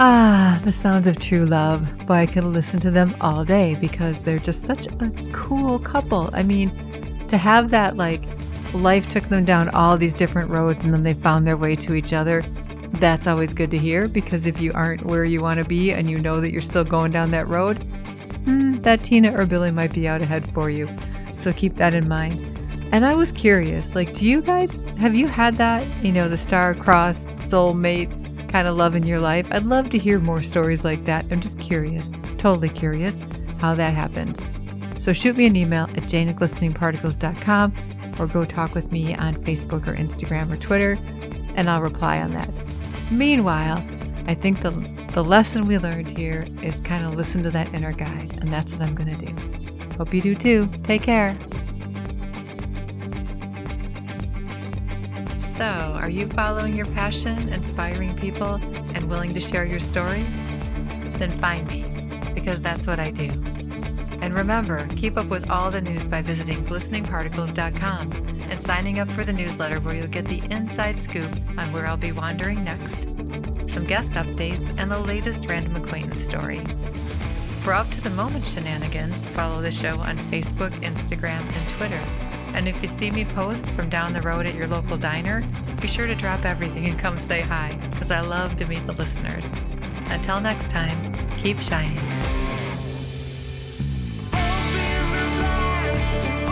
Ah, 0.01 0.59
the 0.63 0.71
sounds 0.71 1.07
of 1.07 1.19
true 1.19 1.45
love. 1.45 1.85
Boy, 2.05 2.13
I 2.13 2.25
could 2.25 2.45
listen 2.45 2.79
to 2.81 2.91
them 2.91 3.15
all 3.19 3.43
day 3.43 3.75
because 3.75 4.21
they're 4.21 4.39
just 4.39 4.65
such 4.65 4.87
a 4.87 5.11
cool 5.33 5.77
couple. 5.77 6.29
I 6.33 6.43
mean, 6.43 6.71
to 7.27 7.37
have 7.37 7.69
that 7.71 7.97
like 7.97 8.23
life 8.73 9.07
took 9.07 9.25
them 9.25 9.45
down 9.45 9.69
all 9.69 9.97
these 9.97 10.13
different 10.13 10.49
roads 10.49 10.83
and 10.83 10.93
then 10.93 11.03
they 11.03 11.13
found 11.13 11.45
their 11.45 11.57
way 11.57 11.75
to 11.77 11.93
each 11.93 12.13
other. 12.13 12.43
That's 12.93 13.27
always 13.27 13.53
good 13.53 13.71
to 13.71 13.77
hear 13.77 14.07
because 14.07 14.45
if 14.45 14.59
you 14.59 14.73
aren't 14.73 15.05
where 15.05 15.25
you 15.25 15.41
want 15.41 15.61
to 15.61 15.67
be 15.67 15.91
and 15.91 16.09
you 16.09 16.19
know 16.19 16.41
that 16.41 16.51
you're 16.51 16.61
still 16.61 16.83
going 16.83 17.11
down 17.11 17.31
that 17.31 17.47
road, 17.47 17.79
hmm, 18.45 18.77
that 18.81 19.03
Tina 19.03 19.39
or 19.39 19.45
Billy 19.45 19.71
might 19.71 19.93
be 19.93 20.07
out 20.07 20.21
ahead 20.21 20.51
for 20.53 20.69
you. 20.69 20.89
So 21.35 21.53
keep 21.53 21.75
that 21.75 21.93
in 21.93 22.07
mind. 22.07 22.39
And 22.91 23.05
I 23.05 23.13
was 23.13 23.31
curious, 23.31 23.93
like, 23.93 24.13
do 24.13 24.25
you 24.25 24.41
guys 24.41 24.81
have 24.97 25.13
you 25.13 25.27
had 25.27 25.57
that, 25.57 25.85
you 26.03 26.11
know, 26.11 26.27
the 26.27 26.37
star-crossed 26.37 27.27
soulmate 27.37 28.49
kind 28.49 28.67
of 28.67 28.75
love 28.75 28.95
in 28.95 29.05
your 29.05 29.19
life? 29.19 29.45
I'd 29.51 29.65
love 29.65 29.89
to 29.91 29.99
hear 29.99 30.19
more 30.19 30.41
stories 30.41 30.83
like 30.83 31.05
that. 31.05 31.25
I'm 31.29 31.39
just 31.39 31.59
curious, 31.59 32.09
totally 32.37 32.69
curious 32.69 33.17
how 33.59 33.75
that 33.75 33.93
happens. 33.93 34.39
So 35.01 35.13
shoot 35.13 35.37
me 35.37 35.45
an 35.45 35.55
email 35.55 35.83
at 35.83 36.03
glisteningparticles.com 36.03 37.73
or 38.19 38.27
go 38.27 38.45
talk 38.45 38.75
with 38.75 38.91
me 38.91 39.15
on 39.15 39.35
Facebook 39.43 39.87
or 39.87 39.95
Instagram 39.95 40.51
or 40.51 40.57
Twitter, 40.57 40.99
and 41.55 41.69
I'll 41.69 41.81
reply 41.81 42.19
on 42.19 42.33
that. 42.33 42.49
Meanwhile, 43.09 43.83
I 44.27 44.35
think 44.35 44.61
the, 44.61 44.71
the 45.13 45.23
lesson 45.23 45.65
we 45.65 45.79
learned 45.79 46.15
here 46.15 46.45
is 46.61 46.81
kind 46.81 47.03
of 47.03 47.15
listen 47.15 47.41
to 47.43 47.49
that 47.51 47.73
inner 47.73 47.93
guide, 47.93 48.37
and 48.41 48.53
that's 48.53 48.73
what 48.73 48.85
I'm 48.85 48.93
going 48.93 49.17
to 49.17 49.25
do. 49.25 49.95
Hope 49.97 50.13
you 50.13 50.21
do 50.21 50.35
too. 50.35 50.69
Take 50.83 51.01
care. 51.01 51.37
So, 55.57 55.65
are 55.65 56.09
you 56.09 56.27
following 56.27 56.75
your 56.75 56.85
passion, 56.87 57.49
inspiring 57.49 58.15
people, 58.15 58.55
and 58.93 59.09
willing 59.09 59.33
to 59.33 59.41
share 59.41 59.65
your 59.65 59.79
story? 59.79 60.23
Then 61.15 61.37
find 61.39 61.69
me, 61.69 62.31
because 62.33 62.61
that's 62.61 62.85
what 62.87 62.99
I 62.99 63.11
do. 63.11 63.29
And 64.21 64.33
remember, 64.33 64.85
keep 64.95 65.17
up 65.17 65.27
with 65.27 65.49
all 65.49 65.71
the 65.71 65.81
news 65.81 66.05
by 66.07 66.21
visiting 66.21 66.65
glisteningparticles.com 66.65 68.11
and 68.49 68.61
signing 68.61 68.99
up 68.99 69.09
for 69.11 69.23
the 69.23 69.33
newsletter 69.33 69.79
where 69.79 69.95
you'll 69.95 70.07
get 70.07 70.25
the 70.25 70.43
inside 70.51 71.01
scoop 71.01 71.33
on 71.57 71.71
where 71.71 71.87
I'll 71.87 71.97
be 71.97 72.11
wandering 72.11 72.63
next, 72.63 73.03
some 73.71 73.85
guest 73.85 74.11
updates, 74.11 74.73
and 74.77 74.91
the 74.91 74.99
latest 74.99 75.45
random 75.45 75.75
acquaintance 75.77 76.23
story. 76.23 76.63
For 77.61 77.73
up 77.73 77.89
to 77.91 78.01
the 78.01 78.09
moment 78.11 78.45
shenanigans, 78.45 79.25
follow 79.27 79.61
the 79.61 79.71
show 79.71 79.99
on 79.99 80.17
Facebook, 80.17 80.71
Instagram, 80.81 81.51
and 81.53 81.69
Twitter. 81.69 82.01
And 82.55 82.67
if 82.67 82.81
you 82.81 82.87
see 82.87 83.11
me 83.11 83.25
post 83.25 83.69
from 83.71 83.89
down 83.89 84.13
the 84.13 84.21
road 84.21 84.45
at 84.45 84.55
your 84.55 84.67
local 84.67 84.97
diner, 84.97 85.43
be 85.79 85.87
sure 85.87 86.07
to 86.07 86.15
drop 86.15 86.45
everything 86.45 86.87
and 86.87 86.97
come 86.97 87.19
say 87.19 87.41
hi, 87.41 87.77
because 87.91 88.11
I 88.11 88.21
love 88.21 88.57
to 88.57 88.65
meet 88.65 88.85
the 88.87 88.93
listeners. 88.93 89.45
Until 90.07 90.41
next 90.41 90.69
time, 90.69 91.13
keep 91.37 91.59
shining. 91.59 92.48
Podcast. 95.99 96.48